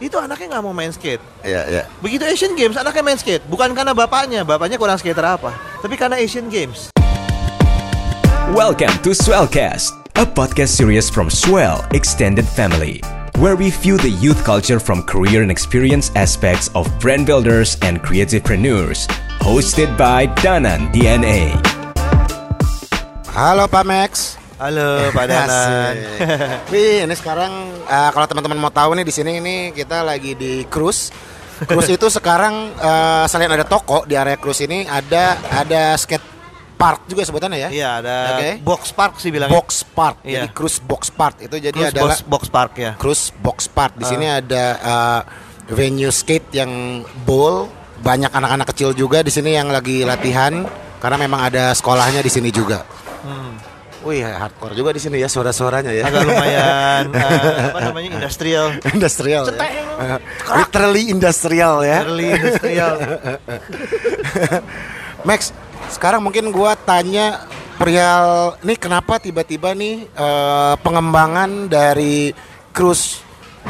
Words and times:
itu 0.00 0.16
anaknya 0.16 0.56
nggak 0.56 0.64
mau 0.64 0.72
main 0.72 0.88
skate. 0.90 1.20
Iya, 1.44 1.62
iya. 1.68 1.82
Begitu 2.00 2.24
Asian 2.24 2.56
Games 2.56 2.80
anaknya 2.80 3.04
main 3.04 3.20
skate, 3.20 3.44
bukan 3.52 3.76
karena 3.76 3.92
bapaknya, 3.92 4.40
bapaknya 4.48 4.80
kurang 4.80 4.96
skater 4.96 5.22
apa, 5.22 5.52
tapi 5.84 5.94
karena 6.00 6.16
Asian 6.16 6.48
Games. 6.48 6.88
Welcome 8.56 8.96
to 9.04 9.12
Swellcast, 9.12 9.92
a 10.16 10.24
podcast 10.24 10.74
series 10.74 11.12
from 11.12 11.28
Swell 11.28 11.84
Extended 11.92 12.48
Family, 12.48 13.04
where 13.36 13.54
we 13.54 13.68
view 13.68 14.00
the 14.00 14.10
youth 14.10 14.40
culture 14.42 14.80
from 14.80 15.04
career 15.04 15.44
and 15.44 15.52
experience 15.52 16.08
aspects 16.16 16.72
of 16.72 16.88
brand 16.98 17.28
builders 17.28 17.76
and 17.84 18.00
creativepreneurs. 18.00 19.04
Hosted 19.44 19.92
by 20.00 20.32
Danan 20.40 20.88
DNA. 20.96 21.52
Halo 23.30 23.68
Pak 23.68 23.84
Max. 23.84 24.39
Halo 24.60 24.90
Pak 25.16 25.24
Danan. 25.24 25.94
Wih, 26.72 27.08
ini 27.08 27.14
sekarang 27.16 27.52
eh, 27.80 28.10
kalau 28.12 28.26
teman-teman 28.28 28.60
mau 28.60 28.68
tahu 28.68 28.92
nih 28.92 29.08
di 29.08 29.14
sini 29.14 29.40
ini 29.40 29.54
kita 29.72 30.04
lagi 30.04 30.36
di 30.36 30.68
cruise. 30.68 31.08
Cruise 31.64 31.88
itu 31.96 32.06
sekarang 32.12 32.76
eh, 32.76 33.24
selain 33.24 33.48
ada 33.48 33.64
toko 33.64 34.04
di 34.04 34.14
area 34.14 34.36
cruise 34.36 34.60
ini 34.60 34.84
ada 34.84 35.40
ada 35.48 35.96
skate 35.96 36.28
park 36.76 37.08
juga 37.08 37.24
sebutannya 37.24 37.56
ya. 37.56 37.68
Iya 37.72 37.88
ada 38.04 38.16
Oke. 38.36 38.50
box 38.60 38.82
park 38.92 39.12
sih 39.16 39.32
bilangnya. 39.32 39.56
Box 39.56 39.80
park. 39.80 40.16
Iya. 40.24 40.44
Jadi 40.44 40.48
cruise 40.52 40.78
box 40.78 41.02
park 41.08 41.36
itu 41.40 41.56
jadi 41.56 41.72
Cruise 41.72 41.92
adalah 41.96 42.16
box, 42.20 42.28
box 42.28 42.42
park 42.52 42.72
ya. 42.76 42.92
cruise 43.00 43.24
box 43.40 43.58
park. 43.64 43.92
Di 43.96 44.04
Ah. 44.04 44.10
sini 44.12 44.26
ada 44.28 44.64
eh, 44.76 45.20
venue 45.72 46.12
skate 46.12 46.52
yang 46.52 47.00
bowl, 47.24 47.72
banyak 48.04 48.28
anak-anak 48.28 48.68
kecil 48.76 48.92
juga 48.92 49.24
di 49.24 49.32
sini 49.32 49.56
yang 49.56 49.72
lagi 49.72 50.04
latihan 50.04 50.68
karena 51.00 51.16
memang 51.16 51.48
ada 51.48 51.72
sekolahnya 51.72 52.20
di 52.20 52.28
sini 52.28 52.52
juga. 52.52 52.84
Wih, 54.00 54.24
hardcore 54.24 54.72
juga 54.72 54.96
di 54.96 55.00
sini 55.02 55.20
ya 55.20 55.28
suara-suaranya 55.28 55.92
ya. 55.92 56.08
Agak 56.08 56.24
lumayan 56.24 57.04
eh, 57.20 57.68
apa 57.68 57.78
namanya 57.84 58.08
industrial. 58.16 58.80
industrial. 58.96 59.44
ya. 59.44 59.50
Cetek. 59.52 59.70
Eh, 59.76 60.18
literally 60.56 61.02
industrial 61.12 61.74
ya. 61.84 61.98
Early 62.08 62.28
industrial. 62.32 62.92
Max, 65.28 65.52
sekarang 65.92 66.24
mungkin 66.24 66.48
gua 66.48 66.72
tanya 66.80 67.44
perihal 67.76 68.56
nih 68.64 68.76
kenapa 68.80 69.20
tiba-tiba 69.20 69.76
nih 69.76 70.08
eh, 70.08 70.74
pengembangan 70.80 71.68
dari 71.68 72.32
cruise 72.72 73.20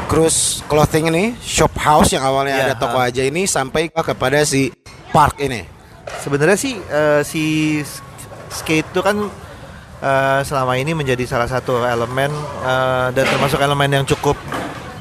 cruise 0.07 0.63
clothing 0.71 1.11
ini 1.11 1.35
shop 1.43 1.75
house 1.75 2.15
yang 2.15 2.23
awalnya 2.23 2.55
Iya, 2.55 2.65
ada 2.71 2.75
toko 2.79 2.95
ha. 3.03 3.11
aja 3.11 3.27
ini 3.27 3.43
sampai 3.43 3.91
kepada 3.91 4.47
si 4.47 4.71
park 5.11 5.43
ini. 5.43 5.67
Sebenarnya 6.23 6.55
sih 6.55 6.79
eh, 6.79 7.21
si 7.27 7.43
skate 8.47 8.87
itu 8.87 9.03
kan 9.03 9.27
eh, 10.01 10.41
selama 10.43 10.75
ini 10.75 10.97
menjadi 10.97 11.23
salah 11.29 11.47
satu 11.47 11.85
elemen 11.85 12.33
eh, 12.65 13.07
dan 13.13 13.25
termasuk 13.29 13.61
elemen 13.61 14.01
yang 14.01 14.05
cukup 14.09 14.35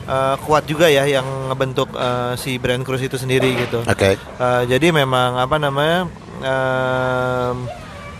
eh, 0.07 0.37
kuat 0.45 0.69
juga 0.69 0.87
ya 0.87 1.09
yang 1.09 1.25
ngebentuk 1.51 1.89
eh, 1.97 2.33
si 2.37 2.61
brand 2.61 2.85
cruise 2.85 3.05
itu 3.05 3.17
sendiri 3.17 3.57
gitu. 3.57 3.81
Oke. 3.83 4.15
Eh, 4.21 4.63
jadi 4.69 4.93
memang 4.93 5.41
apa 5.41 5.57
namanya 5.57 6.05
em, 6.41 7.57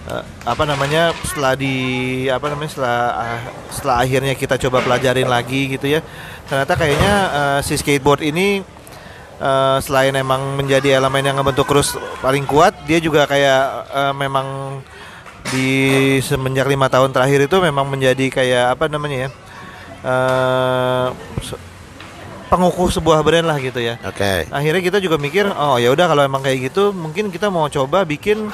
eh, 0.09 0.25
apa 0.49 0.65
namanya 0.65 1.13
setelah 1.23 1.55
di 1.55 1.75
apa 2.27 2.47
namanya 2.49 2.71
setelah 2.73 3.01
ah, 3.15 3.41
setelah 3.69 3.97
akhirnya 4.01 4.35
kita 4.35 4.57
coba 4.69 4.81
pelajarin 4.81 5.29
lagi 5.29 5.77
gitu 5.77 5.87
ya 5.87 6.01
ternyata 6.49 6.75
kayaknya 6.75 7.15
eh, 7.31 7.59
si 7.63 7.77
skateboard 7.77 8.25
ini 8.25 8.65
eh, 9.39 9.79
selain 9.85 10.17
emang 10.17 10.57
menjadi 10.59 10.99
elemen 10.99 11.23
yang 11.23 11.37
ngebentuk 11.39 11.69
cruise 11.69 11.95
paling 12.25 12.43
kuat 12.49 12.75
dia 12.89 12.99
juga 12.99 13.29
kayak 13.29 13.63
eh, 13.93 14.13
memang 14.17 14.47
di 15.49 15.69
semenjak 16.21 16.67
lima 16.67 16.87
tahun 16.87 17.11
terakhir 17.11 17.49
itu 17.49 17.57
memang 17.59 17.85
menjadi 17.85 18.27
kayak 18.29 18.77
apa 18.77 18.85
namanya 18.87 19.27
ya 19.27 19.29
eh, 20.03 21.09
se- 21.41 21.61
pengukuh 22.47 22.91
sebuah 22.91 23.23
brand 23.23 23.47
lah 23.47 23.57
gitu 23.57 23.79
ya 23.79 23.97
Oke. 24.03 24.47
akhirnya 24.51 24.83
kita 24.83 24.99
juga 24.99 25.17
mikir 25.17 25.47
oh 25.47 25.79
ya 25.79 25.89
udah 25.89 26.07
kalau 26.07 26.23
emang 26.23 26.43
kayak 26.43 26.69
gitu 26.69 26.91
mungkin 26.91 27.31
kita 27.31 27.47
mau 27.47 27.67
coba 27.67 28.03
bikin 28.03 28.51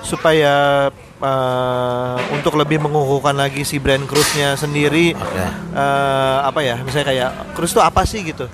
supaya 0.00 0.88
eh, 1.18 2.16
untuk 2.32 2.54
lebih 2.54 2.80
mengukuhkan 2.80 3.34
lagi 3.34 3.62
si 3.62 3.76
brand 3.76 4.06
cruise-nya 4.06 4.54
sendiri 4.54 5.12
Oke. 5.12 5.44
eh, 5.74 6.38
apa 6.40 6.60
ya 6.62 6.78
misalnya 6.80 7.06
kayak 7.06 7.30
cruise 7.52 7.72
itu 7.72 7.82
apa 7.82 8.02
sih 8.04 8.22
gitu 8.24 8.46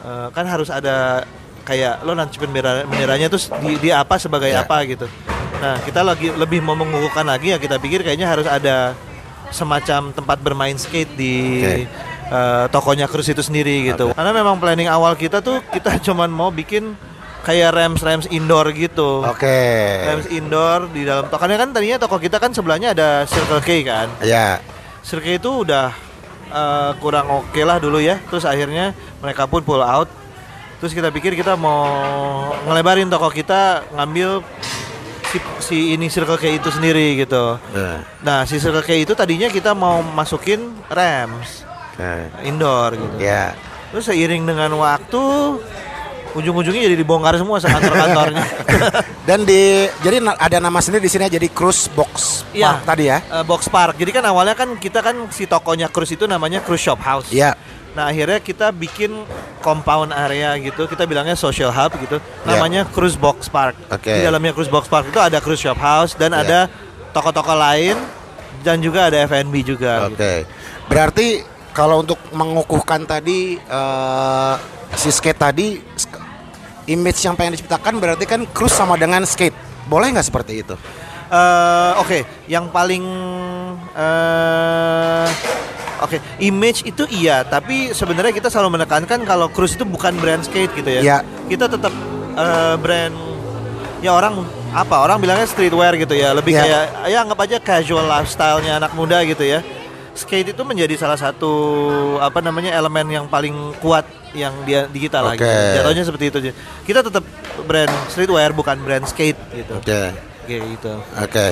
Eh, 0.00 0.28
kan 0.32 0.48
harus 0.48 0.72
ada 0.72 1.28
kayak 1.60 2.00
lo 2.08 2.16
bendera 2.16 2.88
benderanya 2.88 3.28
terus 3.28 3.52
di, 3.60 3.76
dia 3.76 4.00
apa 4.00 4.16
sebagai 4.16 4.48
Ya. 4.48 4.64
apa 4.64 4.80
gitu 4.88 5.04
nah 5.60 5.76
kita 5.78 6.00
lagi 6.00 6.32
lebih 6.32 6.64
mau 6.64 6.72
mengukuhkan 6.72 7.22
lagi 7.22 7.52
ya 7.52 7.58
kita 7.60 7.76
pikir 7.76 8.00
kayaknya 8.00 8.26
harus 8.26 8.48
ada 8.48 8.96
semacam 9.50 10.14
tempat 10.14 10.38
bermain 10.40 10.76
skate 10.78 11.12
di 11.14 11.34
Oke. 11.60 11.76
eh, 12.30 12.64
tokonya 12.72 13.04
cruise 13.04 13.28
itu 13.28 13.42
sendiri 13.42 13.92
gitu 13.92 14.14
karena 14.14 14.32
memang 14.32 14.56
planning 14.56 14.88
awal 14.88 15.12
kita 15.14 15.42
tuh 15.42 15.60
kita 15.68 15.98
cuman 16.06 16.30
mau 16.30 16.48
bikin 16.48 16.96
kayak 17.40 17.72
rems 17.72 18.00
rems 18.00 18.26
indoor 18.28 18.68
gitu 18.72 19.24
Oke. 19.24 19.60
rems 20.06 20.28
indoor 20.28 20.88
di 20.88 21.04
dalam 21.04 21.28
toko 21.28 21.44
karena 21.44 21.60
kan 21.60 21.72
tadinya 21.72 21.98
toko 21.98 22.16
kita 22.16 22.36
kan 22.36 22.52
sebelahnya 22.52 22.92
ada 22.96 23.24
Circle 23.24 23.60
K 23.60 23.70
kan 23.84 24.08
Ya. 24.24 24.60
Circle 25.04 25.24
K 25.24 25.40
itu 25.40 25.50
udah 25.66 25.92
eh, 26.48 26.90
kurang 27.00 27.26
oke 27.28 27.60
lah 27.60 27.76
dulu 27.76 28.00
ya 28.00 28.16
terus 28.28 28.44
akhirnya 28.44 28.92
mereka 29.20 29.44
pun 29.44 29.60
pull 29.60 29.80
out 29.80 30.08
terus 30.80 30.96
kita 30.96 31.12
pikir 31.12 31.36
kita 31.36 31.60
mau 31.60 31.84
ngelebarin 32.64 33.08
toko 33.12 33.28
kita 33.28 33.84
ngambil 33.92 34.40
si, 35.30 35.38
si 35.60 35.76
ini 35.94 36.06
Circle 36.06 36.36
K 36.36 36.58
itu 36.58 36.68
sendiri 36.68 37.16
gitu 37.16 37.56
Ya. 37.70 38.02
nah 38.20 38.42
si 38.44 38.58
Circle 38.58 38.82
K 38.82 38.90
itu 39.00 39.12
tadinya 39.14 39.46
kita 39.46 39.72
mau 39.72 40.02
masukin 40.02 40.60
rems 40.86 41.62
Oke. 41.94 42.12
indoor 42.44 42.94
gitu 42.94 43.16
Ya. 43.18 43.54
terus 43.90 44.06
seiring 44.06 44.44
dengan 44.44 44.70
waktu 44.74 45.22
ujung-ujungnya 46.30 46.86
jadi 46.86 46.94
dibongkar 46.94 47.34
semua 47.34 47.58
kantor-kantornya 47.58 48.44
Dan 49.28 49.42
di 49.42 49.86
jadi 49.98 50.22
ada 50.22 50.58
nama 50.58 50.78
sendiri 50.78 51.02
di 51.02 51.10
sini 51.10 51.26
jadi 51.26 51.46
cruise 51.50 51.90
box 51.90 52.42
Iya. 52.50 52.78
park 52.78 52.82
tadi 52.86 53.04
ya. 53.06 53.18
Eh, 53.18 53.44
box 53.46 53.66
park 53.66 53.94
jadi 53.94 54.10
kan 54.10 54.24
awalnya 54.26 54.54
kan 54.54 54.74
kita 54.74 55.02
kan 55.02 55.14
si 55.30 55.46
tokonya 55.46 55.86
cruise 55.86 56.14
itu 56.14 56.26
namanya 56.26 56.62
cruise 56.62 56.82
shop 56.82 56.98
house 56.98 57.30
Iya. 57.30 57.54
Nah 57.92 58.06
akhirnya 58.06 58.38
kita 58.38 58.70
bikin 58.70 59.26
compound 59.60 60.10
area 60.10 60.56
gitu, 60.56 60.86
kita 60.86 61.04
bilangnya 61.04 61.36
social 61.36 61.68
hub 61.68 61.92
gitu, 62.00 62.16
namanya 62.42 62.88
Cruise 62.88 63.18
Box 63.18 63.50
Park. 63.50 63.76
Oke. 63.92 64.08
Di 64.08 64.24
dalamnya 64.24 64.54
Cruise 64.54 64.70
Box 64.70 64.88
Park 64.88 65.10
itu 65.10 65.20
ada 65.20 65.36
cruise 65.38 65.60
shop 65.60 65.76
house 65.76 66.16
dan 66.16 66.32
Ya. 66.32 66.40
ada 66.40 66.58
toko-toko 67.12 67.52
lain 67.52 67.98
dan 68.62 68.80
juga 68.80 69.10
ada 69.12 69.20
F&B 69.26 69.54
juga. 69.60 70.08
Oke. 70.08 70.14
gitu. 70.14 70.28
Berarti 70.88 71.26
kalau 71.70 72.00
untuk 72.00 72.18
mengukuhkan 72.32 73.04
tadi 73.04 73.58
eh, 73.58 74.54
si 74.96 75.12
skate 75.12 75.38
tadi 75.38 75.66
image 76.88 77.20
yang 77.22 77.36
pengen 77.36 77.54
diciptakan 77.54 78.00
berarti 78.00 78.24
kan 78.24 78.42
cruise 78.50 78.74
sama 78.74 78.96
dengan 78.96 79.22
skate. 79.22 79.54
Boleh 79.86 80.10
nggak 80.10 80.26
seperti 80.26 80.62
itu? 80.64 80.74
Eh, 81.30 81.92
Oke, 82.00 82.26
yang 82.48 82.72
paling 82.72 83.04
eh 83.94 85.26
Oke, 86.00 86.16
image 86.40 86.88
itu 86.88 87.04
iya, 87.12 87.44
tapi 87.44 87.92
sebenarnya 87.92 88.32
kita 88.32 88.48
selalu 88.48 88.80
menekankan 88.80 89.20
kalau 89.22 89.52
cruise 89.52 89.76
itu 89.76 89.84
bukan 89.84 90.16
brand 90.16 90.40
skate 90.40 90.72
gitu 90.72 90.88
ya. 90.88 91.00
Iya. 91.00 91.18
Kita 91.46 91.68
tetap 91.68 91.92
eh, 92.34 92.74
brand 92.80 93.14
ya 94.00 94.16
orang 94.16 94.40
apa 94.72 95.04
orang 95.04 95.20
bilangnya 95.20 95.44
streetwear 95.44 95.92
gitu 96.00 96.16
ya, 96.16 96.32
lebih 96.32 96.56
Iya. 96.56 96.62
kayak 96.64 96.84
ya 97.12 97.18
anggap 97.20 97.38
aja 97.44 97.56
casual 97.60 98.08
lifestyle-nya 98.08 98.80
anak 98.80 98.92
muda 98.96 99.20
gitu 99.28 99.44
ya. 99.44 99.60
Skate 100.16 100.56
itu 100.56 100.62
menjadi 100.64 100.96
salah 100.96 101.20
satu 101.20 101.52
apa 102.18 102.40
namanya 102.40 102.74
elemen 102.74 103.06
yang 103.08 103.24
paling 103.28 103.54
kuat 103.78 104.04
yang 104.32 104.52
dia 104.64 104.86
di 104.86 105.04
kita 105.04 105.20
Oke. 105.22 105.36
gitu. 105.36 105.46
Jatuhnya 105.80 106.04
seperti 106.06 106.24
itu. 106.30 106.38
Kita 106.86 107.00
tetap 107.02 107.24
brand 107.66 107.92
streetwear 108.08 108.50
bukan 108.56 108.78
brand 108.80 109.04
skate 109.06 109.38
gitu. 109.52 109.74
Oke. 109.76 110.00
Kayak 110.48 110.62
gitu. 110.76 110.92
Oke. 111.18 111.46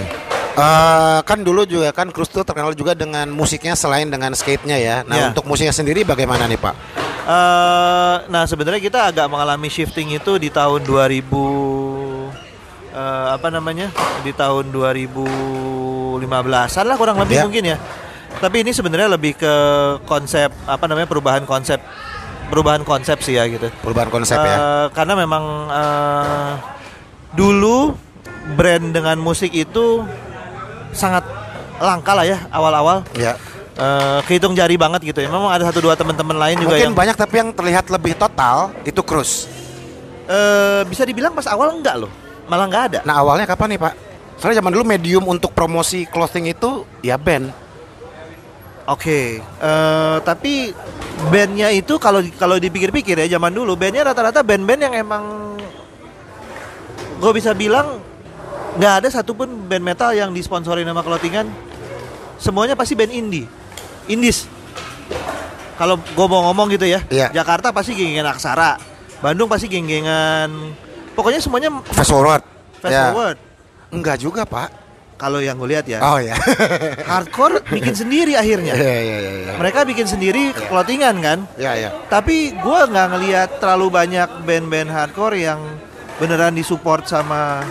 Eh, 0.58 1.19
kan 1.22 1.38
dulu 1.38 1.62
juga 1.62 1.94
kan 1.94 2.10
cruise 2.10 2.26
tuh 2.26 2.42
terkenal 2.42 2.74
juga 2.74 2.91
dengan 2.91 3.30
musiknya 3.30 3.78
selain 3.78 4.10
dengan 4.10 4.34
skate-nya 4.34 4.74
ya. 4.74 4.96
Nah, 5.06 5.14
Iya. 5.14 5.26
untuk 5.30 5.46
musiknya 5.46 5.70
sendiri 5.70 6.02
bagaimana 6.02 6.50
nih, 6.50 6.58
Pak? 6.58 6.74
Eh, 7.28 8.16
nah 8.26 8.42
sebenarnya 8.42 8.82
kita 8.82 9.06
agak 9.06 9.30
mengalami 9.30 9.71
shifting 9.71 10.10
itu 10.10 10.34
di 10.34 10.50
tahun 10.50 10.83
2000 10.83 12.33
eh, 12.91 13.27
apa 13.30 13.54
namanya 13.54 13.94
di 14.27 14.34
tahun 14.34 14.74
2015an 14.74 16.18
lah 16.88 16.97
kurang 16.98 17.22
lebih 17.22 17.36
Ya. 17.38 17.44
mungkin 17.47 17.65
ya. 17.65 17.78
Tapi 18.38 18.66
ini 18.66 18.74
sebenarnya 18.74 19.15
lebih 19.15 19.38
ke 19.38 19.54
konsep 20.10 20.50
apa 20.66 20.84
namanya 20.91 21.06
perubahan 21.06 21.47
konsep 21.47 21.78
perubahan 22.48 22.83
konsep 22.83 23.21
sih 23.22 23.38
ya 23.38 23.47
gitu. 23.47 23.71
Perubahan 23.84 24.10
konsep 24.10 24.41
ya. 24.41 24.56
Eh, 24.59 24.86
Karena 24.91 25.15
memang 25.15 25.44
eh, 25.71 26.53
dulu 27.30 27.94
brand 28.56 28.91
dengan 28.91 29.21
musik 29.21 29.53
itu 29.53 30.03
sangat 30.92 31.24
langka 31.78 32.12
lah 32.14 32.24
ya 32.26 32.38
awal-awal. 32.50 33.06
Ya. 33.14 33.34
Eh, 33.78 34.18
kehitung 34.26 34.58
jari 34.58 34.74
banget 34.74 35.06
gitu 35.06 35.22
ya. 35.22 35.30
Memang 35.30 35.54
ada 35.54 35.62
satu 35.70 35.78
dua 35.78 35.94
teman-teman 35.94 36.34
lain 36.34 36.58
juga 36.58 36.74
Mungkin 36.74 36.90
yang 36.90 36.98
banyak 36.98 37.14
tapi 37.14 37.34
yang 37.38 37.50
terlihat 37.54 37.86
lebih 37.86 38.18
total 38.18 38.74
itu 38.82 38.98
cruise. 39.06 39.46
eh 40.28 40.84
bisa 40.84 41.08
dibilang 41.08 41.32
pas 41.32 41.48
awal 41.48 41.72
enggak 41.72 41.96
loh. 42.04 42.12
Malah 42.50 42.66
nggak 42.68 42.84
ada. 42.92 42.98
Nah, 43.08 43.24
awalnya 43.24 43.48
kapan 43.48 43.76
nih, 43.76 43.80
Pak? 43.80 43.94
Soalnya 44.36 44.60
zaman 44.60 44.72
dulu 44.76 44.84
medium 44.84 45.24
untuk 45.24 45.56
promosi 45.56 46.04
clothing 46.04 46.52
itu 46.52 46.84
ya 47.00 47.16
band. 47.16 47.48
Oke, 48.88 49.40
eh, 49.40 50.16
tapi 50.24 50.72
bandnya 51.28 51.68
itu 51.72 51.96
kalau 52.00 52.24
kalau 52.38 52.56
dipikir-pikir 52.56 53.18
ya 53.20 53.38
zaman 53.38 53.52
dulu 53.52 53.74
bandnya 53.74 54.06
rata-rata 54.06 54.40
band-band 54.46 54.80
yang 54.90 54.94
emang 54.96 55.24
gue 57.18 57.32
bisa 57.34 57.50
bilang 57.52 57.98
nggak 58.78 58.92
ada 59.03 59.09
satupun 59.10 59.66
band 59.66 59.84
metal 59.84 60.10
yang 60.10 60.30
disponsori 60.30 60.83
nama 60.83 61.03
clothingan. 61.03 61.51
Semuanya 62.39 62.78
pasti 62.78 62.95
band 62.95 63.10
indie, 63.10 63.51
indies. 64.07 64.47
Kalau 65.75 65.95
gue 65.95 66.27
mau 66.27 66.42
ngomong 66.47 66.71
gitu 66.71 66.86
ya, 66.86 67.03
Iya. 67.07 67.30
Jakarta 67.33 67.71
pasti 67.71 67.95
geng-gengan 67.95 68.30
Aksara, 68.30 68.78
Bandung 69.19 69.47
pasti 69.47 69.66
geng-gengan, 69.66 70.75
pokoknya 71.13 71.39
semuanya 71.39 71.71
Fast 71.84 72.10
forward. 72.10 72.42
fast 72.78 72.91
Ya. 72.91 73.10
forward. 73.10 73.39
Enggak 73.91 74.19
juga, 74.19 74.42
Pak. 74.42 74.86
Kalau 75.15 75.42
yang 75.42 75.59
gue 75.59 75.66
lihat 75.69 75.83
ya, 75.83 75.98
Oh 76.01 76.19
ya. 76.19 76.39
hardcore 77.10 77.59
bikin 77.66 77.91
sendiri 77.91 78.39
akhirnya. 78.39 78.71
Iya, 78.71 78.86
iya, 78.97 79.16
iya, 79.19 79.33
iya. 79.41 79.53
Mereka 79.54 79.83
bikin 79.83 80.07
sendiri 80.07 80.54
clothingan 80.54 81.19
kan. 81.19 81.39
Iya, 81.54 81.72
iya. 81.74 81.91
Tapi 82.07 82.54
gue 82.54 82.81
nggak 82.84 83.07
ngelihat 83.09 83.48
terlalu 83.59 83.86
banyak 83.89 84.47
band-band 84.47 84.91
hardcore 84.91 85.34
yang 85.36 85.59
beneran 86.19 86.54
disupport 86.54 87.03
sama 87.03 87.66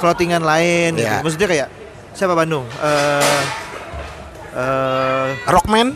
clothingan 0.00 0.40
lain. 0.40 0.96
gitu. 0.96 1.04
Iya. 1.04 1.20
Maksudnya 1.20 1.46
kayak 1.46 1.68
siapa 2.12 2.32
Bandung? 2.32 2.64
Eh 2.80 3.42
eh, 4.52 5.26
Rockman 5.46 5.94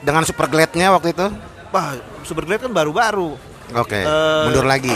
dengan 0.00 0.22
super 0.22 0.46
glade-nya 0.46 0.88
waktu 0.90 1.10
itu. 1.10 1.26
wah 1.68 1.92
Superglade 2.22 2.62
kan 2.62 2.72
baru-baru. 2.72 3.36
Oke, 3.74 3.98
Eh, 3.98 4.42
mundur 4.46 4.64
lagi. 4.64 4.94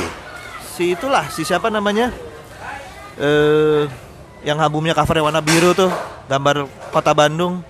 Si 0.71 0.95
itulah 0.95 1.27
si 1.27 1.43
siapa 1.43 1.69
namanya? 1.69 2.09
Eh 3.19 3.85
yang 4.41 4.57
albumnya 4.57 4.95
covernya 4.95 5.27
warna 5.27 5.43
biru 5.43 5.75
tuh, 5.75 5.91
gambar 6.25 6.65
kota 6.89 7.13
Bandung. 7.13 7.61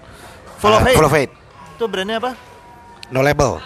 Full 0.59 0.71
of 0.71 0.81
Eh, 0.81 0.87
Hate. 0.87 0.94
Full 0.94 1.09
of 1.09 1.14
Hate. 1.14 1.35
Itu 1.75 1.85
brandnya 1.87 2.21
apa? 2.21 2.32
No 3.09 3.19
label. 3.19 3.56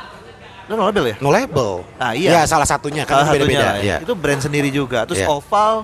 Itu 0.63 0.73
no 0.73 0.87
label 0.87 1.05
ya? 1.05 1.17
No 1.19 1.29
label. 1.29 1.71
Ah, 1.99 2.15
iya. 2.15 2.31
Ya, 2.33 2.43
salah 2.47 2.65
satunya 2.65 3.03
kan 3.03 3.27
beda-beda. 3.27 3.77
ya. 3.77 3.83
Iya. 3.83 3.97
Itu 4.01 4.15
brand 4.15 4.39
sendiri 4.39 4.71
juga. 4.71 5.03
Terus 5.05 5.21
Iya. 5.21 5.29
Oval 5.29 5.83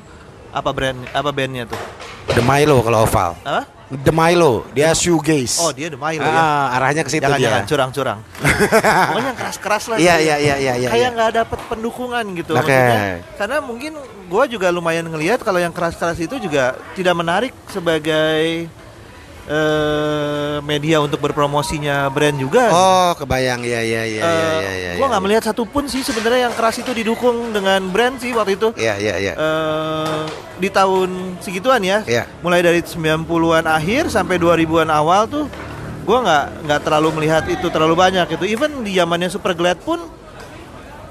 apa 0.52 0.70
brand 0.72 0.98
apa 1.12 1.30
bandnya 1.30 1.68
tuh? 1.68 1.80
The 2.28 2.44
Milo 2.44 2.84
kalau 2.84 3.08
oval. 3.08 3.32
Apa? 3.42 3.62
The 3.88 4.12
Milo, 4.12 4.68
dia 4.76 4.92
shoegaze. 4.92 5.56
Oh 5.64 5.72
dia 5.72 5.88
The 5.88 5.96
Milo 5.96 6.28
ya. 6.28 6.36
ah, 6.36 6.76
arahnya 6.76 7.08
ke 7.08 7.10
situ 7.10 7.24
Jangan-jangan 7.24 7.64
dia. 7.64 7.70
curang-curang. 7.72 8.18
Pokoknya 9.08 9.28
yang 9.32 9.38
keras-keras 9.40 9.84
lah. 9.88 9.96
Iya, 9.96 10.14
iya, 10.20 10.36
iya, 10.36 10.54
iya, 10.60 10.72
iya. 10.76 10.88
Kayak 10.92 11.08
iya. 11.08 11.16
nggak 11.16 11.30
dapet 11.40 11.58
pendukungan 11.72 12.24
gitu. 12.36 12.52
Oke. 12.52 12.68
Maksudnya, 12.68 13.00
karena 13.40 13.56
mungkin 13.64 13.92
gua 14.28 14.44
juga 14.44 14.68
lumayan 14.68 15.08
ngelihat 15.08 15.40
kalau 15.40 15.56
yang 15.56 15.72
keras-keras 15.72 16.20
itu 16.20 16.36
juga 16.36 16.76
tidak 16.92 17.16
menarik 17.16 17.56
sebagai 17.72 18.68
eh, 19.48 20.56
media 20.60 21.00
untuk 21.00 21.18
berpromosinya 21.18 22.06
brand 22.08 22.36
juga. 22.36 22.68
Oh, 22.68 23.10
kebayang. 23.16 23.60
Iya, 23.60 23.80
iya, 23.80 24.02
iya, 24.04 24.20
Eh, 24.20 24.28
iya, 24.28 24.48
iya, 24.52 24.70
iya. 24.74 24.90
gua 24.94 25.08
nggak 25.08 25.16
iya. 25.16 25.26
melihat 25.26 25.42
satupun 25.44 25.88
sih 25.88 26.00
sebenarnya 26.00 26.46
yang 26.46 26.54
keras 26.54 26.76
itu 26.76 26.92
didukung 26.92 27.50
dengan 27.50 27.80
brand 27.88 28.20
sih 28.20 28.30
waktu 28.30 28.54
itu. 28.54 28.68
Iya, 28.76 28.94
iya, 28.96 29.14
iya. 29.18 29.32
eh 29.34 30.22
di 30.56 30.68
tahun 30.68 31.40
segituan 31.40 31.80
ya. 31.80 32.04
Iya. 32.04 32.28
Mulai 32.38 32.60
dari 32.60 32.80
90-an 32.80 33.64
akhir 33.64 34.08
sampai 34.08 34.36
2000-an 34.36 34.88
awal 34.88 35.24
tuh 35.24 35.48
gua 36.04 36.18
nggak 36.20 36.44
nggak 36.64 36.80
terlalu 36.82 37.08
melihat 37.16 37.44
itu 37.48 37.66
terlalu 37.68 37.94
banyak 37.94 38.28
itu. 38.28 38.44
Even 38.46 38.82
di 38.82 38.94
zamannya 38.94 39.28
Super 39.28 39.52
Glad 39.52 39.80
pun 39.80 40.00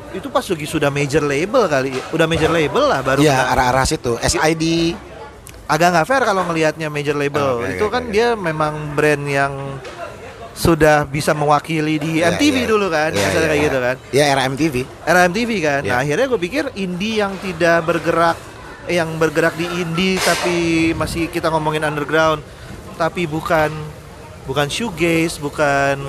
itu 0.10 0.30
pas 0.30 0.42
lagi 0.42 0.66
sudah 0.66 0.89
major 0.89 1.22
label 1.22 1.66
kali. 1.66 1.94
Udah 2.10 2.25
major 2.25 2.50
label 2.50 2.86
lah 2.86 3.01
baru 3.01 3.22
Iya, 3.22 3.34
nggak- 3.34 3.50
arah-arah 3.54 3.86
situ. 3.86 4.13
SID. 4.19 4.63
Agak 5.68 5.88
nggak 5.94 6.08
fair 6.08 6.24
kalau 6.24 6.42
ngelihatnya 6.48 6.88
major 6.88 7.14
label. 7.14 7.60
Oke, 7.62 7.75
itu 7.75 7.86
oke, 7.86 7.94
kan 7.94 8.04
oke. 8.08 8.12
dia 8.12 8.28
memang 8.34 8.74
brand 8.96 9.24
yang 9.24 9.54
sudah 10.58 11.06
bisa 11.06 11.38
mewakili 11.38 12.02
di 12.02 12.12
Iya, 12.18 12.34
MTV 12.34 12.56
iya. 12.56 12.66
dulu 12.66 12.88
kan, 12.90 13.12
Iya, 13.14 13.19
misalnya 13.22 13.38
iya, 13.38 13.46
kayak 13.46 13.54
iya. 13.54 13.68
gitu 13.69 13.80
kan. 13.80 13.96
Ya, 14.10 14.24
era 14.25 14.42
MTV. 14.44 14.75
era 15.06 15.19
MTV 15.30 15.52
kan. 15.62 15.81
Iya. 15.86 15.92
Nah, 15.92 15.98
akhirnya 16.02 16.25
gue 16.25 16.40
pikir 16.42 16.64
indie 16.74 17.16
yang 17.22 17.34
tidak 17.38 17.86
bergerak 17.86 18.38
yang 18.88 19.19
bergerak 19.19 19.52
di 19.54 19.68
indie 19.68 20.16
tapi 20.18 20.56
masih 20.96 21.28
kita 21.28 21.52
ngomongin 21.52 21.84
underground 21.84 22.40
tapi 22.96 23.28
bukan 23.28 23.68
bukan 24.48 24.66
shoegaze, 24.66 25.38
bukan 25.38 26.00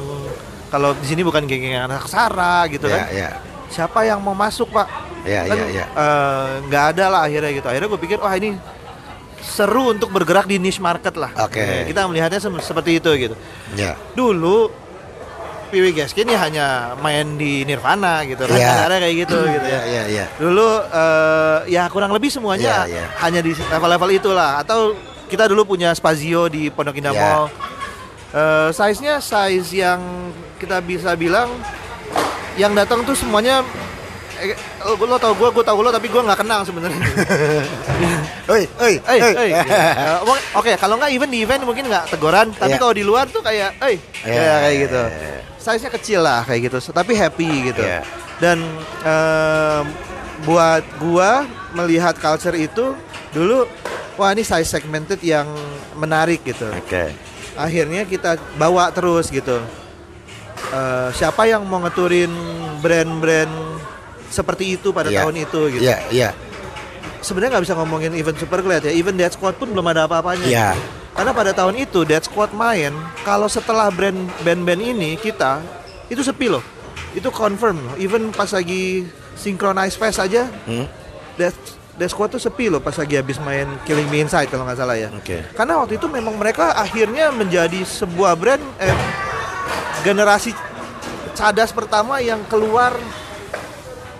kalau 0.70 0.94
di 0.94 1.04
sini 1.04 1.26
bukan 1.26 1.42
geng-geng 1.42 1.74
anak 1.76 2.06
Sara 2.06 2.64
gitu 2.70 2.86
Iya, 2.86 2.96
kan. 2.96 3.06
iya. 3.10 3.30
Siapa 3.68 4.00
yang 4.00 4.22
mau 4.22 4.32
masuk, 4.32 4.72
Pak? 4.72 4.88
Iya, 5.26 5.44
Kan, 5.44 5.56
iya, 5.58 5.66
iya. 5.68 5.84
eh, 5.90 6.46
nggak 6.64 6.84
ada 6.96 7.04
lah 7.10 7.20
akhirnya 7.26 7.52
gitu. 7.52 7.66
Akhirnya 7.68 7.88
gue 7.90 8.00
pikir, 8.00 8.16
wah 8.16 8.32
ini 8.32 8.56
seru 9.40 9.90
untuk 9.90 10.08
bergerak 10.08 10.44
di 10.44 10.56
niche 10.56 10.78
market 10.78 11.14
lah. 11.14 11.30
Oke. 11.38 11.58
Nah, 11.58 11.84
Kita 11.84 12.00
melihatnya 12.04 12.38
sem- 12.38 12.58
seperti 12.58 12.98
itu 12.98 13.10
gitu. 13.14 13.34
Iya. 13.72 13.94
Dulu 14.12 14.70
Piwi 15.68 15.92
Gaskin 15.92 16.24
ya 16.24 16.40
hanya 16.40 16.66
main 16.96 17.36
di 17.36 17.60
Nirvana 17.62 18.24
gitu 18.24 18.40
kan. 18.42 18.56
Iya. 18.56 18.68
Kasarnya 18.72 18.98
kayak 18.98 19.16
gitu 19.20 19.38
gitu 19.44 19.66
ya. 19.66 19.80
Iya, 19.80 19.82
iya, 19.84 20.02
iya. 20.08 20.24
Dulu 20.34 20.68
eh, 20.82 21.58
ya 21.68 21.82
kurang 21.86 22.10
lebih 22.10 22.28
semuanya 22.28 22.88
Iya, 22.88 22.98
iya. 22.98 23.06
hanya 23.20 23.40
di 23.40 23.52
level-level 23.52 24.10
itulah 24.10 24.58
atau 24.58 24.96
kita 25.28 25.44
dulu 25.44 25.68
punya 25.68 25.92
Spazio 25.92 26.48
di 26.48 26.72
Pondok 26.72 26.96
Indah 26.96 27.12
Iya. 27.12 27.20
Mall. 27.20 27.44
Eh, 28.28 28.68
size-nya 28.72 29.20
size 29.20 29.70
yang 29.74 30.00
kita 30.56 30.80
bisa 30.80 31.12
bilang 31.14 31.52
yang 32.56 32.72
datang 32.72 33.04
tuh 33.04 33.12
semuanya 33.12 33.60
eh, 34.40 34.56
lo, 34.84 34.94
lo 34.96 35.16
tau 35.16 35.34
gue, 35.34 35.48
gue 35.50 35.64
tau 35.64 35.78
lo 35.78 35.90
tapi 35.90 36.06
gue 36.06 36.22
nggak 36.22 36.38
kenal 36.38 36.60
sebenarnya. 36.62 36.98
Oi, 38.48 38.64
oi, 38.80 38.94
Eh, 38.96 39.18
eh, 39.20 39.52
eh, 39.52 40.16
Oke, 40.56 40.72
kalau 40.80 40.96
nggak 40.96 41.12
event 41.12 41.28
di 41.28 41.44
event 41.44 41.62
mungkin 41.62 41.84
nggak 41.86 42.08
teguran, 42.08 42.48
tapi 42.56 42.74
Iya. 42.74 42.80
kalau 42.80 42.94
di 42.96 43.04
luar 43.04 43.28
tuh 43.28 43.44
kayak, 43.44 43.76
eh, 43.84 44.00
Iya, 44.24 44.24
kayak 44.24 44.48
kayak 44.48 44.72
iya, 44.72 44.82
gitu. 44.86 45.02
iya. 45.04 45.38
Size-nya 45.58 45.90
kecil 45.92 46.20
lah 46.22 46.40
kayak 46.42 46.60
gitu, 46.66 46.78
tapi 46.88 47.12
happy 47.12 47.50
gitu. 47.68 47.82
Iya. 47.84 48.00
Dan 48.40 48.58
em, 49.04 49.84
buat 50.42 50.86
gua 50.96 51.44
melihat 51.74 52.14
culture 52.16 52.54
itu 52.54 52.94
dulu, 53.30 53.68
wah 54.16 54.32
ini 54.32 54.40
size 54.40 54.64
segmented 54.64 55.20
yang 55.20 55.44
menarik 55.92 56.40
gitu. 56.40 56.70
Oke. 56.72 57.12
Akhirnya 57.52 58.06
kita 58.06 58.38
bawa 58.54 58.88
terus 58.90 59.28
gitu. 59.28 59.58
Eh, 60.68 61.08
siapa 61.12 61.44
yang 61.44 61.64
mau 61.64 61.80
ngeturin 61.80 62.30
brand-brand 62.78 63.77
seperti 64.28 64.76
itu 64.76 64.88
pada 64.90 65.08
Iya. 65.08 65.22
tahun 65.22 65.34
itu 65.38 65.60
gitu? 65.72 65.82
Iya, 65.82 65.98
iya. 66.10 66.30
sebenarnya 67.18 67.58
nggak 67.58 67.64
bisa 67.66 67.74
ngomongin 67.74 68.12
event 68.14 68.38
super 68.38 68.60
glad 68.60 68.80
ya 68.80 68.92
even 68.92 69.12
Dead 69.12 69.28
Squad 69.28 69.54
pun 69.54 69.66
belum 69.66 69.84
ada 69.86 70.06
apa-apanya 70.06 70.44
Iya. 70.44 70.70
karena 71.12 71.32
pada 71.32 71.50
tahun 71.50 71.74
itu 71.76 72.04
Dead 72.04 72.20
Squad 72.20 72.52
main 72.52 72.94
kalau 73.20 73.46
setelah 73.46 73.88
brand 73.88 74.14
band-band 74.40 74.78
ini 74.78 75.10
kita 75.14 75.58
itu 76.06 76.20
sepi 76.20 76.46
loh 76.46 76.62
itu 77.10 77.26
confirm 77.28 77.74
loh 77.80 77.94
even 77.96 78.30
pas 78.30 78.46
lagi 78.48 79.02
synchronize 79.34 79.92
fest 79.92 80.20
aja 80.20 80.46
Hmm? 80.62 80.86
Dead, 81.34 81.50
Dead 81.96 82.06
Squad 82.06 82.30
tuh 82.30 82.38
sepi 82.38 82.68
loh 82.68 82.78
pas 82.78 82.94
lagi 82.94 83.14
habis 83.14 83.36
main 83.38 83.66
Killing 83.82 84.06
Me 84.06 84.20
Inside 84.20 84.46
kalau 84.46 84.62
nggak 84.62 84.78
salah 84.78 84.94
ya 84.94 85.10
Oke. 85.10 85.42
karena 85.52 85.74
waktu 85.76 85.98
itu 85.98 86.06
memang 86.06 86.34
mereka 86.34 86.70
akhirnya 86.72 87.28
menjadi 87.30 87.82
sebuah 87.82 88.34
brand 88.34 88.62
eh, 88.78 88.94
generasi 90.00 90.54
cadas 91.34 91.70
pertama 91.70 92.18
yang 92.18 92.46
keluar 92.46 92.94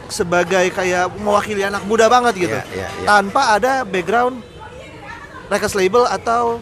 sebagai 0.09 0.73
kayak 0.73 1.13
mewakili 1.17 1.63
anak 1.63 1.85
muda 1.85 2.09
banget 2.09 2.35
gitu 2.37 2.57
Iya, 2.57 2.65
iya, 2.75 2.89
iya. 2.89 3.07
tanpa 3.07 3.55
ada 3.55 3.73
background 3.85 4.41
record 5.47 5.75
label 5.75 6.05
atau 6.05 6.61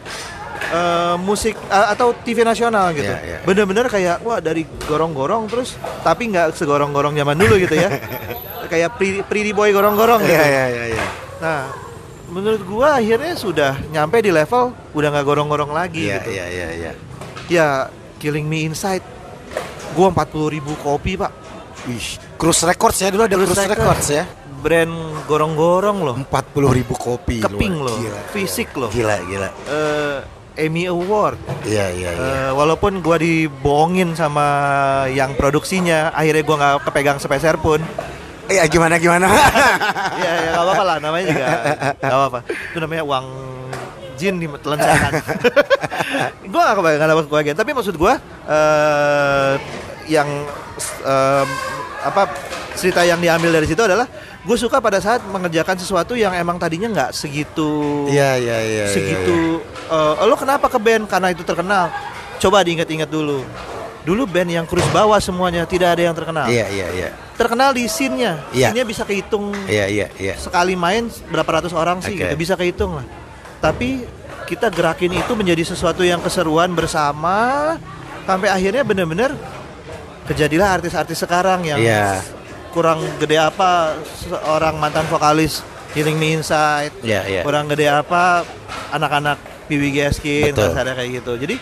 eh, 0.69 1.17
musik 1.19 1.55
eh, 1.57 1.87
atau 1.91 2.15
TV 2.17 2.43
nasional 2.43 2.91
gitu 2.93 3.07
Iya, 3.09 3.23
iya. 3.23 3.39
bener-bener 3.43 3.87
kayak 3.87 4.23
wah 4.23 4.39
dari 4.39 4.67
gorong-gorong 4.85 5.47
terus 5.47 5.75
tapi 6.03 6.31
nggak 6.31 6.55
segorong-gorong 6.55 7.15
zaman 7.15 7.35
dulu 7.35 7.55
gitu 7.59 7.75
ya 7.75 7.91
kayak 8.73 8.99
pretty, 8.99 9.21
pretty 9.23 9.53
boy 9.55 9.71
gorong-gorong 9.71 10.23
gitu 10.23 10.35
Iya, 10.35 10.47
iya, 10.47 10.65
iya, 10.67 10.85
iya. 10.95 11.05
Nah, 11.37 11.61
menurut 12.27 12.63
gua 12.67 12.99
akhirnya 12.99 13.39
sudah 13.39 13.79
nyampe 13.89 14.19
di 14.19 14.35
level 14.35 14.75
udah 14.91 15.09
nggak 15.15 15.27
gorong-gorong 15.27 15.71
lagi 15.71 16.11
Iya, 16.11 16.19
gitu. 16.19 16.31
iya, 16.35 16.47
iya, 16.51 16.69
iya. 16.75 16.93
Ya, 17.47 17.69
Killing 18.19 18.43
Me 18.43 18.67
Inside. 18.67 19.07
Gua 19.95 20.11
40.000 20.11 20.51
ribu 20.51 20.75
kopi, 20.83 21.15
Pak. 21.15 21.31
Wih, 21.87 22.19
Cruise 22.37 22.63
Records 22.69 22.99
ya 23.01 23.09
dulu 23.09 23.23
ada 23.25 23.35
Cruise 23.37 23.51
Cruise, 23.53 23.65
Records. 23.65 23.81
Records 23.81 24.09
ya. 24.13 24.25
Brand 24.61 24.95
gorong-gorong 25.25 25.99
loh. 26.05 26.15
40 26.21 26.77
ribu 26.77 26.95
kopi. 26.97 27.41
Keping 27.41 27.81
loh. 27.81 27.97
Gila. 27.97 28.21
Fisik 28.33 28.73
loh. 28.77 28.89
Gila, 28.93 29.17
gila. 29.25 29.49
Eh, 29.69 30.19
Emmy 30.69 30.89
Award. 30.89 31.37
Iya, 31.69 31.93
iya, 31.93 32.11
iya. 32.17 32.29
Eh, 32.49 32.51
walaupun 32.57 33.05
gua 33.05 33.21
dibohongin 33.21 34.17
sama 34.17 34.47
yang 35.13 35.37
produksinya, 35.37 36.13
akhirnya 36.17 36.43
gua 36.45 36.57
nggak 36.57 36.75
kepegang 36.89 37.19
sepeser 37.21 37.57
pun. 37.61 37.81
Eh, 38.47 38.63
gimana 38.71 38.97
gimana? 38.97 39.27
ya, 40.23 40.33
ya 40.47 40.49
nggak 40.55 40.65
apa-apa 40.65 40.85
lah, 40.87 40.97
namanya 41.03 41.25
juga 41.29 41.47
nggak 41.99 42.17
apa-apa. 42.17 42.39
Itu 42.47 42.79
namanya 42.79 43.03
uang 43.05 43.27
jin 44.17 44.41
di 44.41 44.47
telan 44.49 44.79
setan. 44.81 45.13
gue 46.53 46.61
gak 46.63 46.77
kebayang 46.79 46.99
gak 47.05 47.11
dapat 47.13 47.25
kebahagiaan. 47.29 47.59
Tapi 47.61 47.71
maksud 47.77 47.95
gue 48.01 48.13
eh 48.49 49.53
yang 50.09 50.29
em, 51.05 51.49
apa 52.07 52.23
cerita 52.77 53.03
yang 53.03 53.19
diambil 53.19 53.51
dari 53.57 53.67
situ 53.67 53.83
adalah 53.83 54.07
gue 54.47 54.57
suka 54.57 54.79
pada 54.79 55.03
saat 55.03 55.25
mengerjakan 55.27 55.75
sesuatu 55.81 56.15
yang 56.15 56.31
emang 56.37 56.55
tadinya 56.57 56.87
nggak 56.87 57.11
segitu 57.11 58.07
Iya, 58.07 58.39
iya, 58.39 58.59
iya. 58.63 58.85
segitu 58.91 59.61
eh, 59.91 60.13
lo 60.23 60.39
kenapa 60.39 60.71
ke 60.71 60.79
band 60.79 61.11
karena 61.11 61.35
itu 61.35 61.43
terkenal 61.43 61.91
coba 62.39 62.63
diingat-ingat 62.63 63.11
dulu 63.11 63.43
dulu 64.07 64.23
band 64.31 64.51
yang 64.55 64.67
cruise 64.71 64.87
bawah 64.95 65.19
semuanya 65.19 65.67
tidak 65.67 65.99
ada 65.99 66.07
yang 66.07 66.15
terkenal. 66.15 66.47
Iya, 66.47 66.71
iya, 66.71 66.87
iya. 66.95 67.09
Terkenal 67.35 67.75
di 67.75 67.91
scene-nya. 67.91 68.39
Iya. 68.55 68.71
Scene-nya 68.71 68.87
bisa 68.87 69.03
kehitung 69.03 69.51
Iya, 69.67 69.91
iya, 69.91 70.07
iya. 70.15 70.39
sekali 70.39 70.79
main 70.79 71.11
berapa 71.27 71.59
ratus 71.59 71.75
orang 71.75 71.99
sih 72.07 72.15
Oke. 72.15 72.23
gitu 72.23 72.35
bisa 72.39 72.55
kehitung 72.55 73.03
lah 73.03 73.07
tapi 73.61 74.05
kita 74.47 74.71
gerakin 74.71 75.11
itu 75.11 75.33
menjadi 75.35 75.75
sesuatu 75.75 76.07
yang 76.07 76.23
keseruan 76.23 76.71
bersama 76.77 77.75
sampai 78.23 78.47
akhirnya 78.47 78.87
bener-bener 78.87 79.35
kejadilah 80.27 80.79
artis-artis 80.79 81.23
sekarang 81.23 81.63
yang 81.63 81.79
Iya. 81.79 82.21
kurang 82.75 83.01
gede 83.17 83.41
apa 83.41 83.97
seorang 84.21 84.77
mantan 84.77 85.07
vokalis 85.09 85.63
Healing 85.97 86.19
Me 86.19 86.37
Inside 86.37 86.93
Iya, 87.01 87.23
iya. 87.25 87.41
kurang 87.41 87.71
gede 87.71 87.89
apa 87.89 88.45
anak-anak 88.93 89.39
Gaskin 89.67 90.55
Betul. 90.55 90.71
kasarnya 90.71 90.95
kayak 90.95 91.11
gitu 91.23 91.33
jadi 91.35 91.57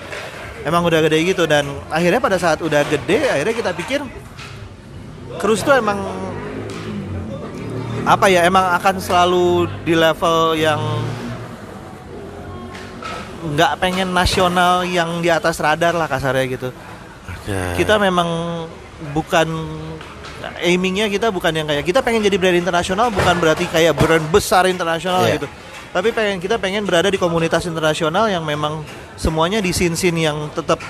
emang 0.65 0.85
udah 0.85 1.01
gede 1.01 1.25
gitu 1.25 1.49
dan 1.49 1.65
akhirnya 1.89 2.21
pada 2.21 2.37
saat 2.37 2.61
udah 2.61 2.85
gede 2.85 3.31
akhirnya 3.31 3.55
kita 3.55 3.71
pikir 3.73 4.01
Cruise 5.41 5.65
tuh 5.65 5.73
emang 5.73 6.01
apa 8.05 8.29
ya 8.29 8.45
emang 8.45 8.77
akan 8.77 9.01
selalu 9.01 9.65
di 9.89 9.97
level 9.97 10.53
yang 10.61 10.77
nggak 13.45 13.73
pengen 13.81 14.13
nasional 14.13 14.85
yang 14.85 15.21
di 15.21 15.29
atas 15.29 15.61
radar 15.61 15.93
lah 15.93 16.09
kasarnya 16.09 16.45
gitu 16.49 16.69
Oke. 17.45 17.85
kita 17.85 18.01
memang 18.01 18.29
bukan 19.13 19.49
aimingnya 20.61 21.09
kita 21.09 21.29
bukan 21.29 21.53
yang 21.53 21.67
kayak 21.67 21.85
kita 21.85 22.01
pengen 22.01 22.21
jadi 22.21 22.37
brand 22.37 22.57
internasional 22.57 23.09
bukan 23.09 23.37
berarti 23.37 23.65
kayak 23.67 23.93
brand 23.93 24.25
besar 24.29 24.65
internasional 24.65 25.25
Iya. 25.25 25.41
gitu 25.41 25.47
tapi 25.95 26.11
pengen 26.11 26.43
kita 26.43 26.59
pengen 26.59 26.83
berada 26.83 27.07
di 27.07 27.17
komunitas 27.17 27.65
internasional 27.65 28.27
yang 28.27 28.43
memang 28.43 28.83
semuanya 29.15 29.63
di 29.63 29.71
scene-scene 29.71 30.27
yang 30.27 30.51
tetap 30.51 30.83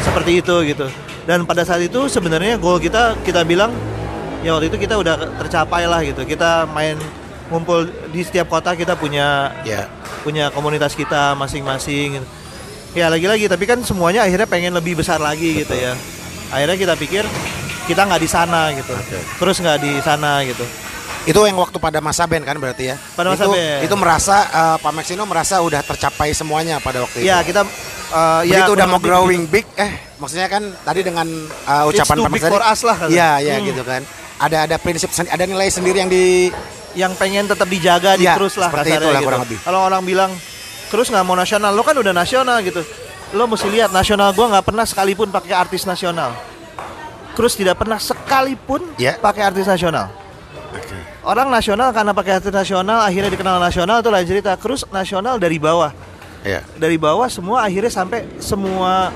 seperti 0.00 0.40
itu 0.40 0.54
gitu 0.66 0.86
dan 1.28 1.44
pada 1.44 1.62
saat 1.62 1.84
itu 1.84 2.08
sebenarnya 2.08 2.56
goal 2.56 2.80
kita 2.80 3.18
kita 3.22 3.44
bilang 3.44 3.70
ya 4.40 4.56
waktu 4.56 4.72
itu 4.72 4.78
kita 4.80 4.96
udah 4.96 5.14
tercapai 5.36 5.84
lah 5.84 6.00
gitu 6.00 6.24
kita 6.24 6.64
main 6.66 6.96
ngumpul 7.48 7.84
di 8.12 8.24
setiap 8.24 8.48
kota 8.48 8.72
kita 8.72 8.94
punya 8.94 9.52
Ya. 9.62 9.88
punya 10.20 10.48
komunitas 10.48 10.92
kita 10.92 11.32
masing-masing 11.34 12.18
gitu. 12.18 12.26
Ya 12.92 13.06
lagi-lagi 13.08 13.46
tapi 13.46 13.64
kan 13.64 13.78
semuanya 13.82 14.24
akhirnya 14.24 14.48
pengen 14.48 14.72
lebih 14.72 14.96
besar 14.96 15.20
lagi 15.20 15.60
gitu 15.60 15.74
ya 15.74 15.92
akhirnya 16.48 16.76
kita 16.76 16.94
pikir 16.96 17.24
kita 17.84 18.04
nggak 18.04 18.20
di 18.20 18.28
sana 18.28 18.72
gitu 18.72 18.94
terus 19.38 19.56
nggak 19.58 19.78
di 19.80 19.92
sana 20.00 20.44
gitu 20.44 20.64
Itu 21.28 21.44
yang 21.44 21.60
waktu 21.60 21.76
pada 21.76 22.00
masa 22.00 22.24
band 22.24 22.40
kan 22.40 22.56
berarti 22.56 22.88
ya? 22.88 22.96
Pada 23.12 23.28
masa 23.28 23.44
itu, 23.44 23.52
band. 23.52 23.80
Itu 23.84 23.94
merasa 24.00 24.36
eh, 24.48 24.76
Pak 24.80 24.92
Maxino 24.96 25.28
merasa 25.28 25.60
udah 25.60 25.84
tercapai 25.84 26.32
semuanya 26.32 26.80
pada 26.80 27.04
waktu 27.04 27.20
itu. 27.20 27.28
ya 27.28 27.44
kita 27.44 27.68
uh, 28.16 28.40
ya 28.48 28.64
Begitu 28.64 28.72
udah 28.72 28.86
mau 28.88 28.96
growing 28.96 29.44
big, 29.44 29.68
eh 29.76 29.92
maksudnya 30.16 30.48
kan 30.48 30.64
tadi 30.88 31.04
dengan 31.04 31.28
eh, 31.44 31.84
ucapan 31.84 32.16
Pak 32.16 32.30
big 32.32 32.32
Max 32.32 32.42
tadi, 32.48 32.54
for 32.56 32.62
us 32.64 32.80
lah, 32.80 32.96
kata. 32.96 33.10
Iya, 33.12 33.30
iya 33.44 33.54
Hmm. 33.60 33.66
gitu 33.68 33.82
kan. 33.84 34.00
Ada 34.40 34.58
ada 34.72 34.76
prinsip 34.80 35.12
ada 35.12 35.44
nilai 35.44 35.68
sendiri 35.68 36.00
yang 36.00 36.08
di 36.08 36.48
yang 36.96 37.12
pengen 37.12 37.44
tetap 37.44 37.68
dijaga 37.68 38.16
di 38.16 38.24
Iya, 38.24 38.32
terus 38.32 38.56
lah 38.56 38.72
seperti 38.72 38.96
itulah 38.96 39.20
gitu. 39.20 39.28
kurang 39.28 39.42
lebih. 39.44 39.58
Kalau 39.60 39.80
orang 39.84 40.02
bilang 40.08 40.30
terus 40.88 41.08
nggak 41.08 41.24
mau 41.24 41.36
nasional, 41.36 41.70
lo 41.72 41.82
kan 41.82 41.94
udah 41.94 42.12
nasional 42.12 42.58
gitu. 42.60 42.80
Lo 43.32 43.44
mesti 43.44 43.68
lihat 43.68 43.92
nasional 43.92 44.32
gua 44.32 44.56
nggak 44.56 44.64
pernah 44.64 44.84
sekalipun 44.84 45.28
pakai 45.28 45.52
artis 45.52 45.84
nasional. 45.84 46.32
Terus 47.36 47.54
tidak 47.54 47.78
pernah 47.78 48.00
sekalipun 48.00 48.82
Iya. 48.98 49.20
pakai 49.20 49.46
artis 49.46 49.68
nasional. 49.68 50.10
Orang 51.22 51.52
nasional 51.52 51.92
karena 51.92 52.10
pakai 52.10 52.40
artis 52.40 52.50
nasional 52.50 53.04
akhirnya 53.04 53.28
dikenal 53.28 53.60
nasional 53.60 54.00
itu 54.00 54.10
lain 54.10 54.26
cerita. 54.26 54.56
Terus 54.56 54.82
nasional 54.88 55.36
dari 55.36 55.60
bawah. 55.60 55.92
Iya. 56.42 56.64
Dari 56.74 56.96
bawah 56.96 57.28
semua 57.28 57.62
akhirnya 57.62 57.92
sampai 57.92 58.40
semua 58.40 59.12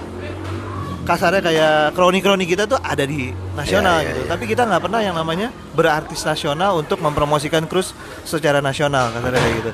kasarnya 1.03 1.43
kayak 1.43 1.75
kroni-kroni 1.99 2.47
kita 2.47 2.71
tuh 2.71 2.79
ada 2.79 3.03
di 3.03 3.35
nasional 3.59 3.99
Iya, 3.99 4.03
iya, 4.07 4.11
gitu. 4.13 4.21
iya. 4.23 4.29
Tapi 4.31 4.45
kita 4.47 4.63
nggak 4.71 4.83
pernah 4.87 5.01
yang 5.03 5.17
namanya 5.19 5.49
berartis 5.75 6.23
nasional 6.23 6.79
untuk 6.79 7.03
mempromosikan 7.03 7.67
cruise 7.67 7.91
secara 8.23 8.63
nasional 8.63 9.11
kasarnya 9.11 9.41
kayak 9.41 9.57
gitu. 9.59 9.71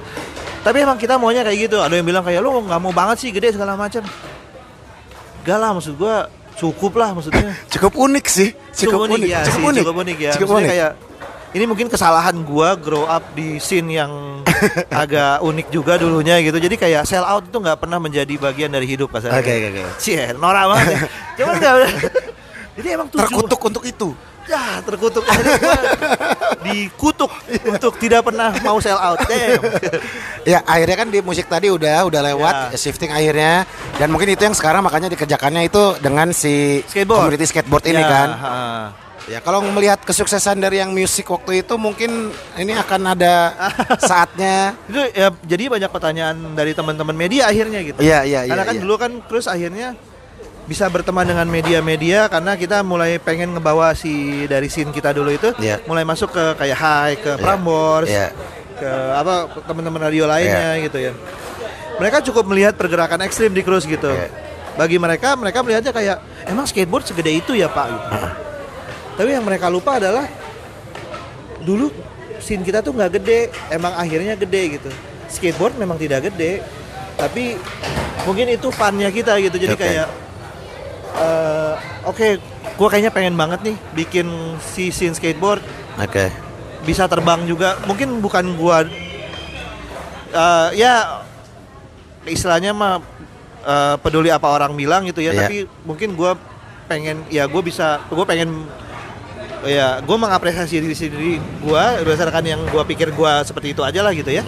Tapi 0.62 0.76
emang 0.82 0.98
kita 0.98 1.16
maunya 1.16 1.46
kayak 1.46 1.58
gitu. 1.70 1.78
Ada 1.80 1.94
yang 1.98 2.06
bilang 2.06 2.24
kayak 2.26 2.40
lu 2.42 2.50
nggak 2.66 2.80
mau 2.82 2.92
banget 2.92 3.16
sih 3.24 3.30
gede 3.30 3.54
segala 3.54 3.78
macam. 3.78 4.02
Gak 5.46 5.58
lah 5.58 5.70
maksud 5.72 5.94
gua 5.96 6.28
cukup 6.58 6.92
lah 6.98 7.14
maksudnya. 7.14 7.54
Cukup 7.72 7.92
unik 7.94 8.26
sih. 8.26 8.50
Cukup, 8.74 9.06
unik. 9.08 9.30
ya 9.30 9.40
cukup 9.46 9.58
sih, 9.58 9.68
unik. 9.70 9.82
cukup 9.82 9.96
unik 10.02 10.18
ya. 10.18 10.32
Cukup 10.34 10.46
Maksudnya 10.50 10.66
unik. 10.66 10.72
kayak 10.74 10.90
ini 11.48 11.64
mungkin 11.64 11.86
kesalahan 11.88 12.36
gua 12.44 12.76
grow 12.76 13.08
up 13.08 13.24
di 13.32 13.56
scene 13.56 13.88
yang 13.96 14.12
agak 15.02 15.40
unik 15.40 15.66
juga 15.72 15.96
dulunya 15.96 16.36
gitu. 16.42 16.58
Jadi 16.58 16.76
kayak 16.76 17.06
sell 17.08 17.24
out 17.24 17.46
itu 17.46 17.56
nggak 17.56 17.78
pernah 17.78 17.96
menjadi 18.02 18.34
bagian 18.36 18.68
dari 18.74 18.84
hidup 18.84 19.08
kasarnya. 19.14 19.40
Oke, 19.40 19.52
oke, 19.54 19.68
oke. 19.72 19.82
Cie, 20.02 20.34
norak 20.36 20.64
banget. 20.68 20.86
ya. 20.90 21.00
Cuman 21.40 21.54
nggak. 21.56 21.74
Jadi 22.78 22.88
emang 22.94 23.08
tujuan 23.10 23.26
Terkutuk 23.26 23.60
untuk 23.66 23.84
itu. 23.86 24.08
Ya 24.48 24.80
terkutuk 24.80 25.24
dikutuk 26.66 27.30
untuk 27.68 27.92
tidak 27.96 28.24
pernah 28.24 28.50
mau 28.60 28.78
sell 28.78 28.96
out. 28.96 29.20
Damn. 29.22 29.62
Ya 30.42 30.64
akhirnya 30.64 30.96
kan 30.96 31.08
di 31.08 31.20
musik 31.20 31.46
tadi 31.46 31.68
udah 31.68 32.04
udah 32.04 32.20
lewat 32.24 32.54
Ya. 32.72 32.78
shifting 32.78 33.08
akhirnya 33.08 33.68
dan 33.94 34.08
mungkin 34.08 34.28
itu 34.28 34.40
yang 34.40 34.56
sekarang 34.56 34.80
makanya 34.80 35.06
dikerjakannya 35.08 35.68
itu 35.68 36.00
dengan 36.00 36.32
si 36.32 36.80
Skateboard. 36.84 37.20
community 37.22 37.46
skateboard 37.46 37.84
ini 37.86 38.00
Ya, 38.00 38.08
kan. 38.08 38.28
ha. 38.34 38.52
Ya 39.28 39.44
kalau 39.44 39.60
melihat 39.60 40.00
kesuksesan 40.00 40.56
dari 40.56 40.80
yang 40.80 40.88
musik 40.88 41.28
waktu 41.28 41.60
itu 41.60 41.76
mungkin 41.76 42.32
ini 42.56 42.72
akan 42.72 43.12
ada 43.12 43.52
saatnya. 44.00 44.72
Itu 44.88 45.04
ya 45.12 45.28
jadi 45.44 45.68
banyak 45.68 45.90
pertanyaan 45.92 46.36
dari 46.56 46.72
teman-teman 46.72 47.12
media 47.12 47.44
akhirnya 47.44 47.84
gitu. 47.84 48.00
Iya 48.00 48.24
iya 48.24 48.40
iya. 48.48 48.56
Karena 48.56 48.64
kan 48.64 48.74
iya. 48.74 48.82
dulu 48.82 48.94
kan 48.96 49.12
terus 49.28 49.44
akhirnya 49.44 49.92
bisa 50.68 50.84
berteman 50.92 51.24
dengan 51.24 51.48
media-media 51.48 52.28
karena 52.28 52.52
kita 52.52 52.84
mulai 52.84 53.16
pengen 53.16 53.56
ngebawa 53.56 53.96
si 53.96 54.44
dari 54.44 54.68
scene 54.68 54.92
kita 54.92 55.16
dulu 55.16 55.32
itu 55.32 55.48
Iya. 55.56 55.80
mulai 55.88 56.04
masuk 56.04 56.28
ke 56.28 56.44
kayak 56.60 56.76
Hai, 56.76 57.12
ke 57.16 57.40
Prambors, 57.40 58.04
Iya. 58.04 58.36
ke 58.76 58.90
apa 59.16 59.48
teman-teman 59.64 60.12
radio 60.12 60.28
lainnya 60.28 60.76
gitu 60.84 61.00
ya. 61.00 61.12
Mereka 61.96 62.20
cukup 62.20 62.44
melihat 62.46 62.76
pergerakan 62.76 63.24
ekstrim 63.24 63.56
di 63.56 63.64
cruise 63.64 63.88
gitu. 63.88 64.12
Iya. 64.12 64.28
Bagi 64.76 65.00
mereka 65.00 65.34
mereka 65.34 65.64
melihatnya 65.64 65.90
kayak 65.90 66.20
emang 66.44 66.68
skateboard 66.68 67.08
segede 67.08 67.32
itu 67.32 67.56
ya, 67.56 67.66
Pak 67.72 67.86
gitu. 67.88 68.06
Tapi 69.18 69.30
yang 69.34 69.42
mereka 69.42 69.72
lupa 69.72 69.96
adalah 69.96 70.28
dulu 71.64 71.90
scene 72.38 72.62
kita 72.62 72.84
tuh 72.84 72.92
nggak 72.92 73.18
gede, 73.18 73.50
emang 73.72 73.96
akhirnya 73.96 74.36
gede 74.36 74.78
gitu. 74.78 74.90
Skateboard 75.32 75.80
memang 75.80 75.96
tidak 75.96 76.28
gede, 76.30 76.60
tapi 77.16 77.56
mungkin 78.22 78.52
itu 78.52 78.68
funnya 78.68 79.08
kita 79.08 79.32
gitu. 79.42 79.56
Jadi 79.58 79.74
Oke. 79.74 79.82
kayak 79.82 80.27
eh, 81.18 81.72
oke, 82.04 82.28
gua 82.74 82.88
kayaknya 82.88 83.10
pengen 83.10 83.34
banget 83.34 83.60
nih 83.62 83.76
bikin 83.94 84.26
si 84.60 84.88
scene 84.88 85.12
skateboard 85.12 85.60
Oke. 85.96 86.30
bisa 86.82 87.04
terbang 87.04 87.42
juga. 87.44 87.76
Mungkin 87.84 88.18
bukan 88.18 88.54
gua 88.54 88.86
eh, 90.30 90.68
ya 90.74 91.24
istilahnya 92.24 92.70
mah 92.70 93.00
eh, 93.60 93.96
peduli 93.98 94.28
apa 94.28 94.46
orang 94.46 94.72
bilang 94.72 95.04
gitu 95.04 95.18
ya, 95.18 95.32
Iya. 95.32 95.40
tapi 95.44 95.56
mungkin 95.82 96.14
gua 96.14 96.38
pengen 96.88 97.20
ya 97.28 97.44
gue 97.44 97.60
bisa 97.60 98.00
gue 98.08 98.24
pengen 98.24 98.64
ya 99.60 100.00
gue 100.00 100.16
mengapresiasi 100.16 100.80
diri 100.80 100.96
sendiri 100.96 101.36
gue 101.36 101.82
berdasarkan 102.00 102.40
yang 102.40 102.60
gue 102.64 102.80
pikir 102.88 103.12
gue 103.12 103.32
seperti 103.44 103.76
itu 103.76 103.84
aja 103.84 104.00
lah 104.00 104.16
gitu 104.16 104.32
ya 104.32 104.40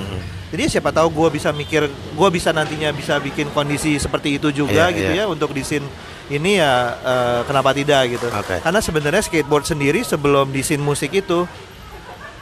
jadi 0.51 0.67
siapa 0.67 0.91
tahu 0.91 1.09
gue 1.11 1.39
bisa 1.39 1.55
mikir 1.55 1.87
gue 1.89 2.29
bisa 2.29 2.51
nantinya 2.51 2.91
bisa 2.91 3.17
bikin 3.19 3.49
kondisi 3.51 3.97
seperti 3.97 4.37
itu 4.37 4.51
juga 4.51 4.91
Iya, 4.91 4.97
gitu 4.97 5.13
iya. 5.15 5.25
ya 5.25 5.31
untuk 5.31 5.51
di 5.51 5.63
scene 5.63 5.87
ini 6.29 6.59
ya 6.59 6.73
eh, 6.99 7.41
kenapa 7.47 7.71
tidak 7.71 8.07
gitu 8.11 8.27
Oke. 8.31 8.59
karena 8.59 8.79
sebenarnya 8.79 9.23
skateboard 9.23 9.67
sendiri 9.67 10.03
sebelum 10.03 10.51
di 10.51 10.63
scene 10.63 10.83
musik 10.83 11.11
itu 11.13 11.47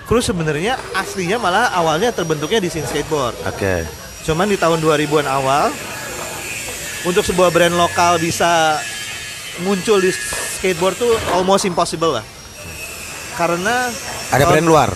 Cruise 0.05 0.25
sebenarnya 0.25 0.81
aslinya 0.97 1.37
malah 1.37 1.69
awalnya 1.73 2.09
terbentuknya 2.09 2.59
di 2.59 2.69
scene 2.69 2.85
skateboard 2.85 3.37
Oke. 3.45 3.85
Cuman 4.25 4.45
di 4.45 4.57
tahun 4.57 4.81
2000-an 4.81 5.25
awal 5.25 5.73
untuk 7.01 7.25
sebuah 7.25 7.49
brand 7.49 7.73
lokal 7.73 8.21
bisa 8.21 8.77
muncul 9.65 9.97
di 9.97 10.13
skateboard 10.13 10.97
tuh 10.97 11.13
almost 11.33 11.65
impossible 11.65 12.13
lah. 12.13 12.25
Karena 13.33 13.89
Ada 14.29 14.45
brand 14.45 14.69
luar. 14.69 14.91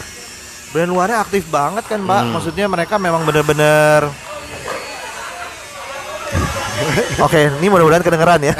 Brand 0.73 0.91
luarnya 0.91 1.21
aktif 1.21 1.47
banget 1.53 1.85
kan, 1.87 2.01
Mbak. 2.01 2.21
Hmm. 2.25 2.33
Maksudnya 2.35 2.67
mereka 2.67 2.97
memang 2.97 3.23
bener-bener 3.23 4.09
Oke, 7.23 7.47
ini 7.63 7.71
mudah-mudahan 7.71 8.03
kedengeran 8.03 8.41
ya. 8.43 8.55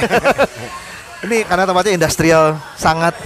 ini 1.27 1.43
karena 1.43 1.67
tempatnya 1.67 1.99
industrial 1.99 2.55
sangat 2.79 3.17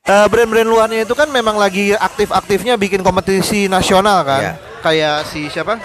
Eh, 0.00 0.26
brand-brand 0.26 0.66
luarnya 0.66 1.06
itu 1.06 1.14
kan 1.14 1.30
memang 1.30 1.54
lagi 1.54 1.94
aktif-aktifnya 1.94 2.74
bikin 2.74 2.98
kompetisi 2.98 3.70
nasional 3.70 4.26
kan. 4.26 4.42
Iya. 4.42 4.52
Kayak 4.82 5.16
si 5.30 5.46
siapa? 5.46 5.78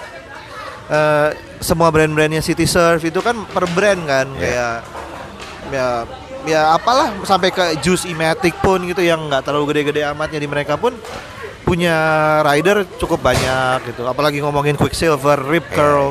Eh, 0.90 1.30
semua 1.62 1.94
brand-brandnya 1.94 2.42
City 2.42 2.66
Surf 2.66 3.06
itu 3.06 3.22
kan 3.22 3.38
per 3.46 3.70
brand 3.70 4.02
kan 4.08 4.26
Iya. 4.34 4.42
kayak 4.42 4.76
ya 5.74 5.88
ya 6.46 6.62
apalah 6.74 7.10
sampai 7.26 7.50
ke 7.50 7.82
Juice 7.82 8.06
Ematic 8.06 8.54
pun 8.62 8.82
gitu 8.86 9.02
yang 9.02 9.18
nggak 9.30 9.46
terlalu 9.46 9.74
gede-gede 9.74 10.06
amat 10.14 10.30
jadi 10.30 10.46
mereka 10.46 10.78
pun 10.78 10.94
punya 11.66 11.98
rider 12.46 12.86
cukup 13.02 13.26
banyak 13.26 13.90
gitu 13.90 14.06
apalagi 14.06 14.38
ngomongin 14.40 14.78
Quicksilver, 14.78 15.42
Rip 15.42 15.66
Iya. 15.66 15.76
Curl 15.76 16.10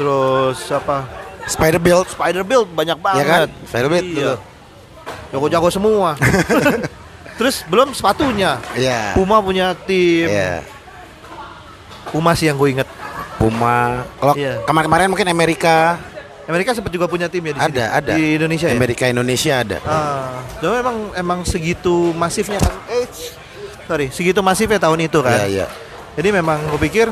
terus 0.00 0.58
apa 0.72 1.04
Spider 1.48 1.80
Build. 1.80 2.06
Spider 2.12 2.44
Build 2.44 2.68
banyak 2.72 2.98
banget 3.00 3.24
kan? 3.24 3.48
Spider 3.64 3.88
Build 3.88 4.04
iya. 4.12 4.34
jago-jago 5.32 5.68
semua. 5.72 6.12
Terus 7.40 7.64
belum 7.70 7.96
sepatunya. 7.96 8.60
Iya. 8.76 9.16
Puma 9.16 9.40
punya 9.40 9.72
tim. 9.88 10.28
Iya. 10.28 10.60
Puma 12.12 12.36
sih 12.36 12.52
yang 12.52 12.60
gue 12.60 12.68
inget. 12.76 12.88
Puma. 13.40 14.04
Kalau 14.20 14.34
Iya. 14.36 14.60
kemarin-kemarin 14.68 15.08
mungkin 15.08 15.28
Amerika 15.32 15.96
Amerika 16.48 16.72
sempat 16.72 16.88
juga 16.88 17.04
punya 17.04 17.28
tim 17.28 17.44
ya 17.44 17.52
di 17.52 17.60
sini. 17.60 17.68
ada, 17.76 17.84
ada. 18.00 18.12
Di 18.16 18.40
Indonesia 18.40 18.66
ya. 18.72 18.74
Amerika 18.76 19.04
Indonesia 19.04 19.52
ada. 19.60 19.78
Ah, 19.84 20.40
dan 20.64 20.80
emang 20.80 20.96
emang 21.12 21.38
segitu 21.44 22.10
masifnya 22.16 22.56
kan. 22.56 22.72
Eh, 22.88 23.04
sorry, 23.88 24.12
segitu 24.12 24.44
masifnya 24.44 24.76
tahun 24.76 25.08
itu 25.08 25.18
kan. 25.24 25.48
Iya, 25.48 25.64
iya. 25.64 25.66
Jadi 26.20 26.28
memang 26.28 26.60
gue 26.68 26.76
pikir 26.76 27.08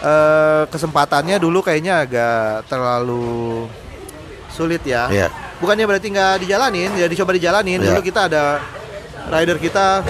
eh, 0.00 0.62
kesempatannya 0.70 1.36
dulu 1.42 1.66
kayaknya 1.66 2.06
agak 2.06 2.70
terlalu 2.70 3.66
sulit 4.54 4.80
ya. 4.86 5.10
Iya. 5.10 5.28
Bukannya 5.58 5.84
berarti 5.84 6.08
nggak 6.14 6.46
dijalanin, 6.46 6.90
ya 6.94 7.06
dicoba 7.10 7.34
dijalanin. 7.34 7.82
Iya. 7.82 7.90
Dulu 7.90 8.00
kita 8.06 8.30
ada 8.30 8.62
rider 9.26 9.58
kita 9.58 10.06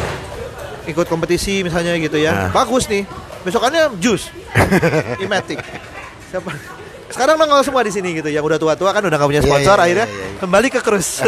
ikut 0.87 1.07
kompetisi 1.09 1.65
misalnya 1.65 1.97
gitu 1.97 2.21
ya. 2.21 2.47
Nah. 2.47 2.51
Bagus 2.53 2.87
nih. 2.87 3.09
Besokannya 3.43 3.97
jus. 3.99 4.29
Imatic. 5.25 5.63
Siapa? 6.31 6.51
Sekarang 7.07 7.39
nongol 7.39 7.63
semua 7.63 7.83
di 7.87 7.95
sini 7.95 8.19
gitu. 8.19 8.29
Yang 8.29 8.45
udah 8.53 8.59
tua-tua 8.59 8.91
kan 8.91 9.03
udah 9.03 9.17
nggak 9.17 9.31
punya 9.31 9.43
Iya, 9.43 9.49
sponsor 9.49 9.77
iya, 9.79 9.79
iya, 9.79 9.87
akhirnya 9.87 10.07
iya, 10.11 10.19
iya. 10.19 10.39
kembali 10.43 10.69
ke 10.69 10.81
cruise. 10.83 11.23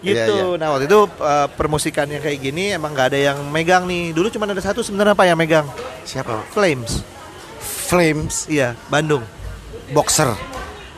gitu. 0.00 0.56
Iya, 0.56 0.58
Nah 0.58 0.72
waktu 0.72 0.84
itu 0.84 1.00
uh, 1.06 1.46
permusikan 1.50 2.04
yang 2.04 2.20
kayak 2.20 2.40
gini 2.40 2.72
emang 2.72 2.92
nggak 2.92 3.12
ada 3.12 3.20
yang 3.32 3.38
megang 3.46 3.84
nih. 3.84 4.10
Dulu 4.10 4.28
cuma 4.28 4.44
ada 4.44 4.58
satu 4.58 4.80
sebenarnya 4.80 5.12
apa 5.12 5.24
yang 5.24 5.36
megang? 5.36 5.66
Siapa? 6.02 6.44
Flames. 6.50 7.04
Flames, 7.60 8.46
Iya, 8.46 8.78
Bandung. 8.86 9.22
boxer, 9.90 10.30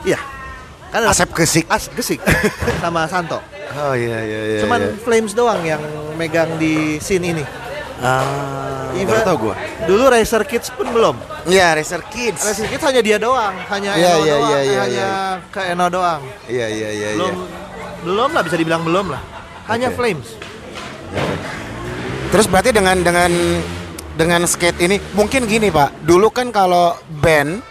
Iya. 0.05 0.21
Kan 0.93 1.09
Asep 1.09 1.33
Kesik. 1.33 1.65
As 1.67 1.89
Gesik 1.89 2.21
sama 2.85 3.09
Santo. 3.09 3.41
Oh 3.73 3.97
iya 3.97 4.21
iya 4.21 4.41
iya. 4.47 4.61
Cuman 4.61 4.81
iya. 4.83 5.01
Flames 5.01 5.33
doang 5.33 5.65
yang 5.65 5.81
megang 6.15 6.61
di 6.61 7.01
scene 7.01 7.33
ini. 7.33 7.45
ah, 7.99 8.93
Even- 8.93 9.25
tau 9.25 9.41
gua. 9.41 9.57
Dulu 9.89 10.13
Racer 10.13 10.45
Kids 10.45 10.69
pun 10.69 10.85
belum. 10.85 11.17
Iya, 11.49 11.73
Racer 11.73 12.05
Kids. 12.05 12.45
Racer 12.45 12.69
Kids 12.69 12.85
hanya 12.85 13.01
dia 13.01 13.17
doang, 13.17 13.57
hanya 13.73 13.97
Iya, 13.97 14.11
Eno 14.13 14.21
iya, 14.21 14.35
doang, 14.37 14.43
iya, 14.45 14.59
eh, 14.59 14.65
iya, 14.69 14.81
hanya 14.85 15.07
ke 15.49 15.61
Eno 15.65 15.87
doang. 15.89 16.21
Iya 16.45 16.67
iya 16.69 16.89
iya 16.91 17.09
iya. 17.09 17.17
Belum 17.17 17.37
belum 18.03 18.31
lah 18.35 18.43
bisa 18.43 18.57
dibilang 18.59 18.83
belum 18.83 19.11
lah. 19.15 19.23
Hanya 19.71 19.95
Oke. 19.95 19.97
Flames. 19.99 20.29
Terus 22.33 22.47
berarti 22.49 22.71
dengan 22.75 22.97
dengan 23.01 23.31
dengan 24.17 24.41
skate 24.45 24.83
ini 24.85 24.97
mungkin 25.17 25.47
gini 25.47 25.69
Pak. 25.71 26.05
Dulu 26.05 26.29
kan 26.33 26.51
kalau 26.51 26.97
band 27.23 27.63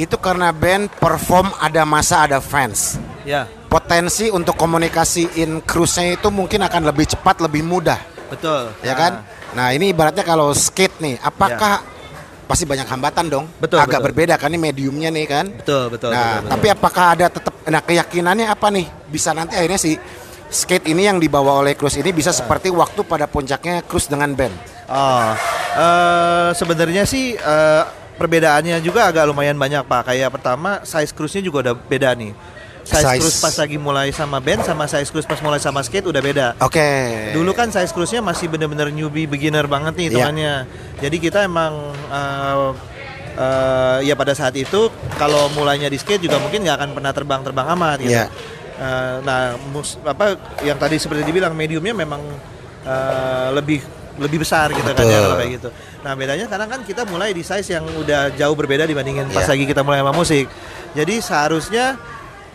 itu 0.00 0.16
karena 0.16 0.50
band 0.50 0.88
perform 0.96 1.52
ada 1.60 1.84
masa 1.84 2.24
ada 2.24 2.38
fans. 2.40 2.98
Ya, 3.22 3.46
Potensi 3.70 4.26
untuk 4.34 4.58
komunikasiin 4.58 5.62
cruise-nya 5.62 6.18
itu 6.18 6.28
mungkin 6.34 6.66
akan 6.66 6.90
lebih 6.90 7.06
cepat, 7.06 7.38
lebih 7.38 7.62
mudah, 7.62 8.02
betul. 8.26 8.74
ya 8.82 8.98
kan? 8.98 9.22
Nah, 9.54 9.70
ini 9.70 9.94
ibaratnya 9.94 10.26
kalau 10.26 10.50
skate 10.50 10.98
nih, 10.98 11.16
apakah 11.22 11.86
pasti 12.52 12.68
banyak 12.68 12.84
hambatan 12.84 13.24
dong? 13.32 13.44
Betul, 13.56 13.80
Agak 13.80 14.04
betul. 14.04 14.06
berbeda 14.12 14.34
kan 14.36 14.52
ini 14.52 14.60
mediumnya 14.60 15.08
nih 15.08 15.24
kan? 15.24 15.48
Betul, 15.48 15.88
betul, 15.88 16.12
nah, 16.12 16.20
betul, 16.20 16.36
betul. 16.36 16.50
tapi 16.52 16.66
apakah 16.68 17.04
ada 17.16 17.26
tetap 17.32 17.54
nah 17.64 17.80
keyakinannya 17.80 18.46
apa 18.52 18.66
nih? 18.68 18.86
Bisa 19.08 19.32
nanti 19.32 19.56
akhirnya 19.56 19.80
si 19.80 19.96
skate 20.52 20.92
ini 20.92 21.08
yang 21.08 21.16
dibawa 21.16 21.64
oleh 21.64 21.72
cruise 21.72 21.96
ini 21.96 22.12
bisa 22.12 22.28
seperti 22.28 22.68
waktu 22.68 23.00
pada 23.08 23.24
puncaknya 23.24 23.80
cruise 23.88 24.04
dengan 24.04 24.36
band. 24.36 24.52
Oh, 24.92 25.32
eh, 25.80 26.48
sebenarnya 26.52 27.08
sih 27.08 27.32
eh, 27.40 27.82
perbedaannya 28.20 28.84
juga 28.84 29.08
agak 29.08 29.32
lumayan 29.32 29.56
banyak 29.56 29.88
pak. 29.88 30.12
Kayak 30.12 30.36
pertama 30.36 30.84
size 30.84 31.16
cruise-nya 31.16 31.40
juga 31.40 31.72
udah 31.72 31.74
beda 31.74 32.12
nih. 32.12 32.36
Size, 32.82 32.98
Size. 32.98 33.20
cruise 33.20 33.38
pas 33.38 33.54
lagi 33.56 33.78
mulai 33.78 34.10
sama 34.10 34.36
band 34.36 34.62
sama 34.62 34.84
size 34.84 35.06
cruise 35.06 35.22
pas 35.22 35.38
mulai 35.38 35.56
sama 35.56 35.80
skate 35.80 36.02
udah 36.04 36.18
beda. 36.18 36.46
Oke. 36.58 36.82
Dulu 37.30 37.50
kan 37.52 37.70
size 37.70 37.88
cruise-nya 37.88 38.18
masih 38.20 38.46
bener-bener 38.46 38.90
newbie 38.90 39.24
beginner 39.24 39.64
banget 39.64 39.94
nih 39.94 40.02
Iya. 40.02 40.10
hitungannya. 40.10 40.54
Jadi 40.98 41.16
kita 41.18 41.38
emang 41.42 41.72
eh, 42.10 42.68
eh, 43.34 43.98
ya 44.02 44.14
pada 44.14 44.34
saat 44.34 44.54
itu 44.54 44.90
kalau 45.14 45.46
mulainya 45.50 45.86
di 45.86 45.96
skate 45.96 46.26
juga 46.26 46.36
mungkin 46.36 46.62
nggak 46.62 46.76
akan 46.76 46.90
pernah 46.92 47.12
terbang-terbang 47.12 47.66
amat 47.72 47.98
gitu. 48.00 48.12
Iya. 48.12 48.26
Eh, 48.74 49.16
nah, 49.22 49.40
mus- 49.70 50.02
apa 50.02 50.34
yang 50.60 50.74
tadi 50.74 50.98
seperti 50.98 51.22
dibilang 51.22 51.54
mediumnya 51.54 51.94
memang 51.94 52.18
eh, 52.82 53.48
lebih 53.54 53.78
lebih 54.12 54.42
besar 54.42 54.68
gitu 54.68 54.84
kan 54.84 55.00
ya 55.00 55.08
Betul. 55.08 55.22
kalau 55.22 55.36
kayak 55.38 55.52
gitu. 55.54 55.68
Nah 56.02 56.12
bedanya 56.12 56.44
sekarang 56.44 56.68
kan 56.68 56.80
kita 56.82 57.06
mulai 57.06 57.30
di 57.30 57.40
size 57.40 57.72
yang 57.72 57.86
udah 57.86 58.34
jauh 58.34 58.52
berbeda 58.52 58.84
dibandingin 58.84 59.30
pas 59.30 59.46
Iya. 59.46 59.54
lagi 59.54 59.64
kita 59.64 59.80
mulai 59.80 60.02
sama 60.02 60.12
musik. 60.12 60.50
Jadi 60.92 61.14
seharusnya 61.16 61.96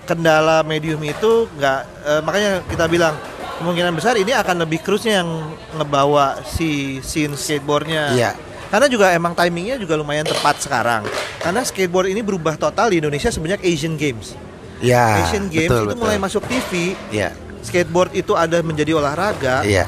kendala 0.07 0.63
medium 0.63 1.03
itu 1.03 1.51
nggak 1.59 1.79
eh, 2.07 2.21
makanya 2.23 2.51
kita 2.65 2.87
bilang 2.87 3.13
kemungkinan 3.59 3.91
besar 3.97 4.15
ini 4.15 4.31
akan 4.31 4.63
lebih 4.63 4.79
cruise-nya 4.85 5.21
yang 5.25 5.29
ngebawa 5.75 6.39
si 6.45 7.01
scene 7.03 7.35
skateboardnya. 7.35 8.13
Iya. 8.15 8.31
Karena 8.67 8.87
juga 8.91 9.15
emang 9.15 9.31
timingnya 9.31 9.79
juga 9.79 9.95
lumayan 9.95 10.27
tepat 10.27 10.59
sekarang. 10.59 11.03
Karena 11.39 11.63
skateboard 11.63 12.11
ini 12.11 12.19
berubah 12.21 12.59
total 12.59 12.91
di 12.91 12.99
Indonesia 12.99 13.31
semenjak 13.31 13.63
Asian 13.63 13.95
Games. 13.95 14.35
Ya. 14.83 15.25
Asian 15.25 15.47
Games 15.49 15.71
betul, 15.71 15.83
itu 15.83 15.95
betul. 15.95 16.01
mulai 16.03 16.17
masuk 16.19 16.43
TV. 16.45 16.93
Iya. 17.09 17.33
Skateboard 17.63 18.13
itu 18.13 18.35
ada 18.37 18.59
menjadi 18.61 18.93
olahraga. 18.95 19.63
Iya. 19.65 19.87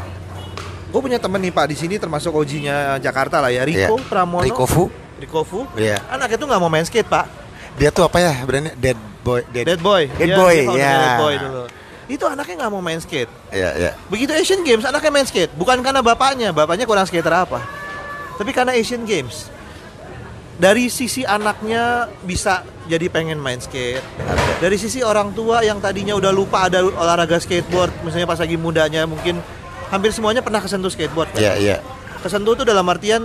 Gue 0.90 1.06
punya 1.06 1.22
temen 1.22 1.38
nih 1.38 1.54
Pak 1.54 1.66
di 1.70 1.76
sini 1.78 1.96
termasuk 2.02 2.34
OG-nya 2.34 2.98
Jakarta 2.98 3.38
lah 3.38 3.54
ya, 3.54 3.62
Rico 3.62 4.00
Iya. 4.00 4.10
Pramono. 4.10 4.42
Rico 4.42 4.66
Fu. 4.66 4.90
Rico 5.22 5.46
Fu. 5.46 5.68
Iya. 5.78 6.02
Anaknya 6.10 6.38
tuh 6.42 6.48
nggak 6.50 6.62
mau 6.64 6.72
main 6.72 6.88
skate 6.88 7.06
Pak. 7.06 7.26
Dia 7.80 7.89
tuh 7.89 8.04
apa 8.04 8.20
ya? 8.20 8.34
Brandnya 8.44 8.76
Dead 8.76 9.00
Boy. 9.24 9.42
Dead 9.50 9.80
Boy. 9.80 10.12
Dead 10.12 10.30
Dia- 10.30 10.38
Boy, 10.38 10.56
ya. 10.76 10.92
Dead 10.94 11.15
Boy 11.18 11.34
dulu. 11.39 11.63
Itu 12.10 12.26
anaknya 12.26 12.56
nggak 12.60 12.72
mau 12.74 12.82
main 12.82 13.00
skate. 13.00 13.30
Iya, 13.50 13.70
iya. 13.78 13.92
Begitu 14.10 14.34
Asian 14.34 14.65
Games 14.65 14.84
anaknya 14.84 15.12
main 15.13 15.24
skate. 15.24 15.54
Bukan 15.54 15.80
karena 15.80 16.02
bapaknya, 16.02 16.50
bapaknya 16.52 16.84
kurang 16.84 17.06
skater 17.06 17.32
apa. 17.32 17.62
Tapi 18.36 18.52
karena 18.52 18.74
Asian 18.74 19.06
Games. 19.06 19.48
Dari 20.60 20.92
sisi 20.92 21.24
anaknya 21.24 22.12
bisa 22.20 22.68
jadi 22.84 23.08
pengen 23.08 23.39
main 23.39 23.63
skate. 23.63 24.04
Dari 24.60 24.76
sisi 24.76 25.00
orang 25.00 25.32
tua 25.32 25.63
yang 25.63 25.80
tadinya 25.80 26.20
udah 26.20 26.36
lupa 26.36 26.68
ada 26.68 26.84
olahraga 26.84 27.39
skateboard, 27.39 28.04
misalnya 28.04 28.28
pas 28.28 28.36
lagi 28.36 28.60
mudanya 28.60 29.08
mungkin 29.08 29.39
hampir 29.88 30.12
semuanya 30.12 30.44
pernah 30.44 30.60
kesentuh 30.60 30.92
skateboard. 30.92 31.32
kan? 31.32 31.39
Iya, 31.39 31.54
iya. 31.56 31.78
Kesentuh 32.20 32.60
tuh 32.60 32.68
dalam 32.68 32.84
artian 32.92 33.24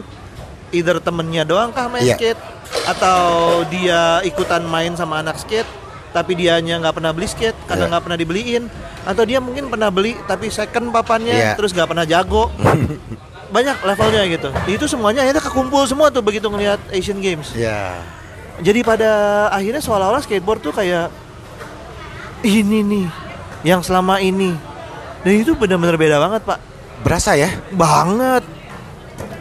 either 0.71 1.03
temennya 1.03 1.43
doang 1.43 1.75
kah 1.75 1.90
main 1.90 2.07
Iya. 2.07 2.14
skate 2.14 2.38
atau 2.85 3.21
dia 3.67 4.19
ikutan 4.23 4.63
main 4.63 4.93
sama 4.95 5.21
anak 5.21 5.39
skate 5.39 5.67
tapi 6.11 6.35
dianya 6.35 6.79
nggak 6.79 6.95
pernah 6.95 7.11
beli 7.11 7.27
skate 7.27 7.57
karena 7.67 7.87
Iya. 7.87 7.91
nggak 7.91 8.03
pernah 8.03 8.19
dibeliin 8.19 8.65
atau 9.03 9.23
dia 9.23 9.39
mungkin 9.39 9.67
pernah 9.67 9.91
beli 9.91 10.15
tapi 10.25 10.47
second 10.47 10.91
papannya 10.91 11.33
Iya. 11.33 11.53
terus 11.55 11.71
nggak 11.71 11.87
pernah 11.87 12.05
jago 12.05 12.51
banyak 13.55 13.77
levelnya 13.83 14.23
gitu 14.29 14.49
itu 14.67 14.85
semuanya 14.85 15.23
akhirnya 15.23 15.43
kekumpul 15.43 15.83
semua 15.85 16.11
tuh 16.11 16.23
begitu 16.23 16.47
ngelihat 16.47 16.79
Asian 16.91 17.19
Games 17.19 17.51
Iya. 17.55 17.99
jadi 18.59 18.81
pada 18.83 19.11
akhirnya 19.49 19.81
seolah-olah 19.81 20.23
skateboard 20.23 20.61
tuh 20.61 20.71
kayak 20.71 21.11
ini 22.43 22.85
nih 22.85 23.07
yang 23.65 23.81
selama 23.81 24.21
ini 24.21 24.53
dan 25.25 25.33
itu 25.35 25.57
benar-benar 25.57 25.97
beda 25.97 26.21
banget 26.21 26.43
pak 26.45 26.59
Berasa 27.01 27.35
ya? 27.35 27.51
banget 27.71 28.45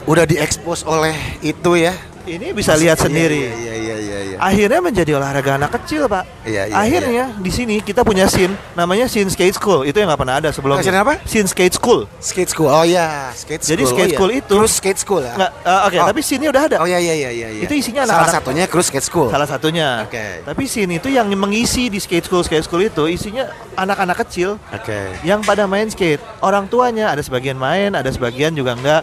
Udah 0.03 0.27
diekspos 0.27 0.83
oleh 0.83 1.15
itu 1.39 1.79
ya. 1.79 1.95
Ini 2.25 2.51
bisa 2.51 2.73
lihat 2.73 2.95
Iya, 2.95 3.03
sendiri 3.03 3.41
Iya, 3.41 3.53
iya, 3.53 3.73
iya, 3.75 3.95
iya, 3.97 4.19
iya. 4.25 4.37
akhirnya 4.37 4.79
menjadi 4.79 5.11
olahraga 5.13 5.51
anak 5.55 5.71
kecil 5.73 6.05
pak 6.05 6.23
Iya, 6.43 6.63
iya, 6.65 6.75
akhirnya 6.75 7.25
di 7.35 7.49
sini 7.49 7.75
kita 7.79 8.01
punya 8.01 8.25
scene 8.25 8.51
namanya 8.73 9.05
scene 9.05 9.27
skate 9.27 9.53
school 9.53 9.81
itu 9.81 9.95
yang 9.95 10.07
nggak 10.07 10.19
pernah 10.19 10.35
ada 10.37 10.49
sebelumnya 10.49 10.81
Scene 10.81 10.97
apa? 10.97 11.19
scene 11.23 11.45
skate 11.45 11.73
school 11.73 12.07
Skate 12.17 12.49
school. 12.49 12.67
Oh 12.67 12.81
iya, 12.81 13.31
skate 13.33 13.59
Jadi 13.61 13.83
school. 13.83 13.91
skate 13.93 14.03
Oh, 14.03 14.07
iya. 14.07 14.15
school 14.15 14.31
itu- 14.33 14.55
Terus 14.55 14.71
skate 14.73 14.99
school 14.99 15.21
ya. 15.21 15.33
nggak 15.33 15.51
eh, 15.61 15.81
oke 15.83 15.97
Oh. 15.97 16.07
tapi 16.07 16.21
scene 16.21 16.45
udah 16.45 16.63
ada 16.63 16.77
Oh 16.77 16.87
iya 16.87 16.97
iya 16.97 17.13
iya 17.13 17.29
iya. 17.29 17.47
iya. 17.51 17.61
Itu 17.61 17.73
isinya 17.73 18.03
Salah 18.03 18.23
anak-anak- 18.23 18.35
satunya 18.39 18.63
cruise 18.65 18.87
skate 18.87 19.03
school. 19.03 19.27
salah 19.27 19.45
satunya 19.45 19.87
Oke. 20.01 20.25
tapi 20.43 20.63
scene 20.63 20.91
itu 20.93 21.07
yang 21.07 21.27
mengisi 21.29 21.87
di 21.87 21.97
skate 21.97 22.23
school 22.23 22.41
skate 22.41 22.63
school 22.63 22.79
itu 22.79 23.03
isinya 23.05 23.45
anak-anak 23.75 24.15
kecil 24.21 24.55
Oke. 24.69 25.19
yang 25.21 25.39
pada 25.39 25.63
main 25.65 25.85
skate 25.85 26.23
orang 26.39 26.65
tuanya 26.65 27.09
ada 27.09 27.19
sebagian 27.19 27.55
main 27.55 27.91
ada 27.91 28.07
sebagian 28.07 28.51
juga 28.51 28.73
enggak 28.73 29.01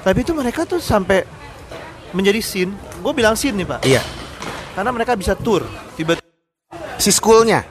tapi 0.00 0.20
itu 0.20 0.32
mereka 0.32 0.62
tuh 0.62 0.78
sampai 0.78 1.24
menjadi 2.10 2.38
scene 2.38 2.72
gue 2.98 3.12
bilang 3.12 3.34
scene 3.34 3.54
nih 3.54 3.66
pak 3.66 3.80
Iya. 3.82 4.02
karena 4.72 4.90
mereka 4.90 5.12
bisa 5.12 5.32
tour 5.32 5.62
tiba 5.94 6.16
Si 6.96 7.08
schoolnya. 7.08 7.62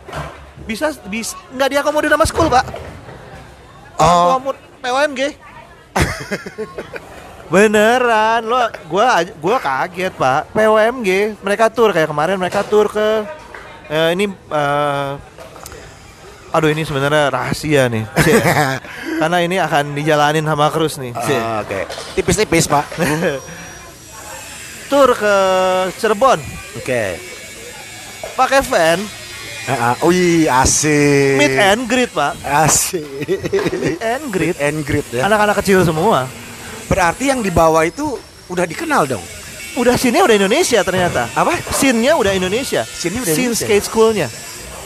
bisa 0.64 0.90
bisa 1.04 1.36
nggak 1.50 1.70
diakomodir 1.70 2.08
sama 2.08 2.24
school 2.24 2.48
pak 2.48 2.66
Oh. 3.98 4.36
Akomod- 4.36 4.62
POMG 4.78 5.34
beneran 7.48 8.44
lo 8.44 8.60
gua 8.86 9.18
aj- 9.18 9.36
gua 9.38 9.58
kaget 9.58 10.14
pak 10.14 10.52
POMG 10.52 11.10
mereka 11.40 11.66
tur 11.68 11.90
kayak 11.90 12.06
kemarin 12.06 12.36
mereka 12.36 12.60
tur 12.62 12.86
ke 12.86 13.24
eh, 13.88 14.10
ini 14.12 14.28
eh, 14.30 15.10
aduh 16.50 16.68
ini 16.68 16.84
sebenarnya 16.84 17.32
rahasia 17.32 17.88
nih 17.88 18.04
karena 19.20 19.38
ini 19.40 19.56
akan 19.58 19.92
dijalanin 19.92 20.44
sama 20.44 20.70
Cruz 20.70 20.96
nih. 20.96 21.10
Oh, 21.12 21.60
Oke. 21.60 21.90
Tipis-tipis 22.14 22.68
pak. 22.68 22.86
tur 24.88 25.14
ke 25.14 25.36
Cirebon 26.00 26.40
Oke. 26.80 27.20
pakai 28.36 28.62
van 28.66 29.00
ah. 29.68 29.96
Wih, 30.08 30.48
asik. 30.48 31.36
Meet 31.36 31.56
and 31.60 31.84
greet, 31.92 32.12
Pak. 32.16 32.40
Asik. 32.40 33.04
Meet 33.76 34.00
and 34.00 34.26
greet. 34.32 34.56
and 34.64 34.80
greet 34.88 35.08
ya. 35.12 35.28
Anak-anak 35.28 35.60
kecil 35.60 35.84
semua. 35.84 36.26
Berarti 36.88 37.28
yang 37.28 37.44
di 37.44 37.52
bawah 37.52 37.84
itu 37.84 38.16
udah 38.48 38.64
dikenal 38.64 39.04
dong. 39.12 39.24
Udah 39.78 39.94
scene-nya 40.00 40.26
udah 40.26 40.36
Indonesia 40.40 40.80
ternyata. 40.82 41.30
Apa? 41.36 41.54
Scene-nya 41.70 42.18
udah 42.18 42.34
Indonesia. 42.34 42.82
Scene-nya 42.88 43.22
udah 43.28 43.36
Scene 43.36 43.52
Indonesia. 43.54 43.68
skate 43.68 43.86
school-nya. 43.86 44.28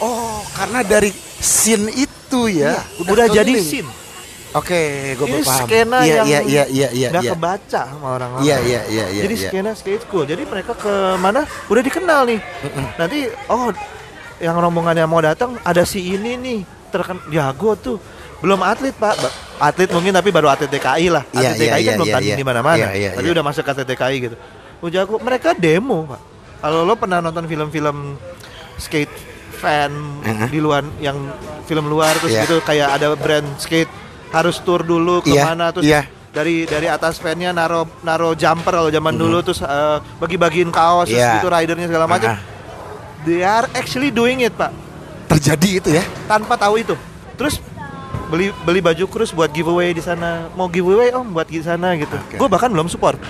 Oh, 0.02 0.42
karena 0.52 0.82
dari 0.82 1.14
scene 1.38 1.88
itu 1.94 2.50
ya. 2.50 2.76
Iya, 2.76 3.06
udah, 3.06 3.26
jadi 3.30 3.54
keliling. 3.54 3.88
Oke, 4.52 5.16
gue 5.16 5.26
Ini 5.32 5.40
paham. 5.48 5.64
skena 5.64 5.98
iya, 6.04 6.14
yang 6.20 6.26
iya, 6.28 6.40
iya, 6.44 6.64
iya, 6.68 6.88
iya, 6.92 7.08
nggak 7.08 7.24
iya. 7.24 7.32
kebaca 7.32 7.80
sama 7.88 8.06
orang-orang. 8.20 8.44
Iya, 8.44 8.56
iya, 8.60 8.80
iya, 8.84 9.04
iya. 9.08 9.22
Jadi 9.24 9.34
iya. 9.40 9.48
skena 9.48 9.70
skate 9.72 10.02
school. 10.04 10.24
Jadi 10.28 10.44
mereka 10.44 10.76
ke 10.76 10.92
mana? 11.16 11.48
Udah 11.72 11.80
dikenal 11.80 12.28
nih. 12.28 12.40
Nanti 13.00 13.18
oh 13.48 13.72
yang 14.44 14.56
rombongan 14.60 14.92
yang 15.00 15.08
mau 15.08 15.24
datang 15.24 15.56
ada 15.64 15.88
si 15.88 16.04
ini 16.04 16.36
nih 16.36 16.60
terken 16.92 17.16
jago 17.32 17.72
tuh. 17.80 17.96
Belum 18.44 18.60
atlet 18.60 18.92
pak, 18.92 19.14
atlet 19.56 19.88
mungkin 19.88 20.12
tapi 20.12 20.28
baru 20.28 20.52
atlet 20.52 20.68
DKI 20.68 21.08
lah. 21.08 21.24
Iya, 21.32 21.54
Atlet 21.54 21.56
iya, 21.56 21.72
DKI 21.72 21.72
kan 21.72 21.80
iya, 21.80 21.92
belum 21.96 22.08
iya, 22.10 22.14
tanding 22.18 22.34
iya. 22.34 22.40
di 22.42 22.46
mana-mana. 22.46 22.76
Iya, 22.76 22.88
iya, 22.92 23.10
tapi 23.16 23.26
iya. 23.30 23.34
udah 23.38 23.44
masuk 23.46 23.62
ke 23.64 23.70
atlet 23.72 23.88
DKI 23.88 24.16
gitu. 24.20 24.36
Oh 24.82 24.88
jago. 24.92 25.16
Mereka 25.16 25.56
demo 25.56 26.04
pak. 26.04 26.20
Kalau 26.60 26.84
lo 26.84 26.94
pernah 26.98 27.24
nonton 27.24 27.48
film-film 27.48 28.20
skate 28.76 29.32
fan 29.56 29.94
Uh-huh. 30.22 30.48
di 30.50 30.58
luar 30.58 30.82
yang 30.98 31.14
film 31.70 31.86
luar 31.86 32.18
terus 32.18 32.34
Iya. 32.34 32.42
gitu 32.46 32.58
kayak 32.66 32.98
ada 32.98 33.14
brand 33.14 33.46
skate 33.62 33.90
harus 34.32 34.56
tour 34.60 34.82
dulu 34.82 35.20
Iya, 35.22 35.44
ke 35.44 35.46
mana 35.46 35.64
terus 35.70 35.84
iya. 35.84 36.08
dari 36.32 36.64
dari 36.64 36.88
atas 36.88 37.20
fan-nya 37.20 37.52
naro 37.52 37.84
naro 38.00 38.32
jumper 38.32 38.72
kalau 38.72 38.88
zaman 38.88 39.14
dulu 39.14 39.40
terus 39.40 39.60
eh, 39.60 39.96
bagi-bagiin 40.16 40.68
kaos 40.68 41.06
terus 41.06 41.20
Iya. 41.20 41.38
gitu 41.38 41.46
ridernya 41.46 41.86
segala 41.86 42.08
macam. 42.08 42.32
Ah, 42.32 42.38
They 43.22 43.40
are 43.40 43.64
actually 43.72 44.10
doing 44.10 44.42
it, 44.42 44.52
Pak. 44.52 44.68
terjadi 45.30 45.68
itu 45.78 45.88
ya. 45.94 46.02
Tanpa 46.26 46.58
tahu 46.58 46.76
itu. 46.76 46.92
Terus 47.38 47.56
beli 48.28 48.50
beli 48.64 48.80
baju 48.82 49.04
krus 49.06 49.30
buat 49.30 49.48
giveaway 49.48 49.92
di 49.92 50.00
sana. 50.00 50.48
Mau 50.52 50.66
giveaway 50.66 51.08
Om 51.08 51.30
buat 51.30 51.46
di 51.46 51.62
sana 51.62 51.94
gitu. 51.94 52.18
Oke. 52.18 52.36
Gue 52.36 52.48
bahkan 52.50 52.68
belum 52.68 52.90
support. 52.90 53.16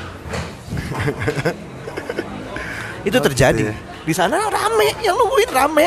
itu 3.09 3.15
terjadi. 3.15 3.71
Di 4.03 4.11
sana 4.11 4.49
rame, 4.49 4.97
yang 5.03 5.15
nungguin 5.15 5.51
rame. 5.53 5.87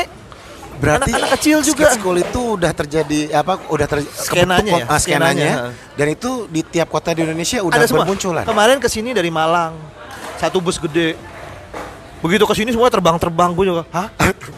Berarti 0.76 1.08
Anak-anak 1.08 1.30
kecil 1.40 1.58
juga. 1.64 1.88
skate 1.88 1.96
school 1.96 2.16
itu 2.20 2.40
udah 2.60 2.72
terjadi 2.76 3.20
apa? 3.32 3.52
Udah 3.72 3.86
ter 3.88 4.04
Skenanya 4.04 4.72
ya, 4.76 4.84
ah, 4.84 5.00
skenanya. 5.00 5.50
skenanya, 5.72 5.96
Dan 5.96 6.06
itu 6.12 6.30
di 6.52 6.60
tiap 6.60 6.92
kota 6.92 7.16
di 7.16 7.24
Indonesia 7.24 7.64
udah 7.64 7.80
Ada 7.80 7.86
semua. 7.88 8.04
bermunculan. 8.04 8.44
Kemarin 8.44 8.76
ke 8.76 8.88
sini 8.92 9.16
dari 9.16 9.32
Malang, 9.32 9.72
satu 10.36 10.60
bus 10.60 10.76
gede. 10.76 11.16
Begitu 12.20 12.44
ke 12.44 12.54
sini 12.56 12.70
semua 12.72 12.92
terbang-terbang 12.92 13.50
gue 13.56 13.64
juga. 13.68 13.82
Hah? 13.92 14.08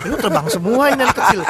Ini 0.07 0.15
terbang 0.19 0.47
semua 0.51 0.91
ini 0.91 1.03
anak 1.03 1.17
kecil. 1.17 1.41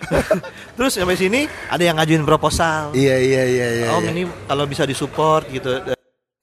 Terus 0.76 0.92
sampai 0.96 1.18
sini 1.18 1.40
ada 1.70 1.82
yang 1.82 1.98
ngajuin 1.98 2.26
proposal. 2.26 2.90
Iya, 2.94 3.16
iya, 3.18 3.42
iya, 3.46 3.66
iya. 3.74 3.86
Om 3.94 4.02
iya. 4.06 4.10
ini 4.10 4.22
kalau 4.46 4.64
bisa 4.66 4.82
disupport 4.86 5.46
gitu 5.50 5.70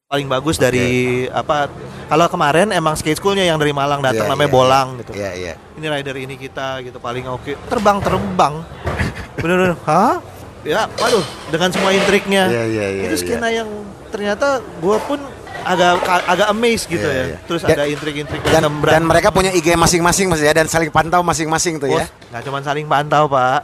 paling 0.08 0.32
bagus 0.32 0.56
dari 0.56 0.88
apa? 1.28 1.68
Kalau 2.08 2.32
kemarin 2.32 2.72
emang 2.72 2.96
skate 2.96 3.20
schoolnya 3.20 3.44
yang 3.44 3.60
dari 3.60 3.76
Malang 3.76 4.00
datang 4.00 4.24
Iya, 4.24 4.32
namanya 4.32 4.48
iya, 4.48 4.56
Bolang 4.56 4.88
gitu. 5.04 5.12
Iya, 5.12 5.32
iya. 5.36 5.54
Ini 5.76 5.84
rider 5.92 6.16
ini 6.16 6.40
kita 6.40 6.80
gitu 6.80 6.96
paling 6.98 7.28
oke. 7.28 7.60
Terbang 7.68 8.00
terbang. 8.00 8.64
Bener-bener. 9.44 9.76
Hah? 9.84 10.24
Ya, 10.64 10.88
waduh, 10.96 11.20
dengan 11.52 11.76
semua 11.76 11.92
intriknya. 11.92 12.48
Iya, 12.48 12.64
iya, 12.66 12.86
iya, 12.88 13.04
Itu 13.12 13.20
skena 13.20 13.52
yang 13.52 13.68
ternyata 14.08 14.64
gua 14.80 14.96
pun 15.04 15.20
agak 15.68 16.00
agak 16.24 16.48
amazed 16.56 16.88
gitu 16.88 17.04
Iya, 17.04 17.12
ya. 17.12 17.24
iya. 17.28 17.38
Terus 17.44 17.62
Dan- 17.68 17.76
ada 17.76 17.84
intrik-intrik 17.92 18.40
Dan, 18.48 18.64
dan 18.64 19.04
mereka 19.04 19.28
punya 19.36 19.52
IG 19.52 19.76
masing-masing 19.76 20.32
Mas 20.32 20.40
ya 20.40 20.56
dan 20.56 20.72
saling 20.72 20.88
pantau 20.88 21.20
masing-masing 21.20 21.84
tuh 21.84 21.92
Oh, 21.92 22.00
ya. 22.00 22.08
nggak 22.32 22.48
cuma 22.48 22.64
saling 22.64 22.88
pantau, 22.88 23.28
Pak. 23.28 23.60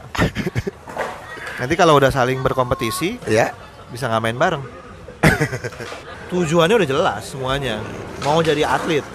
Nanti 1.64 1.72
kalau 1.72 1.96
udah 1.96 2.12
saling 2.12 2.36
berkompetisi, 2.44 3.16
Ya. 3.24 3.56
bisa 3.88 4.12
nggak 4.12 4.20
main 4.20 4.36
bareng. 4.36 4.60
Tujuannya 6.34 6.74
udah 6.82 6.88
jelas 6.88 7.22
semuanya. 7.30 7.78
Mau 8.26 8.42
jadi 8.42 8.66
atlet. 8.66 9.06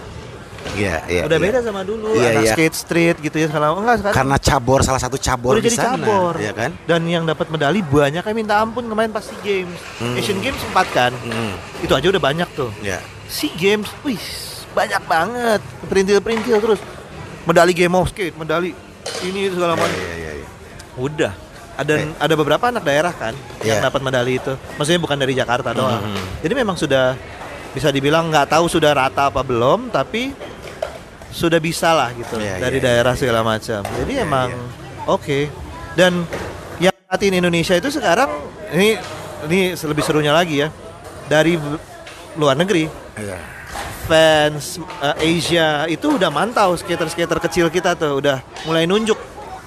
Iya, 0.75 0.95
iya. 1.07 1.23
udah 1.25 1.39
iya. 1.39 1.45
beda 1.49 1.59
sama 1.63 1.81
dulu. 1.87 2.13
Iya, 2.13 2.29
anak 2.35 2.43
iya. 2.45 2.53
skate 2.53 2.77
street 2.77 3.17
gitu 3.23 3.35
ya 3.39 3.47
sekarang. 3.47 3.79
Enggak 3.79 3.95
sekarang. 4.03 4.15
Karena 4.15 4.35
cabur 4.37 4.79
salah 4.83 5.01
satu 5.01 5.17
cabur 5.17 5.57
udah 5.57 5.63
di 5.63 5.71
jadi 5.71 5.79
sana, 5.79 6.05
cabur. 6.05 6.33
ya 6.37 6.51
kan? 6.53 6.71
Dan 6.85 7.01
yang 7.07 7.23
dapat 7.23 7.47
medali 7.49 7.79
banyak 7.79 8.21
kayak 8.21 8.37
minta 8.37 8.59
ampun 8.59 8.85
kemarin 8.85 9.09
pas 9.09 9.23
SEA 9.23 9.39
Games. 9.41 9.79
Hmm. 9.99 10.19
Asian 10.19 10.39
Games 10.43 10.59
sempat 10.59 10.87
kan. 10.91 11.11
Hmm, 11.25 11.55
Itu 11.83 11.93
aja 11.95 12.07
udah 12.11 12.21
banyak 12.21 12.49
tuh. 12.53 12.69
ya. 12.83 12.99
SEA 13.29 13.55
Games, 13.55 13.89
wih, 14.03 14.19
banyak 14.75 15.01
banget. 15.07 15.61
Perintil-perintil 15.87 16.57
terus. 16.59 16.79
Medali 17.47 17.73
game 17.73 17.95
of 17.95 18.11
skate, 18.11 18.35
medali 18.37 18.75
ini 19.25 19.49
segala 19.49 19.73
macam. 19.73 19.95
Iya, 19.95 20.13
iya, 20.15 20.31
iya. 20.43 20.47
Udah. 20.99 21.33
Ada 21.79 21.93
ada 22.19 22.33
beberapa 22.35 22.67
anak 22.67 22.83
daerah 22.83 23.15
kan 23.15 23.31
yang 23.63 23.79
Iya. 23.79 23.87
dapat 23.87 24.03
medali 24.03 24.35
itu. 24.35 24.51
Maksudnya 24.75 24.99
bukan 24.99 25.15
dari 25.15 25.31
Jakarta 25.31 25.71
doang. 25.71 26.03
Mhm. 26.03 26.43
Jadi 26.43 26.53
memang 26.53 26.75
sudah 26.75 27.15
bisa 27.71 27.87
dibilang 27.87 28.27
nggak 28.27 28.51
tahu 28.51 28.67
sudah 28.67 28.91
rata 28.91 29.31
apa 29.31 29.39
belum, 29.39 29.87
tapi 29.87 30.35
sudah 31.31 31.61
bisa 31.61 31.95
lah 31.95 32.11
gitu 32.11 32.35
Iya, 32.35 32.59
dari 32.59 32.81
iya, 32.81 32.85
daerah 32.89 33.13
iya, 33.15 33.19
segala 33.21 33.41
macam. 33.41 33.79
Jadi 33.85 34.11
Iya, 34.11 34.25
emang 34.27 34.49
iya. 34.51 35.07
oke. 35.07 35.39
Dan 35.95 36.27
yang 36.77 36.95
latih 37.07 37.31
Indonesia 37.31 37.75
itu 37.79 37.89
sekarang 37.89 38.27
ini 38.75 38.99
ini 39.47 39.71
lebih 39.71 40.03
serunya 40.03 40.35
lagi 40.35 40.59
ya 40.59 40.67
dari 41.25 41.55
luar 42.35 42.59
negeri 42.59 42.91
Iya. 43.15 43.39
fans 44.03 44.81
eh, 44.99 45.37
Asia 45.37 45.87
itu 45.87 46.17
udah 46.17 46.27
mantau 46.27 46.75
skater-skater 46.75 47.39
kecil 47.39 47.69
kita 47.69 47.93
tuh 47.93 48.19
udah 48.19 48.43
mulai 48.65 48.83
nunjuk 48.83 49.15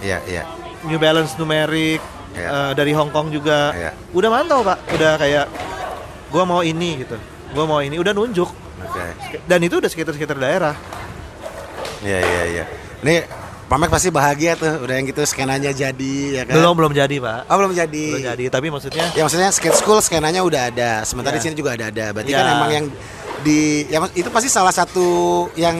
Iya, 0.02 0.18
iya. 0.26 0.42
New 0.84 0.98
Balance 0.98 1.34
numeric 1.36 2.00
Iya. 2.32 2.48
eh, 2.48 2.72
dari 2.72 2.92
Hong 2.92 3.08
Kong 3.08 3.28
juga 3.28 3.70
Iya. 3.70 3.92
udah 4.10 4.30
mantau 4.30 4.60
pak 4.62 4.80
udah 4.90 5.12
kayak 5.16 5.46
gua 6.28 6.44
mau 6.44 6.60
ini 6.60 7.04
gitu 7.04 7.20
gua 7.52 7.64
mau 7.66 7.78
ini 7.78 7.96
udah 7.96 8.10
nunjuk 8.10 8.48
Oke. 8.80 9.04
dan 9.44 9.60
itu 9.60 9.76
udah 9.76 9.86
skater-skater 9.86 10.36
daerah 10.36 10.72
Iya, 12.00 12.18
iya, 12.18 12.42
iya. 12.50 12.64
Ini 13.00 13.16
Pamek 13.62 13.88
pasti 13.88 14.08
bahagia 14.08 14.52
tuh 14.52 14.84
udah 14.84 14.94
yang 14.94 15.06
gitu 15.06 15.22
skenanya 15.22 15.72
jadi 15.72 16.14
ya 16.34 16.42
kan. 16.44 16.52
belum 16.54 16.74
belum 16.74 16.92
jadi 16.92 17.16
pak 17.16 17.40
Oh, 17.46 17.56
belum 17.56 17.72
jadi. 17.72 18.06
belum 18.10 18.26
jadi 18.28 18.44
tapi 18.48 18.68
maksudnya 18.68 19.06
Ya 19.12 19.22
maksudnya 19.22 19.48
skate 19.48 19.72
school 19.74 19.96
skenanya 19.98 20.40
udah 20.40 20.68
ada. 20.68 21.04
Sementara 21.04 21.32
Iya. 21.32 21.40
di 21.40 21.44
sini 21.46 21.54
juga 21.54 21.72
ada 21.72 21.88
ada. 21.88 22.12
Berarti 22.12 22.32
Iya. 22.32 22.38
kan 22.38 22.46
emang 22.50 22.70
yang 22.70 22.86
di 23.40 23.60
ya 23.86 24.02
itu 24.12 24.28
pasti 24.28 24.48
salah 24.48 24.70
satu 24.70 25.06
yang 25.54 25.76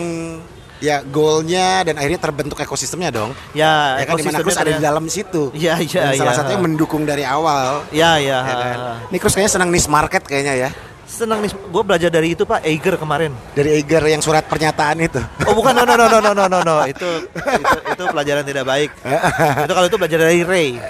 ya 0.83 0.99
goalnya 1.07 1.87
dan 1.87 1.95
akhirnya 1.95 2.18
terbentuk 2.18 2.59
ekosistemnya 2.59 3.14
dong. 3.14 3.31
Ya, 3.55 4.03
ya 4.03 4.05
kan 4.11 4.18
di 4.18 4.27
mana 4.27 4.42
ada 4.42 4.73
di 4.75 4.83
dalam 4.83 5.07
situ. 5.07 5.55
Iya 5.55 5.79
iya. 5.79 6.11
Dan 6.11 6.18
ya. 6.18 6.21
salah 6.27 6.35
satunya 6.35 6.59
mendukung 6.59 7.07
dari 7.07 7.23
awal. 7.23 7.87
Ya, 7.95 8.18
ya. 8.18 8.42
Ya 8.42 8.55
kan? 8.59 8.77
Ini 9.14 9.16
Cruz 9.23 9.38
kayaknya 9.38 9.53
senang 9.55 9.71
niche 9.71 9.87
market 9.87 10.27
kayaknya 10.27 10.68
ya. 10.68 10.71
Senang 11.12 11.45
nih, 11.45 11.53
gue 11.53 11.83
belajar 11.85 12.09
dari 12.09 12.33
itu 12.33 12.49
Pak 12.49 12.64
Eiger 12.64 12.97
kemarin. 12.97 13.37
Dari 13.53 13.79
Eiger 13.79 14.01
yang 14.09 14.25
surat 14.25 14.49
pernyataan 14.49 14.97
itu. 14.97 15.21
Oh 15.45 15.53
bukan, 15.53 15.77
no 15.77 15.85
no 15.85 15.92
no 15.92 16.09
no 16.09 16.18
no 16.25 16.33
no 16.49 16.59
no. 16.64 16.77
Itu, 16.92 17.29
itu 17.29 17.79
itu 17.92 18.05
pelajaran 18.09 18.40
tidak 18.49 18.64
baik. 18.64 18.90
itu 19.68 19.73
kalau 19.77 19.87
itu 19.92 19.97
belajar 20.01 20.18
dari 20.25 20.40
Ray. 20.40 20.81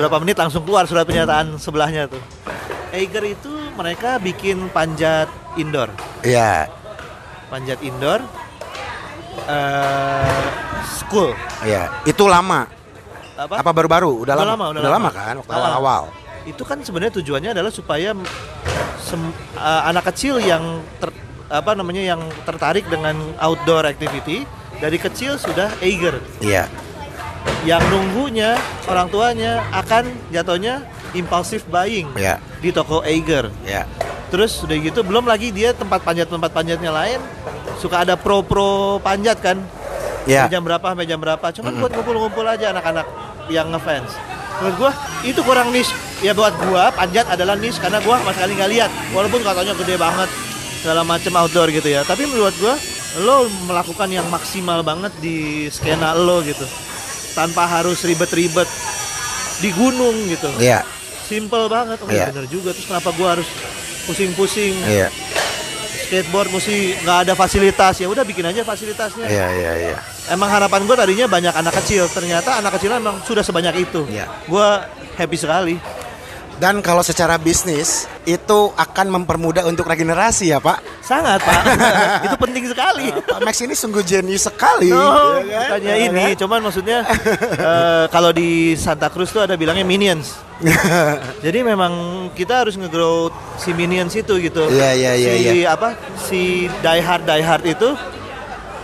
Berapa 0.00 0.16
menit 0.16 0.40
langsung 0.40 0.64
keluar 0.64 0.88
surat 0.88 1.04
pernyataan 1.04 1.60
sebelahnya 1.60 2.08
tuh. 2.08 2.22
Eiger 2.96 3.36
itu 3.36 3.52
mereka 3.76 4.16
bikin 4.16 4.72
panjat 4.72 5.28
indoor. 5.60 5.92
Iya. 6.24 6.72
Panjat 7.52 7.84
indoor, 7.84 8.24
eh 9.46 10.42
school. 10.84 11.32
Iya. 11.62 11.88
Itu 12.04 12.26
lama. 12.26 12.66
Apa? 13.36 13.64
Apa 13.64 13.70
baru-baru? 13.72 14.20
Udah, 14.20 14.36
lama. 14.36 14.68
udah 14.72 14.90
lama. 14.92 15.08
kan 15.08 15.34
waktu 15.40 15.52
awal-awal. 15.52 16.02
Itu 16.44 16.64
kan 16.64 16.80
sebenarnya 16.80 17.20
tujuannya 17.20 17.50
adalah 17.52 17.72
supaya 17.72 18.12
sem- 19.00 19.34
eh, 19.54 19.82
anak 19.86 20.12
kecil 20.12 20.36
yang 20.38 20.80
ter- 20.98 21.16
apa 21.50 21.74
namanya 21.74 22.14
yang 22.14 22.22
tertarik 22.44 22.86
dengan 22.86 23.16
outdoor 23.40 23.82
activity 23.82 24.44
dari 24.78 24.96
kecil 24.96 25.36
sudah 25.36 25.72
Eiger. 25.80 26.20
Iya. 26.40 26.68
yang 27.64 27.80
nunggunya 27.88 28.52
orang 28.84 29.08
tuanya 29.08 29.64
akan 29.72 30.08
jatuhnya 30.28 30.84
impulsif 31.12 31.64
buying 31.64 32.08
Iya. 32.12 32.36
di 32.60 32.68
toko 32.68 33.00
Eiger. 33.00 33.48
Iya. 33.64 33.88
Terus 34.30 34.62
udah 34.62 34.76
gitu 34.78 35.02
belum 35.02 35.26
lagi 35.26 35.50
dia 35.50 35.74
tempat 35.74 36.06
panjat 36.06 36.30
tempat 36.30 36.54
panjatnya 36.54 36.94
lain 36.94 37.18
suka 37.82 38.06
ada 38.06 38.14
pro 38.14 38.46
pro 38.46 39.02
panjat 39.02 39.42
kan. 39.42 39.58
Iya. 40.28 40.46
Sampai 40.46 40.54
Jam 40.54 40.62
berapa 40.62 40.86
sampai 40.86 41.06
jam 41.08 41.18
berapa. 41.18 41.46
Cuman 41.50 41.72
buat 41.82 41.90
ngumpul-ngumpul 41.96 42.46
aja 42.46 42.70
anak-anak 42.70 43.06
yang 43.50 43.72
ngefans. 43.74 44.14
Menurut 44.60 44.76
gua 44.76 44.92
itu 45.26 45.40
kurang 45.42 45.74
niche. 45.74 45.90
Ya 46.20 46.36
buat 46.36 46.54
gua 46.62 46.92
panjat 46.94 47.26
adalah 47.26 47.56
niche 47.56 47.80
karena 47.80 47.98
gua 48.04 48.20
sama 48.22 48.30
sekali 48.36 48.52
nggak 48.54 48.70
lihat. 48.70 48.90
Walaupun 49.16 49.40
katanya 49.42 49.72
gede 49.74 49.96
banget 49.98 50.28
segala 50.84 51.02
macam 51.02 51.32
outdoor 51.40 51.68
gitu 51.74 51.88
ya. 51.90 52.06
Tapi 52.06 52.28
menurut 52.28 52.54
gua 52.62 52.76
lo 53.26 53.50
melakukan 53.66 54.06
yang 54.12 54.28
maksimal 54.30 54.86
banget 54.86 55.10
di 55.18 55.66
skena 55.72 56.14
lo 56.14 56.44
gitu. 56.46 56.68
Tanpa 57.34 57.66
harus 57.66 58.04
ribet-ribet 58.06 58.68
di 59.58 59.74
gunung 59.74 60.14
gitu. 60.30 60.52
Iya. 60.60 60.86
Simple 61.26 61.66
banget. 61.66 61.98
Oh 62.04 62.12
iya 62.12 62.28
bener 62.30 62.46
juga. 62.46 62.76
Terus 62.76 62.86
kenapa 62.86 63.10
gua 63.16 63.40
harus 63.40 63.48
pusing-pusing 64.02 64.74
Iya. 64.82 65.08
skateboard 66.02 66.50
mesti 66.50 66.76
nggak 66.98 67.18
ada 67.22 67.32
fasilitas 67.34 67.94
ya 67.96 68.06
udah 68.06 68.22
bikin 68.22 68.42
aja 68.42 68.62
fasilitasnya 68.62 69.26
Iya, 69.26 69.46
iya, 69.52 69.72
iya. 69.86 69.96
emang 70.28 70.48
harapan 70.48 70.82
gue 70.82 70.96
tadinya 70.96 71.26
banyak 71.26 71.52
anak 71.52 71.74
kecil 71.78 72.06
ternyata 72.06 72.58
anak 72.58 72.74
kecil 72.74 72.90
emang 72.92 73.22
sudah 73.22 73.40
sebanyak 73.40 73.74
itu 73.80 74.06
Iya. 74.06 74.26
gue 74.44 74.68
happy 75.14 75.36
sekali 75.36 75.74
Dan 76.60 76.84
kalau 76.84 77.00
secara 77.00 77.34
bisnis 77.34 78.04
itu 78.22 78.58
akan 78.70 79.08
mempermudah 79.10 79.64
untuk 79.64 79.88
regenerasi 79.88 80.52
ya 80.52 80.60
Pak. 80.60 81.00
sangat 81.00 81.40
pak 81.40 81.62
itu 82.28 82.36
penting 82.36 82.64
sekali 82.68 83.10
Pak 83.10 83.40
Max 83.40 83.58
ini 83.58 83.72
sungguh 83.72 84.04
jenius 84.04 84.44
sekali. 84.44 84.92
Oh, 84.92 85.40
Ya 85.40 85.72
kan? 85.72 85.80
bukannya 85.80 85.90
Ya 85.90 85.96
ini, 86.04 86.24
kan? 86.30 86.38
cuman 86.38 86.60
maksudnya 86.62 86.98
eh, 87.72 88.04
kalau 88.06 88.30
di 88.30 88.48
Santa 88.76 89.08
Cruz 89.08 89.32
tuh 89.32 89.42
ada 89.42 89.56
bilangnya 89.56 89.82
minions. 89.82 90.36
Jadi 91.44 91.64
memang 91.64 91.92
kita 92.30 92.62
harus 92.62 92.76
nge-grow 92.76 93.26
si 93.56 93.72
minions 93.72 94.12
itu 94.12 94.36
gitu. 94.38 94.68
Iya, 94.68 94.92
iya, 94.92 95.12
iya, 95.16 95.30
Si 95.32 95.40
iya. 95.58 95.72
apa? 95.72 95.88
Si 96.20 96.40
die 96.68 97.00
hard 97.00 97.24
die 97.24 97.40
hard 97.42 97.64
itu 97.64 97.88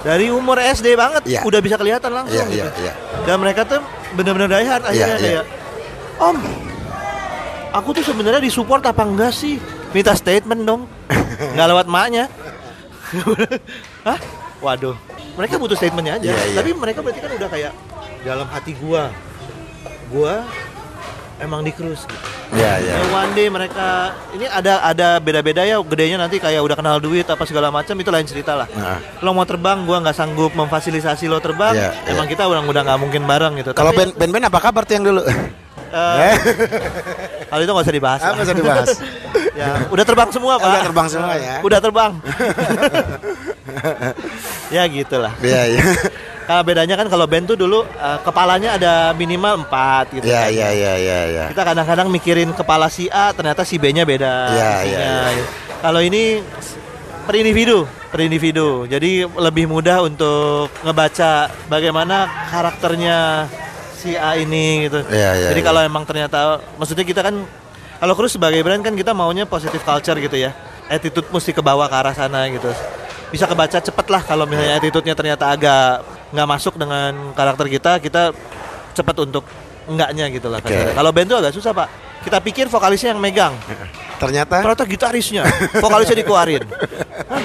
dari 0.00 0.32
umur 0.32 0.56
SD 0.56 0.96
banget 0.96 1.22
Iya. 1.28 1.44
udah 1.44 1.60
bisa 1.60 1.76
kelihatan 1.76 2.10
langsung 2.10 2.40
Iya, 2.48 2.48
gitu. 2.48 2.80
iya, 2.80 2.90
iya. 2.90 3.22
Dan 3.22 3.36
mereka 3.38 3.62
tuh 3.62 3.84
bener-bener 4.16 4.48
die 4.48 4.64
hard 4.64 4.82
akhirnya 4.82 5.06
Iya, 5.14 5.20
iya. 5.20 5.42
kayak 5.42 5.44
Om, 6.16 6.36
aku 7.76 7.88
tuh 8.00 8.04
sebenarnya 8.04 8.40
disupport 8.40 8.80
apa 8.88 9.02
enggak 9.04 9.32
sih? 9.36 9.60
Minta 9.92 10.16
statement 10.16 10.64
dong. 10.64 10.82
Nggak 11.54 11.68
lewat 11.68 11.86
maknya. 11.86 12.24
Hah? 14.08 14.18
Waduh. 14.64 14.96
Mereka 15.36 15.60
butuh 15.60 15.76
statementnya 15.76 16.16
aja. 16.16 16.32
Iya, 16.32 16.42
iya. 16.48 16.56
Tapi 16.56 16.70
mereka 16.72 17.04
berarti 17.04 17.20
kan 17.20 17.30
udah 17.36 17.48
kayak 17.52 17.72
dalam 18.24 18.48
hati 18.48 18.72
gua. 18.80 19.12
Gua 20.08 20.48
emang 21.36 21.60
di 21.60 21.68
cruise 21.76 22.08
gitu. 22.08 22.26
Iya, 22.56 22.80
iya. 22.80 22.94
Ya, 22.96 23.04
one 23.12 23.32
day 23.36 23.52
mereka 23.52 24.16
ini 24.32 24.48
ada 24.48 24.80
ada 24.80 25.08
beda-beda 25.20 25.60
ya 25.66 25.76
gedenya 25.84 26.16
nanti 26.16 26.40
kayak 26.40 26.64
udah 26.64 26.78
kenal 26.78 26.96
duit 26.96 27.28
apa 27.28 27.44
segala 27.44 27.68
macam 27.68 27.92
itu 28.00 28.08
lain 28.08 28.24
cerita 28.24 28.56
lah. 28.56 28.64
Nah. 28.72 29.02
Lo 29.20 29.36
mau 29.36 29.44
terbang 29.44 29.84
gua 29.84 30.00
nggak 30.00 30.16
sanggup 30.16 30.56
memfasilitasi 30.56 31.28
lo 31.28 31.36
terbang. 31.36 31.76
Iya, 31.76 31.90
emang 32.16 32.24
kita 32.24 32.48
udah 32.48 32.64
udah 32.64 32.82
nggak 32.86 33.00
mungkin 33.02 33.22
bareng 33.28 33.60
gitu. 33.60 33.70
Kalau 33.76 33.92
band 33.92 34.16
band 34.16 34.48
apa 34.48 34.58
kabar 34.64 34.88
tuh 34.88 34.96
yang 34.96 35.04
dulu? 35.04 35.22
Eh, 35.96 36.34
kalau 37.50 37.60
itu 37.64 37.70
nggak 37.72 37.86
usah 37.86 37.96
dibahas. 37.96 38.20
Ah, 38.20 38.30
nggak 38.36 38.46
usah 38.46 38.56
dibahas. 38.56 38.88
ya, 39.60 39.68
udah 39.88 40.04
terbang 40.04 40.30
semua, 40.30 40.54
Pak. 40.60 40.68
Udah 40.68 40.82
terbang 40.84 41.08
semua 41.08 41.34
ya. 41.36 41.54
Udah 41.66 41.78
terbang. 41.80 42.12
ya 44.74 44.82
gitulah. 44.86 45.32
Iya, 45.40 45.62
iya. 45.72 45.82
Kalau 46.46 46.62
bedanya 46.62 46.94
kan 46.94 47.10
kalau 47.10 47.26
band 47.26 47.50
tuh 47.50 47.58
dulu 47.58 47.82
eh, 47.82 48.18
kepalanya 48.22 48.78
ada 48.78 49.10
minimal 49.18 49.66
4 49.66 50.14
gitu. 50.20 50.26
Iya, 50.30 50.46
kan. 50.46 50.54
iya, 50.54 50.68
iya, 50.70 50.92
iya, 50.94 51.20
iya. 51.26 51.44
Kita 51.50 51.62
kadang-kadang 51.66 52.06
mikirin 52.06 52.54
kepala 52.54 52.86
si 52.86 53.10
A 53.10 53.34
ternyata 53.34 53.66
si 53.66 53.80
B-nya 53.82 54.06
beda. 54.06 54.34
Iya, 54.54 54.72
iya, 54.86 55.08
Kalau 55.82 56.00
ini 56.00 56.38
per 57.26 57.34
individu, 57.34 57.82
per 58.14 58.22
individu. 58.22 58.86
Jadi 58.86 59.26
lebih 59.26 59.66
mudah 59.66 60.06
untuk 60.06 60.70
ngebaca 60.86 61.50
bagaimana 61.66 62.48
karakternya 62.54 63.50
si 64.06 64.14
A 64.14 64.38
ini 64.38 64.86
gitu. 64.86 65.02
Iya, 65.10 65.30
iya, 65.34 65.48
Jadi 65.50 65.60
iya. 65.60 65.66
kalau 65.66 65.80
emang 65.82 66.06
ternyata 66.06 66.62
maksudnya 66.78 67.02
kita 67.02 67.26
kan 67.26 67.34
kalau 67.98 68.14
Cruise 68.14 68.38
sebagai 68.38 68.62
brand 68.62 68.78
kan 68.86 68.94
kita 68.94 69.10
maunya 69.10 69.42
positive 69.42 69.82
culture 69.82 70.14
gitu 70.22 70.36
ya. 70.38 70.54
Attitude 70.86 71.26
mesti 71.34 71.50
ke 71.50 71.58
bawah 71.58 71.90
ke 71.90 71.96
arah 71.98 72.14
sana 72.14 72.46
gitu. 72.46 72.70
Bisa 73.34 73.50
kebaca 73.50 73.82
cepet 73.82 74.06
lah 74.06 74.22
kalau 74.22 74.46
misalnya 74.46 74.78
attitude-nya 74.78 75.18
ternyata 75.18 75.50
agak 75.50 76.06
nggak 76.30 76.46
masuk 76.46 76.78
dengan 76.78 77.34
karakter 77.34 77.66
kita, 77.66 77.92
kita 77.98 78.30
cepet 78.94 79.16
untuk 79.26 79.42
enggaknya 79.86 80.24
gitu 80.30 80.46
lah. 80.50 80.60
Kasarnya. 80.60 80.94
Kalau 80.94 81.10
band 81.14 81.28
tuh 81.30 81.38
agak 81.40 81.52
susah 81.54 81.72
pak. 81.72 81.88
Kita 82.26 82.42
pikir 82.42 82.66
vokalisnya 82.66 83.14
yang 83.14 83.22
megang, 83.22 83.54
Ternyata 84.18 84.58
ternyata 84.58 84.82
gitarisnya, 84.82 85.46
vokalisnya 85.78 86.26
dikeluarin. 86.26 86.66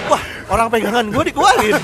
Wah, 0.10 0.24
orang 0.50 0.74
pegangan 0.74 1.06
gue 1.06 1.24
dikeluarin. 1.30 1.78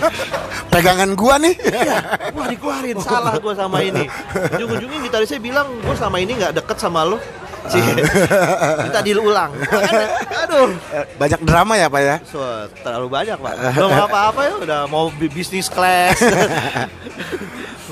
pegangan 0.73 1.13
gua 1.13 1.37
nih. 1.37 1.53
Iya, 1.61 1.97
wah 2.33 2.47
dikeluarin, 2.49 2.97
salah 2.97 3.37
gue 3.37 3.53
sama 3.53 3.85
ini. 3.85 4.09
Ujung-ujungnya 4.33 4.99
gitarisnya 5.05 5.37
bilang, 5.37 5.67
gue 5.77 5.93
sama 5.93 6.17
ini 6.17 6.41
nggak 6.41 6.57
deket 6.57 6.77
sama 6.81 7.05
lo. 7.05 7.21
Kita 7.67 8.99
diulang. 9.07 9.51
Aduh, 10.39 10.71
Banyak 11.15 11.41
drama 11.41 11.73
ya, 11.73 11.87
Pak 11.87 12.01
ya? 12.01 12.15
so, 12.23 12.39
terlalu 12.79 13.07
banyak 13.09 13.37
pak. 13.37 13.53
Belum 13.73 13.91
apa-apa 13.91 14.41
ya, 14.41 14.53
udah 14.57 14.79
mau 14.85 15.09
bi- 15.09 15.27
bisnis 15.27 15.67
class. 15.67 16.17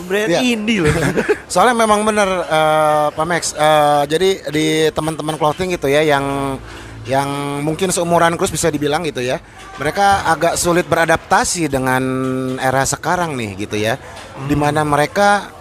Brand 0.05 0.29
Iya. 0.29 0.39
indie 0.45 0.79
loh. 0.79 0.93
Soalnya 1.51 1.73
memang 1.75 2.05
bener 2.05 2.29
eh, 2.45 3.07
Pak 3.09 3.25
Max. 3.25 3.43
eh, 3.51 4.03
jadi 4.05 4.29
di 4.49 4.65
teman-teman 4.91 5.33
clothing 5.33 5.73
gitu 5.73 5.87
ya 5.87 6.05
yang 6.05 6.57
yang 7.05 7.29
mungkin 7.61 7.89
seumuran 7.89 8.33
Cruz 8.33 8.49
bisa 8.49 8.69
dibilang 8.69 9.01
gitu 9.01 9.21
ya. 9.21 9.41
Mereka 9.75 10.25
agak 10.27 10.53
sulit 10.55 10.85
beradaptasi 10.85 11.65
dengan 11.65 12.01
era 12.55 12.81
sekarang 12.83 13.33
nih 13.33 13.57
gitu 13.59 13.77
ya. 13.77 13.97
Di 14.41 14.53
mana 14.53 14.81
mereka 14.81 15.53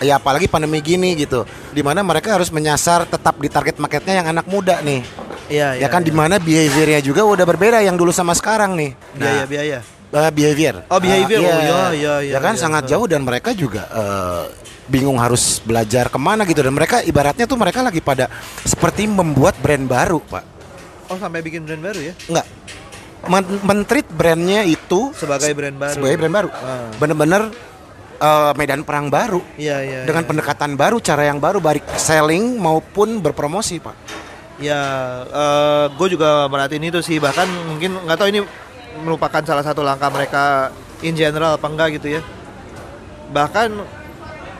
ya 0.00 0.16
apalagi 0.16 0.46
pandemi 0.46 0.78
gini 0.78 1.14
gitu. 1.14 1.42
Di 1.70 1.82
mana 1.82 2.00
mereka 2.00 2.34
harus 2.34 2.48
menyasar 2.48 3.04
tetap 3.04 3.36
di 3.36 3.46
target 3.46 3.76
marketnya 3.76 4.22
yang 4.22 4.28
anak 4.30 4.46
muda 4.46 4.80
nih. 4.80 5.02
Iya, 5.48 5.80
ya 5.80 5.88
kan 5.88 6.04
di 6.04 6.12
mana 6.12 6.36
behaviornya 6.36 7.00
juga 7.00 7.24
udah 7.24 7.44
berbeda 7.44 7.80
yang 7.80 7.96
dulu 7.96 8.12
sama 8.12 8.36
sekarang 8.36 8.76
nih. 8.76 8.92
Biaya, 9.16 9.44
biaya. 9.44 9.78
Eh, 10.08 10.30
behavior. 10.32 10.84
Oh, 10.88 11.00
behavior. 11.00 11.40
Ah, 11.40 11.48
Oh, 11.48 11.60
iya, 11.60 11.80
iya, 11.92 12.14
iya, 12.20 12.32
Ya 12.36 12.38
kan 12.40 12.56
iya. 12.56 12.60
sangat 12.60 12.88
jauh 12.88 13.04
dan 13.04 13.24
mereka 13.24 13.52
juga 13.52 13.84
eh, 13.88 14.42
bingung 14.88 15.16
harus 15.16 15.60
belajar 15.60 16.08
ke 16.08 16.16
mana 16.16 16.44
gitu 16.44 16.64
dan 16.64 16.72
mereka 16.72 17.00
ibaratnya 17.00 17.44
tuh 17.44 17.56
mereka 17.56 17.84
lagi 17.84 18.00
pada 18.00 18.28
seperti 18.60 19.04
membuat 19.04 19.56
brand 19.60 19.84
baru, 19.84 20.20
Pak. 20.20 20.44
Oh, 21.08 21.16
sampai 21.16 21.40
bikin 21.40 21.64
brand 21.64 21.80
baru 21.80 22.00
ya? 22.00 22.14
Enggak. 22.28 22.46
Men- 23.24 23.60
mentreat 23.60 24.08
brandnya 24.08 24.62
itu 24.62 25.12
Sebagai 25.12 25.50
brand 25.52 25.76
baru. 25.76 25.92
sebagai 25.92 26.16
brand 26.16 26.34
baru. 26.34 26.48
Ah. 26.54 26.88
Bener-bener 26.96 27.42
eh, 28.18 28.52
medan 28.58 28.82
perang 28.82 29.06
baru 29.08 29.40
Iya, 29.54 29.82
iya. 29.82 30.00
dengan 30.04 30.26
iya. 30.26 30.30
pendekatan 30.30 30.74
baru, 30.74 30.98
cara 30.98 31.22
yang 31.26 31.38
baru, 31.38 31.58
baik 31.62 31.86
selling 31.96 32.58
maupun 32.58 33.22
berpromosi, 33.22 33.78
Pak. 33.78 33.96
Ya, 34.58 34.82
gue 35.94 36.08
juga 36.18 36.50
merhatiin 36.50 36.90
itu 36.90 36.98
sih. 36.98 37.22
Bahkan 37.22 37.46
mungkin 37.70 37.94
nggak 38.02 38.18
tahu 38.18 38.26
ini 38.26 38.42
merupakan 39.06 39.38
salah 39.46 39.62
satu 39.62 39.86
langkah 39.86 40.10
mereka 40.10 40.74
in 41.06 41.14
general 41.14 41.54
apa 41.54 41.66
enggak 41.70 42.02
gitu 42.02 42.18
ya. 42.18 42.22
Bahkan 43.30 43.68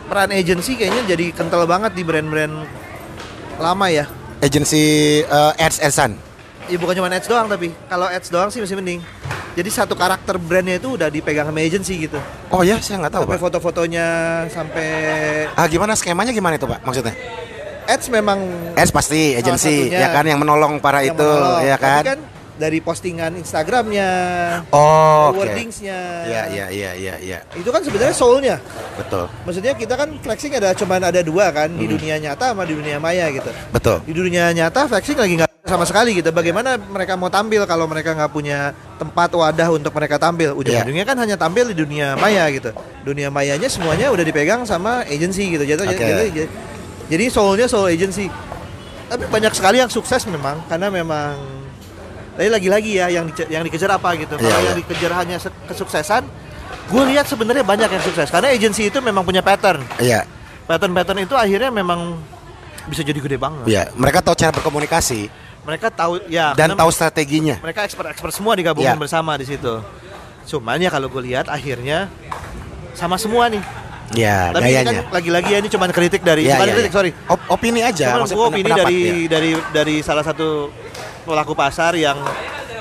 peran 0.07 0.31
agency 0.31 0.79
kayaknya 0.79 1.03
jadi 1.03 1.35
kental 1.35 1.66
banget 1.66 1.99
di 1.99 2.07
brand-brand 2.07 2.62
lama 3.59 3.87
ya. 3.90 4.07
Agensi 4.38 4.83
eh, 5.27 5.53
ads 5.59 5.83
adsan. 5.83 6.28
Ya 6.68 6.76
bukan 6.76 6.94
cuma 6.94 7.09
ads 7.09 7.24
doang 7.24 7.48
tapi 7.48 7.72
kalau 7.88 8.04
ads 8.04 8.28
doang 8.28 8.52
sih 8.52 8.61
masih 8.61 8.76
mending. 8.76 9.00
Jadi 9.57 9.70
satu 9.72 9.98
karakter 9.98 10.38
brandnya 10.38 10.78
itu 10.78 10.94
udah 10.94 11.09
dipegang 11.11 11.48
sama 11.48 11.59
agency 11.59 12.07
gitu. 12.07 12.20
Oh 12.52 12.62
ya, 12.62 12.78
saya 12.78 13.02
nggak 13.02 13.11
tahu, 13.11 13.22
Sampai 13.26 13.35
Pak. 13.35 13.42
foto-fotonya 13.42 14.07
sampai 14.46 14.88
Ah, 15.57 15.66
gimana 15.66 15.98
skemanya 15.98 16.31
gimana 16.31 16.54
itu, 16.54 16.68
Pak? 16.68 16.85
Maksudnya? 16.87 17.14
ads 17.88 18.07
memang 18.12 18.38
Ads 18.76 18.92
pasti 18.92 19.33
satunya 19.33 20.04
ya 20.04 20.09
kan 20.12 20.28
yang 20.28 20.37
menolong 20.38 20.76
para 20.76 21.00
yang 21.00 21.16
itu 21.16 21.24
menolong. 21.24 21.64
ya 21.64 21.76
Tapi 21.81 22.04
kan? 22.04 22.18
Dari 22.59 22.83
postingan 22.83 23.38
Instagramnya, 23.38 24.11
Oh, 24.75 25.31
wordingsnya, 25.33 26.27
Iya, 26.27 26.42
iya, 26.51 26.66
iya, 26.68 26.90
iya, 26.92 27.14
iya. 27.23 27.38
itu 27.55 27.71
kan 27.71 27.81
sebenarnya 27.81 28.12
soulnya. 28.12 28.57
Betul. 28.99 29.31
Maksudnya 29.47 29.73
kita 29.73 29.94
kan 29.94 30.11
flexing 30.18 30.53
ada 30.53 30.75
cuman 30.75 31.01
ada 31.07 31.23
dua 31.23 31.55
kan 31.55 31.71
Hmm. 31.71 31.79
di 31.79 31.87
dunia 31.87 32.18
nyata 32.18 32.51
sama 32.53 32.66
di 32.66 32.75
dunia 32.75 32.99
maya 32.99 33.31
gitu. 33.31 33.49
Betul. 33.71 34.03
Di 34.03 34.12
dunia 34.12 34.51
nyata 34.51 34.85
flexing 34.85 35.14
lagi 35.14 35.38
nggak 35.38 35.51
sama 35.62 35.87
sekali 35.87 36.18
gitu. 36.18 36.35
Bagaimana 36.35 36.75
mereka 36.77 37.14
mau 37.14 37.31
tampil 37.31 37.62
kalau 37.64 37.87
mereka 37.87 38.12
nggak 38.12 38.33
punya 38.33 38.75
tempat 38.99 39.31
wadah 39.31 39.68
untuk 39.71 39.94
mereka 39.94 40.18
tampil? 40.18 40.53
Ujung-ujungnya 40.53 41.07
Iya. 41.07 41.11
kan 41.14 41.16
hanya 41.23 41.37
tampil 41.38 41.71
di 41.71 41.77
dunia 41.79 42.18
maya 42.18 42.51
gitu. 42.51 42.75
Dunia 43.07 43.31
mayanya 43.31 43.71
semuanya 43.71 44.11
udah 44.11 44.25
dipegang 44.27 44.66
sama 44.66 45.07
agency 45.07 45.55
gitu. 45.55 45.62
Jadi, 45.62 45.87
Oke. 45.87 46.03
jadi, 46.03 46.44
jadi 47.07 47.25
soulnya 47.31 47.71
soul 47.71 47.87
agency. 47.87 48.27
Tapi 49.09 49.25
banyak 49.25 49.53
sekali 49.57 49.81
yang 49.81 49.88
sukses 49.88 50.25
memang 50.29 50.61
karena 50.68 50.92
memang 50.92 51.37
tapi 52.38 52.48
lagi-lagi 52.48 52.90
ya 52.94 53.11
yang 53.11 53.27
yang 53.51 53.66
dikejar 53.66 53.90
apa 53.90 54.14
gitu. 54.14 54.38
Kalau 54.38 54.46
Iya, 54.46 54.62
yang 54.64 54.79
iya. 54.79 54.81
dikejar 54.81 55.11
hanya 55.12 55.37
se- 55.37 55.59
kesuksesan, 55.66 56.22
gue 56.87 57.03
lihat 57.11 57.27
sebenarnya 57.27 57.66
banyak 57.66 57.90
yang 57.90 57.98
sukses 58.01 58.31
karena 58.31 58.48
agency 58.48 58.87
itu 58.87 59.03
memang 59.03 59.27
punya 59.27 59.42
pattern. 59.42 59.83
Iya, 59.98 60.22
Pattern-pattern 60.64 61.18
itu 61.20 61.35
akhirnya 61.35 61.72
memang 61.72 62.14
bisa 62.87 63.03
jadi 63.03 63.18
gede 63.18 63.37
banget. 63.37 63.66
iya. 63.66 63.90
Mereka 63.90 64.22
tahu 64.22 64.38
cara 64.38 64.55
berkomunikasi 64.55 65.27
Mereka 65.66 65.90
tahu 65.90 66.22
ya 66.29 66.55
dan 66.55 66.72
tahu 66.72 66.88
strateginya. 66.88 67.59
mereka 67.59 67.83
expert-expert 67.83 68.31
semua 68.31 68.55
digabungin 68.55 68.88
Iya. 68.88 68.96
bersama 68.96 69.35
di 69.35 69.44
situ. 69.44 69.83
Cuman 70.46 70.79
ya 70.79 70.88
kalau 70.88 71.11
gue 71.11 71.22
lihat 71.24 71.44
akhirnya 71.44 72.07
sama 72.94 73.18
semua 73.18 73.51
nih. 73.51 73.61
Iya, 74.11 74.55
Tapi 74.55 74.64
ini 74.64 74.77
kan 74.79 74.85
gayanya. 74.88 75.03
lagi-lagi 75.11 75.51
ya 75.53 75.59
ini 75.59 75.68
cuman 75.68 75.90
kritik 75.90 76.22
dari 76.22 76.46
Iya, 76.46 76.55
bukan 76.55 76.64
iya, 76.64 76.72
kritik 76.72 76.88
iya. 76.88 76.96
sorry. 76.96 77.11
Op- 77.29 77.46
opini 77.51 77.81
aja, 77.83 78.07
Cuman 78.09 78.20
maksudnya 78.22 78.38
gue 78.38 78.48
opini 78.48 78.64
pendapat, 78.64 78.87
dari 78.87 78.96
iya. 78.96 79.29
dari 79.29 79.51
dari 79.68 79.96
salah 80.01 80.24
satu 80.24 80.48
pelaku 81.29 81.53
pasar 81.53 81.93
yang 81.93 82.17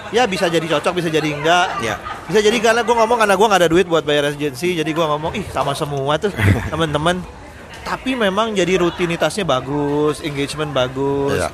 ya 0.07 0.23
bisa 0.23 0.47
jadi 0.47 0.63
cocok 0.63 1.03
bisa 1.03 1.09
jadi 1.11 1.27
enggak. 1.27 1.67
Iya. 1.83 1.95
Bisa 2.27 2.39
jadi 2.39 2.57
karena 2.63 2.81
gue 2.87 2.95
ngomong 2.95 3.19
karena 3.19 3.35
gue 3.35 3.47
nggak 3.47 3.61
ada 3.67 3.69
duit 3.69 3.85
buat 3.85 4.03
bayar 4.03 4.31
agensi, 4.31 4.75
jadi 4.75 4.87
gue 4.87 5.05
ngomong 5.05 5.35
ih 5.35 5.43
sama 5.51 5.75
semua 5.75 6.15
tuh 6.15 6.31
temen-temen. 6.71 7.19
Tapi 7.83 8.15
memang 8.15 8.51
jadi 8.51 8.79
rutinitasnya 8.79 9.43
bagus, 9.43 10.19
engagement 10.23 10.71
bagus. 10.71 11.39
Iya. 11.39 11.51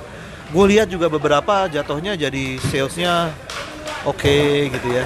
Gue 0.53 0.65
lihat 0.69 0.85
juga 0.89 1.09
beberapa 1.09 1.65
jatuhnya 1.65 2.13
jadi 2.13 2.61
salesnya 2.61 3.33
oke 4.05 4.37
gitu 4.69 4.87
ya. 4.93 5.05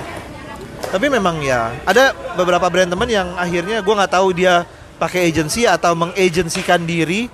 Tapi 0.87 1.07
memang 1.07 1.39
ya 1.39 1.71
ada 1.83 2.15
beberapa 2.35 2.67
brand 2.67 2.87
teman 2.87 3.07
yang 3.11 3.27
akhirnya 3.35 3.83
gua 3.83 4.03
nggak 4.03 4.13
tahu 4.13 4.31
dia 4.31 4.63
pakai 4.97 5.27
agency 5.27 5.67
atau 5.67 5.93
mengagensikan 5.93 6.81
diri 6.81 7.27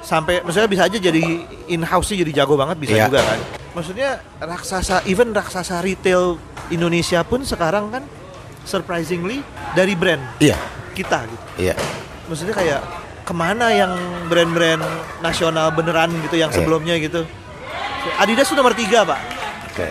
sampai 0.00 0.40
maksudnya 0.40 0.66
bisa 0.66 0.82
aja 0.88 0.96
jadi 0.98 1.22
in 1.68 1.84
house 1.84 2.10
jadi 2.10 2.32
jago 2.42 2.56
banget 2.56 2.80
bisa 2.80 2.96
Iya. 2.96 3.06
juga 3.12 3.20
kan. 3.22 3.38
Maksudnya 3.74 4.22
raksasa 4.38 5.02
even 5.04 5.34
raksasa 5.34 5.82
retail 5.82 6.38
Indonesia 6.70 7.26
pun 7.26 7.42
sekarang 7.42 7.90
kan 7.90 8.06
surprisingly 8.62 9.42
dari 9.74 9.92
brand 9.92 10.22
Iya, 10.38 10.54
kita 10.94 11.26
gitu. 11.26 11.44
iya. 11.60 11.74
Maksudnya 12.24 12.54
kayak 12.54 12.80
ke 13.24 13.32
mana 13.32 13.68
yang 13.68 13.92
brand-brand 14.28 14.80
nasional 15.20 15.74
beneran 15.74 16.08
gitu 16.22 16.38
yang 16.38 16.48
Iya. 16.48 16.56
sebelumnya 16.56 16.94
gitu. 16.96 17.26
Adidas 18.16 18.46
itu 18.46 18.54
nomor 18.54 18.72
tiga 18.72 19.02
pak. 19.02 19.20
Oke. 19.68 19.88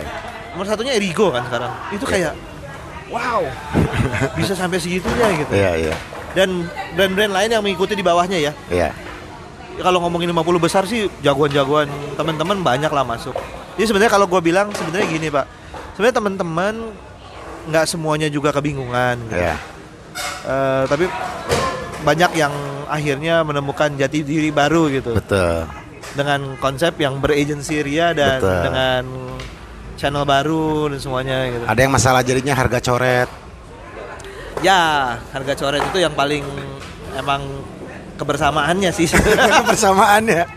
Nomor 0.54 0.66
satunya 0.66 0.94
Erigo 0.94 1.28
kan 1.28 1.44
sekarang. 1.44 1.70
Itu 1.92 2.06
kayak 2.06 2.32
wow 3.10 3.42
bisa 4.38 4.56
sampai 4.56 4.80
segitunya 4.80 5.28
gitu. 5.36 5.52
Iya, 5.52 5.72
iya. 5.76 5.94
Dan 6.32 6.66
brand-brand 6.96 7.30
lain 7.30 7.50
yang 7.52 7.62
mengikuti 7.62 7.92
di 7.92 8.02
bawahnya 8.02 8.40
ya. 8.40 8.52
Iya. 8.72 8.90
Ya, 9.74 9.82
Kalau 9.82 9.98
ngomongin 10.00 10.30
50 10.30 10.56
besar 10.56 10.86
sih 10.86 11.10
jagoan-jagoan 11.20 11.90
teman-teman 12.14 12.62
banyak 12.62 12.88
lah 12.88 13.02
masuk. 13.02 13.34
Jadi 13.74 13.86
sebenarnya 13.90 14.12
kalau 14.12 14.26
gue 14.30 14.40
bilang 14.40 14.70
sebenarnya 14.70 15.06
gini 15.10 15.28
pak. 15.30 15.46
Sebenarnya 15.94 16.16
teman-teman 16.18 16.74
nggak 17.70 17.86
semuanya 17.90 18.28
juga 18.30 18.54
kebingungan. 18.54 19.18
Gitu. 19.30 19.38
Iya. 19.38 19.56
Eh, 20.44 20.84
tapi 20.86 21.04
banyak 22.04 22.30
yang 22.36 22.52
akhirnya 22.86 23.40
menemukan 23.42 23.96
jati 23.96 24.20
diri 24.20 24.52
baru 24.52 24.92
gitu 24.92 25.16
Betul. 25.16 25.64
dengan 26.12 26.54
konsep 26.60 26.92
yang 27.00 27.16
beragensi 27.16 27.80
ria 27.80 28.12
dan 28.12 28.44
Betul. 28.44 28.60
dengan 28.60 29.02
channel 29.96 30.24
baru 30.28 30.92
dan 30.92 31.00
semuanya 31.00 31.36
gitu. 31.48 31.64
Ada 31.64 31.80
yang 31.80 31.92
masalah 31.96 32.20
jadinya 32.20 32.54
harga 32.54 32.78
coret. 32.84 33.28
Ya, 34.60 35.16
harga 35.32 35.54
coret 35.56 35.82
itu 35.82 35.98
yang 36.04 36.12
paling 36.12 36.44
emang 37.16 37.42
kebersamaannya 38.20 38.90
sih. 38.92 39.08
Kebersamaan 39.64 40.24
ya. 40.28 40.44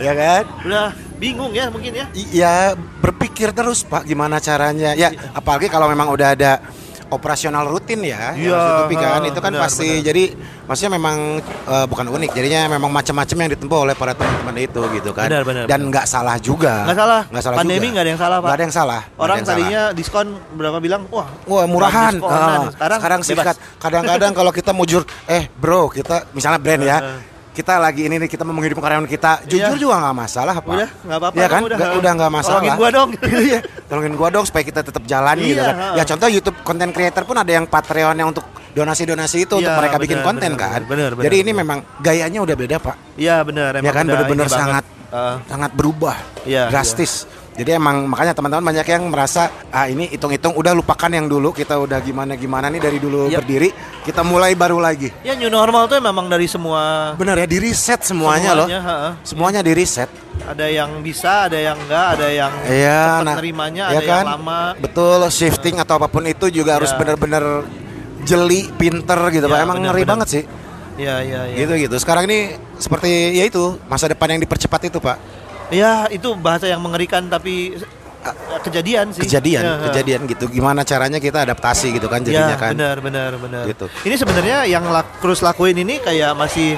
Ya 0.00 0.16
kan? 0.16 0.48
Udah 0.64 0.96
bingung 1.20 1.52
ya 1.52 1.68
mungkin 1.68 1.92
ya. 1.92 2.06
Iya, 2.12 2.54
berpikir 2.98 3.52
terus 3.52 3.84
Pak 3.84 4.02
gimana 4.02 4.40
caranya. 4.40 4.96
Ya, 4.96 5.12
apalagi 5.30 5.68
kalau 5.68 5.86
memang 5.86 6.08
udah 6.08 6.32
ada 6.32 6.52
operasional 7.10 7.66
rutin 7.66 8.06
ya, 8.06 8.32
yang 8.32 8.38
Iya, 8.38 8.54
harus 8.54 8.62
ditutupi 8.86 8.94
kan. 8.96 9.20
Itu 9.26 9.40
kan 9.42 9.52
benar, 9.52 9.62
pasti 9.66 9.88
benar. 9.90 10.06
jadi 10.06 10.24
maksudnya 10.64 10.92
memang 10.94 11.16
eh, 11.42 11.86
bukan 11.90 12.06
unik, 12.08 12.30
jadinya 12.32 12.60
memang 12.70 12.86
macam-macam 12.88 13.36
yang 13.36 13.50
ditempuh 13.50 13.78
oleh 13.82 13.94
para 13.98 14.14
teman-teman 14.14 14.56
itu 14.56 14.80
gitu 14.94 15.10
kan. 15.10 15.26
Benar, 15.26 15.42
benar, 15.42 15.64
Dan 15.66 15.90
nggak 15.90 16.06
salah 16.06 16.38
juga. 16.38 16.86
Nggak 16.86 16.98
salah. 17.02 17.20
Nggak 17.26 17.42
salah 17.42 17.56
Pandemi 17.58 17.86
nggak 17.90 18.04
ada 18.06 18.10
yang 18.14 18.22
salah, 18.22 18.36
Pak. 18.38 18.46
Nggak 18.46 18.56
ada 18.56 18.64
yang 18.64 18.76
salah. 18.78 19.00
Orang 19.18 19.36
yang 19.36 19.46
salah. 19.46 19.58
tadinya 19.58 19.82
diskon 19.90 20.26
berapa 20.54 20.78
bilang, 20.78 21.02
wah, 21.10 21.26
Wah 21.44 21.64
murahan. 21.66 22.14
diskonan. 22.14 22.38
Ah, 22.38 22.70
sekarang, 22.72 22.98
sekarang 23.02 23.20
bebas. 23.20 23.34
sikat. 23.42 23.56
Kadang-kadang 23.82 24.32
kalau 24.32 24.52
kita 24.54 24.70
mujur, 24.70 25.02
eh 25.26 25.50
bro, 25.52 25.90
kita 25.90 26.30
misalnya 26.30 26.62
brand 26.62 26.82
ya. 26.86 26.98
Kita 27.60 27.76
lagi 27.76 28.08
ini 28.08 28.16
nih 28.16 28.28
kita 28.28 28.42
mau 28.42 28.56
menghidupkan 28.56 28.80
karyawan 28.82 29.04
kita, 29.04 29.44
jujur 29.44 29.76
Iya. 29.76 29.76
juga 29.78 29.94
nggak 30.00 30.16
masalah 30.16 30.54
pak. 30.56 30.72
Udah, 30.72 30.90
nggak 31.04 31.18
apa-apa. 31.20 31.36
Ya 31.36 31.46
kan, 31.46 31.60
udah, 31.62 31.76
udah 32.00 32.12
nggak 32.16 32.32
masalah. 32.32 32.60
Tolongin 32.60 32.80
gua 32.80 32.88
dong. 32.90 33.08
Iya, 33.50 33.60
tolongin 33.84 34.14
gua 34.16 34.28
dong 34.30 34.44
supaya 34.48 34.64
kita 34.64 34.80
tetap 34.80 35.02
jalan 35.04 35.36
gitu 35.38 35.54
Iya, 35.54 35.68
kan. 35.68 35.74
heeh. 35.76 35.94
Ya 36.00 36.04
contoh 36.06 36.28
YouTube 36.28 36.56
content 36.60 36.90
creator 36.90 37.22
pun 37.22 37.36
ada 37.36 37.52
yang 37.52 37.64
Patreon 37.64 38.16
yang 38.16 38.28
untuk 38.28 38.46
donasi-donasi 38.70 39.36
itu 39.44 39.54
untuk 39.56 39.68
Iya, 39.68 39.76
mereka 39.76 39.96
bikin 39.98 40.18
benar, 40.18 40.28
konten 40.30 40.50
benar, 40.50 40.62
kan. 40.62 40.80
benar, 40.86 41.10
benar, 41.12 41.24
Jadi 41.26 41.36
ini 41.36 41.50
benar. 41.50 41.60
memang 41.60 41.78
gayanya 42.00 42.40
udah 42.40 42.56
beda 42.56 42.76
pak. 42.78 42.96
Iya 43.14 43.36
benar, 43.42 43.70
Ya 43.76 43.92
kan 43.92 44.04
ini 44.06 44.16
banget. 44.16 44.48
sangat 44.48 44.84
Eh, 45.10 45.36
sangat 45.50 45.74
berubah, 45.74 46.14
Iya, 46.46 46.70
drastis. 46.70 47.26
Jadi 47.60 47.76
emang 47.76 48.08
makanya 48.08 48.32
teman-teman 48.32 48.72
banyak 48.72 48.88
yang 48.88 49.12
merasa 49.12 49.52
ah 49.68 49.84
ini 49.84 50.08
hitung-hitung 50.08 50.56
udah 50.56 50.72
lupakan 50.72 51.12
yang 51.12 51.28
dulu 51.28 51.52
kita 51.52 51.76
udah 51.76 52.00
gimana 52.00 52.32
gimana 52.32 52.72
nih 52.72 52.80
dari 52.80 52.96
dulu 52.96 53.28
Yap. 53.28 53.44
berdiri 53.44 53.68
kita 54.00 54.24
mulai 54.24 54.56
baru 54.56 54.80
lagi. 54.80 55.12
ya 55.20 55.36
new 55.36 55.52
normal 55.52 55.84
tuh 55.84 56.00
memang 56.00 56.24
dari 56.24 56.48
semua 56.48 57.12
Bener 57.20 57.36
ya 57.36 57.44
di 57.44 57.60
reset 57.60 58.00
semuanya, 58.00 58.56
loh. 58.56 58.64
heeh. 58.64 59.12
Semuanya 59.20 59.60
di 59.60 59.76
reset. 59.76 60.08
Ada 60.40 60.72
yang 60.72 61.04
bisa, 61.04 61.52
ada 61.52 61.60
yang 61.60 61.76
enggak, 61.76 62.06
ada 62.16 62.28
yang 62.32 62.52
Iya, 62.64 62.96
cepat 62.96 63.24
nah, 63.28 63.34
nerimanya, 63.36 63.84
ya 63.92 64.00
ada 64.00 64.08
kan? 64.08 64.24
yang 64.24 64.32
lama. 64.40 64.60
Betul, 64.80 65.20
shifting 65.28 65.76
atau 65.76 66.00
apa 66.00 66.08
pun 66.08 66.24
itu 66.24 66.48
juga 66.48 66.80
harus 66.80 66.88
Ya. 66.88 66.96
bener-bener 66.96 67.44
jeli, 68.24 68.72
pinter 68.72 69.20
gitu, 69.30 69.44
Ya, 69.44 69.52
Pak. 69.52 69.58
Emang 69.60 69.76
bener, 69.84 69.92
ngeri 69.92 70.00
bener. 70.00 70.10
banget 70.16 70.28
sih. 70.32 70.42
Iya, 70.96 71.14
iya, 71.20 71.40
iya. 71.44 71.56
Gitu 71.60 71.72
gitu. 71.88 71.96
Sekarang 72.00 72.24
ini 72.24 72.56
seperti 72.76 73.36
ya 73.36 73.44
itu, 73.44 73.76
masa 73.84 74.08
depan 74.08 74.32
yang 74.32 74.40
dipercepat 74.40 74.88
itu, 74.88 74.96
Pak. 74.96 75.16
Ya, 75.70 76.10
itu 76.10 76.34
bahasa 76.34 76.66
yang 76.66 76.82
mengerikan 76.82 77.26
tapi 77.26 77.78
eh, 78.20 78.34
kejadian 78.62 79.14
sih. 79.14 79.22
Kejadian, 79.22 79.62
Ya, 79.62 79.74
kejadian 79.90 80.20
gitu. 80.26 80.50
Gimana 80.50 80.82
caranya 80.82 81.16
kita 81.16 81.46
adaptasi 81.46 81.94
gitu 81.94 82.10
kan 82.10 82.20
jadinya 82.20 82.54
ya, 82.54 82.58
kan. 82.58 82.74
benar, 82.74 82.96
benar, 82.98 83.30
benar. 83.38 83.64
Gitu. 83.70 83.86
Ini 84.02 84.14
sebenarnya 84.18 84.58
yang 84.66 84.84
lak 84.90 85.22
lakuin 85.22 85.78
ini 85.78 86.02
kayak 86.02 86.34
masih 86.34 86.74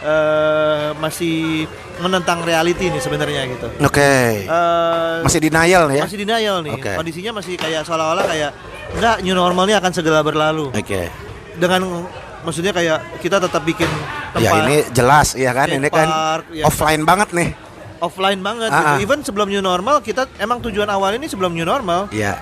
eh 0.00 0.88
masih 0.96 1.68
menentang 2.00 2.40
reality 2.40 2.88
nih 2.88 3.00
sebenarnya 3.00 3.44
gitu. 3.52 3.68
Oke. 3.84 4.48
Eh, 4.48 5.16
Masih 5.20 5.40
denial 5.44 5.84
ya? 5.92 6.02
masih 6.08 6.18
denial 6.24 6.56
nih. 6.64 6.72
Oke. 6.72 6.92
Kondisinya 6.96 7.32
masih 7.36 7.60
kayak 7.60 7.84
seolah-olah 7.84 8.24
kayak 8.24 8.50
enggak 8.96 9.16
new 9.20 9.36
normalnya 9.36 9.76
akan 9.76 9.92
segera 9.92 10.24
berlalu. 10.24 10.72
Oke. 10.72 11.12
Dengan 11.60 12.08
maksudnya 12.40 12.72
kayak 12.72 13.20
kita 13.20 13.36
tetap 13.36 13.60
bikin 13.60 13.88
tempat 14.32 14.40
Ya 14.40 14.64
ini 14.64 14.76
jelas 14.96 15.36
ya 15.36 15.52
kan, 15.52 15.68
ini 15.68 15.88
kan 15.92 16.08
park, 16.08 16.44
ya. 16.56 16.64
offline 16.64 17.04
banget 17.04 17.28
nih. 17.36 17.48
Offline 18.00 18.40
banget 18.40 18.72
ah. 18.72 18.96
gitu. 18.96 19.08
Even 19.08 19.20
sebelum 19.22 19.46
new 19.52 19.62
normal 19.62 20.00
kita 20.00 20.26
emang 20.40 20.58
tujuan 20.64 20.88
awal 20.88 21.14
ini 21.14 21.28
sebelum 21.28 21.52
new 21.52 21.64
normal. 21.64 22.08
Iya. 22.10 22.40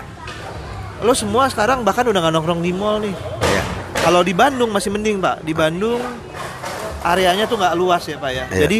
Lo 1.03 1.15
semua 1.15 1.47
sekarang 1.47 1.83
bahkan 1.83 2.07
udah 2.07 2.19
nggak 2.19 2.33
nongkrong 2.33 2.61
di 2.63 2.71
mall 2.73 3.03
nih. 3.03 3.13
Iya. 3.43 3.63
Kalau 3.99 4.21
di 4.23 4.33
Bandung 4.33 4.71
masih 4.71 4.89
mending 4.95 5.19
pak. 5.19 5.43
Di 5.43 5.53
Bandung 5.53 5.99
areanya 7.03 7.47
tuh 7.47 7.59
nggak 7.59 7.75
luas 7.75 8.03
ya 8.07 8.17
pak 8.17 8.31
ya. 8.31 8.45
Iya. 8.49 8.59
Jadi 8.65 8.79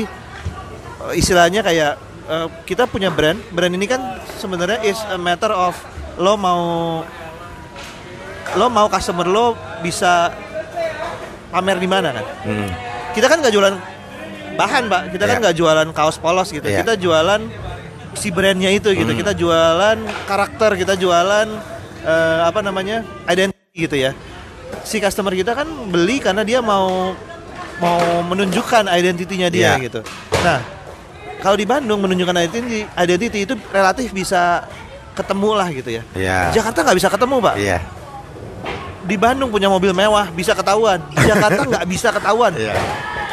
eh, 1.08 1.14
istilahnya 1.20 1.62
kayak 1.62 1.94
eh, 2.28 2.48
kita 2.66 2.88
punya 2.88 3.12
brand. 3.12 3.40
Brand 3.52 3.74
ini 3.76 3.86
kan 3.86 4.20
sebenarnya 4.40 4.80
is 4.88 5.00
a 5.12 5.20
matter 5.20 5.52
of 5.52 5.76
lo 6.20 6.36
mau 6.36 6.64
lo 8.58 8.66
mau 8.68 8.90
customer 8.90 9.30
lo 9.30 9.54
bisa 9.86 10.34
pamer 11.52 11.78
di 11.78 11.88
mana 11.90 12.10
kan. 12.16 12.26
Hmm. 12.46 12.70
Kita 13.14 13.26
kan 13.28 13.42
nggak 13.42 13.54
jualan 13.54 13.99
bahan 14.60 14.84
pak. 14.86 15.02
Kita 15.10 15.24
kan 15.24 15.36
Iya. 15.36 15.42
nggak 15.42 15.56
jualan 15.56 15.88
kaos 15.92 16.18
polos 16.20 16.52
gitu. 16.52 16.68
Iya. 16.68 16.84
Kita 16.84 16.94
jualan 16.96 17.42
si 18.14 18.28
brandnya 18.30 18.68
itu 18.70 18.92
gitu. 18.92 19.08
Hmm. 19.08 19.20
Kita 19.20 19.32
jualan 19.32 19.98
karakter. 20.28 20.76
Kita 20.76 20.94
jualan 20.94 21.48
eh, 22.00 22.40
apa 22.44 22.60
namanya 22.60 23.08
identity 23.26 23.88
gitu 23.88 23.96
ya. 23.96 24.12
Si 24.84 25.00
customer 25.00 25.32
kita 25.32 25.56
kan 25.56 25.68
beli 25.88 26.20
karena 26.20 26.44
dia 26.44 26.60
mau 26.60 27.16
mau 27.80 28.00
menunjukkan 28.28 28.92
identitinya 28.92 29.48
dia 29.48 29.80
Iya. 29.80 29.84
gitu. 29.88 30.00
Nah 30.44 30.60
kalau 31.40 31.56
di 31.56 31.64
Bandung 31.64 32.04
menunjukkan 32.04 32.36
identity, 32.38 32.84
identity 32.86 33.40
itu 33.48 33.56
relatif 33.72 34.12
bisa 34.12 34.68
ketemu 35.16 35.50
lah 35.56 35.68
gitu 35.72 35.90
ya. 35.90 36.04
Di 36.12 36.60
Jakarta 36.60 36.84
nggak 36.84 36.98
bisa 37.00 37.08
ketemu 37.08 37.36
pak. 37.40 37.56
Iya. 37.56 37.80
Di 39.04 39.16
Bandung 39.16 39.50
punya 39.50 39.68
mobil 39.68 39.90
mewah 39.90 40.28
bisa 40.30 40.52
ketahuan. 40.52 41.00
Di 41.10 41.24
Jakarta 41.26 41.62
nggak 41.72 41.86
bisa 41.88 42.12
ketahuan. 42.12 42.52
Iya. 42.54 42.76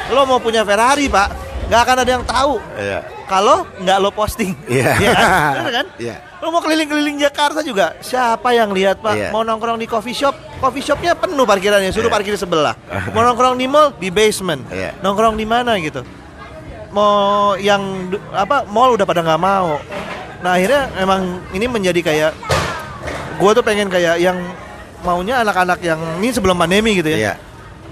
Lo 0.08 0.22
mau 0.22 0.38
punya 0.38 0.62
Ferrari 0.62 1.06
pak, 1.06 1.28
nggak 1.66 1.80
akan 1.80 1.96
ada 1.98 2.10
yang 2.12 2.24
tahu 2.24 2.62
Iya. 2.74 3.00
kalau 3.26 3.66
nggak 3.76 3.98
lo 3.98 4.10
posting. 4.10 4.54
Iya. 4.66 4.94
Iya 5.02 5.10
kan? 5.12 5.28
Bener 5.52 5.72
kan? 5.72 5.86
Iya. 5.98 6.16
Lo 6.36 6.46
mau 6.48 6.60
keliling-keliling 6.60 7.16
Jakarta 7.18 7.60
juga, 7.60 7.96
siapa 7.98 8.52
yang 8.52 8.70
lihat 8.70 9.00
pak? 9.00 9.14
Iya. 9.14 9.28
Mau 9.30 9.42
nongkrong 9.42 9.74
di 9.74 9.84
coffee 9.84 10.14
shop, 10.14 10.32
coffee 10.58 10.80
shopnya 10.80 11.12
penuh 11.12 11.42
parkirannya, 11.42 11.90
suruh 11.90 12.06
Iya. 12.06 12.14
parkir 12.14 12.32
di 12.32 12.40
sebelah. 12.40 12.78
Mau 13.10 13.22
nongkrong 13.22 13.56
di 13.56 13.66
mall, 13.66 13.90
di 13.92 14.08
basement. 14.08 14.62
Iya. 14.68 14.94
Nongkrong 15.00 15.34
di 15.34 15.44
mana 15.44 15.74
gitu? 15.76 16.06
Mau 16.88 17.12
yang 17.56 17.82
apa? 18.30 18.62
Mall 18.64 18.94
udah 18.94 19.04
pada 19.04 19.20
nggak 19.20 19.40
mau. 19.40 19.76
Nah 20.38 20.50
akhirnya 20.52 20.92
emang 20.96 21.20
ini 21.50 21.66
menjadi 21.66 22.00
kayak, 22.00 22.32
gue 23.36 23.50
tuh 23.52 23.64
pengen 23.64 23.90
kayak 23.90 24.16
yang 24.16 24.38
maunya 25.02 25.38
anak-anak 25.38 25.78
yang 25.80 25.98
ini 26.18 26.30
sebelum 26.30 26.54
pandemi 26.54 26.94
gitu 26.94 27.06
ya 27.08 27.18
Iya. 27.18 27.34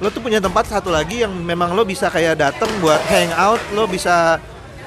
Lo 0.05 0.13
tuh 0.13 0.21
punya 0.21 0.37
tempat 0.37 0.69
satu 0.69 0.93
lagi 0.93 1.25
yang 1.25 1.33
memang 1.33 1.73
lo 1.73 1.81
bisa 1.83 2.07
kayak 2.07 2.37
dateng 2.37 2.69
buat 2.79 3.01
hangout 3.03 3.57
lo 3.73 3.89
bisa 3.89 4.37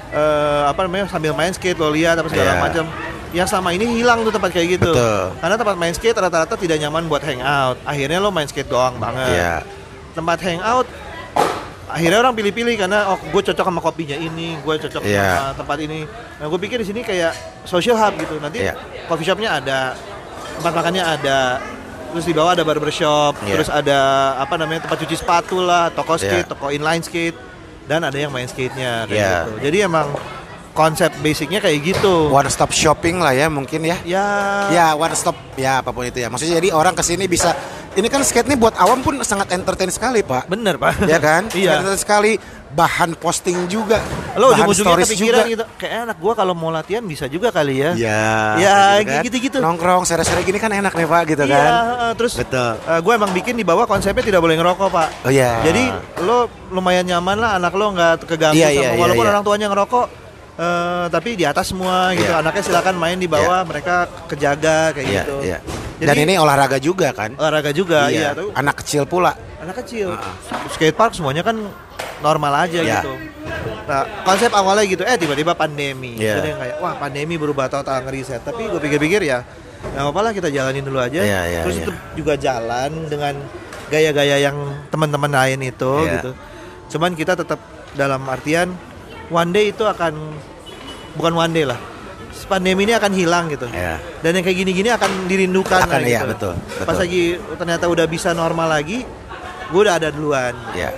eh, 0.09 0.63
apa 0.63 0.85
namanya 0.85 1.09
sambil 1.09 1.33
main 1.33 1.49
skate 1.49 1.73
lo 1.73 1.89
lihat 1.89 2.13
apa 2.15 2.29
segala 2.29 2.53
Iya. 2.53 2.61
macam 2.61 2.85
yang 3.33 3.49
sama 3.49 3.73
ini 3.73 3.83
hilang 3.89 4.21
tuh 4.21 4.29
tempat 4.29 4.53
kayak 4.53 4.77
gitu 4.77 4.93
Betul. 4.93 5.33
karena 5.35 5.55
tempat 5.57 5.75
main 5.75 5.91
skate 5.91 6.13
rata-rata 6.15 6.53
tidak 6.53 6.77
nyaman 6.77 7.09
buat 7.09 7.19
hangout 7.19 7.81
akhirnya 7.81 8.21
lo 8.21 8.29
main 8.29 8.45
skate 8.45 8.69
doang 8.69 8.95
banget 8.95 9.33
Iya. 9.33 9.55
tempat 10.13 10.37
hangout 10.39 10.85
akhirnya 11.87 12.19
orang 12.19 12.35
pilih-pilih 12.35 12.75
karena 12.77 13.09
oh 13.09 13.17
gue 13.17 13.41
cocok 13.43 13.65
sama 13.65 13.81
kopinya 13.81 14.13
ini 14.13 14.53
gue 14.55 14.75
cocok 14.77 15.01
Iya. 15.01 15.27
sama 15.33 15.51
tempat 15.57 15.77
ini 15.81 16.05
nah 16.37 16.45
gue 16.45 16.59
pikir 16.61 16.77
di 16.77 16.85
sini 16.85 17.01
kayak 17.01 17.33
social 17.65 17.97
hub 17.97 18.13
gitu 18.15 18.37
nanti 18.37 18.61
Iya. 18.63 18.77
coffee 19.09 19.25
shopnya 19.25 19.57
ada 19.57 19.97
tempat 20.55 20.73
makannya 20.73 21.03
ada 21.03 21.37
terus 22.09 22.25
di 22.25 22.33
bawah 22.33 22.55
ada 22.55 22.63
barbershop 22.63 23.35
Iya. 23.43 23.53
terus 23.55 23.69
ada 23.69 23.99
apa 24.37 24.55
namanya 24.55 24.87
tempat 24.87 24.97
cuci 25.03 25.15
sepatu 25.15 25.59
lah 25.59 25.91
toko 25.91 26.15
skate 26.15 26.45
Iya. 26.45 26.51
toko 26.51 26.67
inline 26.69 27.03
skate 27.03 27.37
dan 27.85 28.03
ada 28.03 28.15
yang 28.15 28.31
main 28.31 28.47
skate 28.47 28.73
nya 28.75 29.05
kayak 29.05 29.15
Iya. 29.15 29.31
gitu 29.43 29.51
jadi 29.63 29.77
emang 29.85 30.07
konsep 30.77 31.09
basicnya 31.25 31.57
kayak 31.57 31.81
gitu. 31.81 32.29
One 32.29 32.45
stop 32.53 32.69
shopping 32.69 33.17
lah 33.17 33.33
ya 33.33 33.49
mungkin 33.49 33.81
ya. 33.81 33.97
Ya. 34.05 34.25
Ya 34.69 34.87
one 34.93 35.17
stop 35.17 35.33
ya 35.57 35.81
apa 35.81 35.89
pun 35.89 36.05
itu 36.05 36.21
ya. 36.21 36.29
Maksudnya 36.29 36.61
jadi 36.61 36.69
orang 36.69 36.93
ke 36.93 37.01
sini 37.01 37.25
bisa. 37.25 37.57
Ini 37.97 38.07
kan 38.07 38.21
skate 38.21 38.45
ini 38.45 38.55
buat 38.55 38.77
awam 38.77 39.01
pun 39.01 39.17
sangat 39.25 39.49
entertain 39.51 39.89
sekali 39.89 40.21
pak. 40.21 40.45
Bener 40.45 40.77
pak. 40.77 41.01
ya 41.03 41.17
kan? 41.17 41.49
iya. 41.57 41.81
Entertain 41.81 41.97
sekali. 41.97 42.31
Bahan 42.67 43.15
posting 43.15 43.65
juga. 43.65 43.97
Lo 44.35 44.51
bahan 44.51 44.69
ujung-ujungnya 44.69 45.07
stories 45.07 45.09
juga. 45.15 45.41
gitu. 45.47 45.63
Kayak 45.75 46.05
anak 46.05 46.17
gua 46.19 46.35
kalau 46.35 46.51
mau 46.51 46.69
latihan 46.69 47.01
bisa 47.01 47.25
juga 47.25 47.49
kali 47.49 47.79
ya. 47.79 47.95
Ya, 47.95 48.21
Ya, 48.55 48.77
kayak 48.99 49.07
kan. 49.07 49.25
gitu-gitu. 49.25 49.57
Nongkrong 49.57 50.03
sore-sore 50.03 50.43
gini 50.43 50.59
kan 50.59 50.69
enak 50.69 50.91
nih 50.91 51.07
pak 51.07 51.21
gitu 51.27 51.43
Iya, 51.43 51.55
kan. 51.55 51.71
heeh, 51.87 52.11
terus 52.13 52.33
Betul. 52.35 52.75
gue 52.77 53.13
emang 53.15 53.31
bikin 53.31 53.55
di 53.55 53.63
bawah 53.63 53.87
konsepnya 53.87 54.21
tidak 54.21 54.43
boleh 54.43 54.53
ngerokok 54.53 54.87
pak. 54.87 55.07
Oh 55.23 55.31
iya. 55.31 55.63
Jadi 55.63 55.89
lo 56.21 56.45
lumayan 56.69 57.07
nyaman 57.07 57.39
lah 57.39 57.55
anak 57.55 57.71
lo 57.71 57.89
nggak 57.89 58.27
keganggu 58.27 58.59
Iya, 58.59 58.67
sama 58.67 58.75
iya, 58.75 58.89
iya, 58.91 58.99
walaupun 58.99 59.23
iya. 59.23 59.31
orang 59.31 59.43
tuanya 59.43 59.67
ngerokok, 59.71 60.05
eh, 60.57 61.05
tapi 61.07 61.37
di 61.37 61.45
atas 61.45 61.69
semua 61.69 62.11
gitu. 62.13 62.27
Iya. 62.27 62.41
Anaknya 62.41 62.63
silakan 62.65 62.95
main 62.97 63.17
di 63.17 63.29
bawah, 63.29 63.61
mereka 63.63 64.09
kejaga 64.25 64.91
kayak 64.91 65.07
Iya, 65.07 65.21
gitu. 65.23 65.35
iya. 65.45 65.59
Jadi 65.97 66.09
Dan 66.13 66.17
ini 66.29 66.33
olahraga 66.37 66.77
juga 66.77 67.09
kan? 67.09 67.33
olahraga 67.37 67.73
juga, 67.73 68.09
iya. 68.09 68.33
tuh. 68.37 68.53
Anak 68.53 68.85
kecil 68.85 69.09
pula. 69.09 69.33
Anak 69.57 69.81
kecil, 69.81 70.13
Heeh. 70.13 70.33
skate 70.69 70.93
park 70.93 71.17
semuanya 71.17 71.41
kan 71.41 71.57
normal 72.21 72.53
aja 72.65 72.81
Iya. 72.81 73.01
gitu. 73.01 73.13
Nah 73.87 74.03
konsep 74.21 74.51
awalnya 74.53 74.85
gitu, 74.85 75.01
eh 75.01 75.17
tiba-tiba 75.17 75.57
pandemi. 75.57 76.17
Iya. 76.17 76.37
Jadi 76.37 76.49
kayak 76.53 76.75
wah 76.81 76.93
pandemi 76.97 77.33
berubah 77.37 77.65
total 77.65 78.05
ngeriset. 78.05 78.45
Tapi 78.45 78.69
gue 78.69 78.77
pikir-pikir 78.77 79.25
ya, 79.25 79.41
nggak 79.81 80.03
apa-apa 80.05 80.19
lah 80.21 80.31
kita 80.33 80.49
jalanin 80.49 80.85
dulu 80.85 81.01
aja. 81.01 81.17
Iya, 81.17 81.41
iya, 81.49 81.61
Terus 81.65 81.77
iya. 81.77 81.83
itu 81.85 81.91
juga 82.13 82.33
jalan 82.37 82.91
dengan 83.09 83.33
gaya-gaya 83.87 84.37
yang 84.37 84.57
teman-teman 84.93 85.31
lain 85.33 85.59
itu 85.65 85.93
Iya. 86.05 86.13
gitu. 86.19 86.31
Cuman 86.93 87.17
kita 87.17 87.33
tetap 87.33 87.57
dalam 87.97 88.21
artian 88.29 88.69
one 89.29 89.49
day 89.51 89.71
itu 89.75 89.83
akan 89.83 90.13
bukan 91.15 91.33
one 91.35 91.53
day 91.53 91.65
lah. 91.67 91.79
Pandemi 92.47 92.87
ini 92.87 92.95
akan 92.95 93.11
hilang 93.11 93.51
gitu. 93.51 93.67
Iya. 93.67 93.99
Dan 94.23 94.39
yang 94.39 94.45
kayak 94.47 94.57
gini-gini 94.63 94.87
akan 94.87 95.27
dirindukan 95.27 95.83
Akan, 95.83 95.99
lah 95.99 96.07
iya, 96.07 96.23
gitu. 96.23 96.31
betul, 96.31 96.53
Pas 96.55 96.95
betul. 96.95 97.01
lagi 97.03 97.23
ternyata 97.59 97.85
udah 97.91 98.05
bisa 98.07 98.31
normal 98.31 98.71
lagi, 98.71 99.03
gue 99.67 99.79
udah 99.83 99.99
ada 99.99 100.07
duluan 100.15 100.55
Iya. 100.71 100.95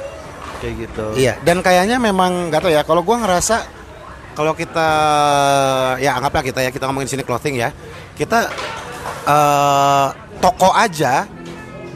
kayak 0.61 0.73
gitu. 0.77 1.05
Iya, 1.17 1.41
dan 1.41 1.65
kayaknya 1.65 1.97
memang 1.97 2.53
nggak 2.53 2.61
tahu 2.61 2.69
ya. 2.69 2.85
Kalau 2.85 3.01
gua 3.01 3.23
ngerasa 3.25 3.65
kalau 4.37 4.53
kita 4.53 4.87
ya 5.97 6.21
anggaplah 6.21 6.43
kita 6.45 6.59
ya 6.61 6.69
kita 6.69 6.85
ngomongin 6.85 7.09
sini 7.09 7.23
clothing 7.25 7.57
ya. 7.57 7.73
Kita 8.13 8.45
eh 9.25 10.07
toko 10.37 10.69
aja, 10.75 11.25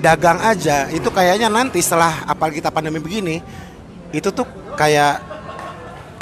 dagang 0.02 0.40
aja 0.42 0.90
itu 0.90 1.14
kayaknya 1.14 1.52
nanti 1.52 1.78
setelah 1.84 2.26
apalagi 2.26 2.58
kita 2.58 2.74
pandemi 2.74 2.98
begini 2.98 3.38
itu 4.10 4.30
tuh 4.34 4.48
kayak 4.80 5.33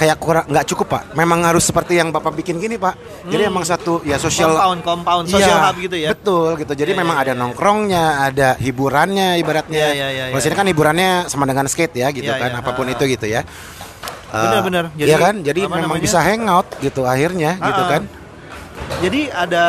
kayak 0.02 0.18
kurang 0.18 0.46
nggak 0.50 0.66
cukup 0.66 0.88
pak. 0.98 1.04
Memang 1.14 1.46
harus 1.46 1.62
seperti 1.62 2.02
yang 2.02 2.10
bapak 2.10 2.34
bikin 2.34 2.58
gini 2.58 2.82
pak. 2.82 2.98
Jadi 3.30 3.46
emang 3.46 3.62
satu 3.62 4.02
ya 4.02 4.18
sosial 4.18 4.58
compound, 4.58 4.82
compound, 4.82 5.24
social 5.30 5.62
Iya, 5.62 5.66
hub 5.70 5.76
gitu 5.78 5.96
ya. 6.02 6.10
Betul 6.18 6.50
gitu. 6.58 6.74
Jadi 6.74 6.92
Iya, 6.98 7.00
memang 7.06 7.16
iya, 7.22 7.24
ada 7.30 7.34
iya. 7.38 7.42
nongkrongnya, 7.46 8.06
ada 8.26 8.50
hiburannya 8.58 9.38
ibaratnya. 9.38 9.78
Iya, 9.78 9.94
iya, 9.94 10.08
iya, 10.10 10.24
Kalau 10.34 10.42
iya. 10.42 10.46
sini 10.50 10.56
kan 10.58 10.66
hiburannya 10.66 11.10
sama 11.30 11.46
dengan 11.46 11.70
skate 11.70 12.02
ya 12.02 12.10
gitu 12.10 12.34
Iya, 12.34 12.42
kan, 12.42 12.50
iya, 12.50 12.60
apa 12.66 12.72
pun 12.74 12.90
ha, 12.90 12.94
itu 12.98 13.04
gitu 13.06 13.30
ya. 13.30 13.46
Benar, 14.34 14.58
Eh, 14.58 14.64
benar. 14.66 14.84
Iya 14.98 15.18
kan? 15.22 15.36
Jadi 15.46 15.60
memang 15.70 15.86
namanya? 15.86 16.02
bisa 16.02 16.18
hangout 16.18 16.68
gitu 16.82 17.06
akhirnya 17.06 17.62
Ah, 17.62 17.68
gitu 17.70 17.82
ah. 17.86 17.90
kan. 17.94 18.02
Jadi 19.06 19.22
ada 19.30 19.64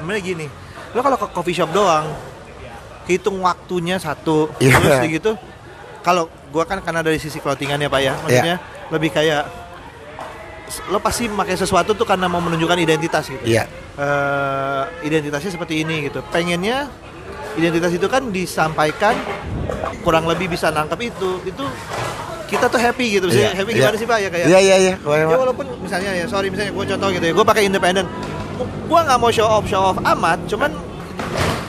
namanya 0.00 0.20
gini. 0.24 0.46
Lo 0.96 1.04
kalau 1.04 1.20
ke 1.20 1.26
coffee 1.36 1.52
shop 1.52 1.68
doang, 1.68 2.08
hitung 3.04 3.36
waktunya 3.44 4.00
satu, 4.00 4.48
Iya. 4.56 4.80
terus 4.80 5.20
gitu. 5.20 5.32
Kalau 6.00 6.32
gua 6.48 6.64
kan 6.64 6.80
karena 6.80 7.04
dari 7.04 7.20
sisi 7.20 7.36
clothingannya 7.36 7.92
pak 7.92 8.00
ya, 8.00 8.16
maksudnya 8.24 8.56
lebih 8.90 9.10
kayak 9.14 9.44
lo 10.86 11.02
pasti 11.02 11.26
pakai 11.26 11.58
sesuatu 11.58 11.98
tuh 11.98 12.06
karena 12.06 12.30
mau 12.30 12.38
menunjukkan 12.38 12.78
identitas 12.78 13.26
gitu. 13.26 13.42
Iya. 13.42 13.66
Eh, 13.98 14.82
identitasnya 15.06 15.50
seperti 15.58 15.82
ini 15.82 16.06
gitu. 16.06 16.22
Pengennya 16.30 16.86
identitas 17.58 17.90
itu 17.90 18.06
kan 18.06 18.30
disampaikan 18.30 19.18
kurang 20.06 20.30
lebih 20.30 20.46
bisa 20.46 20.70
nangkep 20.70 21.10
itu. 21.10 21.30
Itu 21.42 21.66
kita 22.46 22.70
tuh 22.70 22.78
happy 22.78 23.18
gitu. 23.18 23.24
Maksudnya 23.30 23.50
Iya, 23.50 23.58
happy 23.58 23.70
iya. 23.74 23.78
gimana 23.82 23.96
sih 23.98 24.06
pak 24.06 24.18
ya 24.22 24.28
kayak? 24.30 24.46
Iya 24.46 24.58
iya 24.58 24.76
iya. 24.78 24.94
Ya 25.02 25.36
walaupun 25.38 25.66
misalnya 25.82 26.10
ya 26.14 26.26
sorry 26.30 26.50
misalnya 26.50 26.70
gue 26.74 26.84
contoh 26.94 27.08
gitu 27.14 27.24
ya, 27.30 27.32
gue 27.34 27.46
pakai 27.46 27.62
independen, 27.66 28.06
gue 28.90 29.00
nggak 29.06 29.18
mau 29.18 29.30
show 29.30 29.46
off 29.46 29.66
show 29.66 29.82
off 29.94 29.98
amat, 30.02 30.38
cuman 30.50 30.70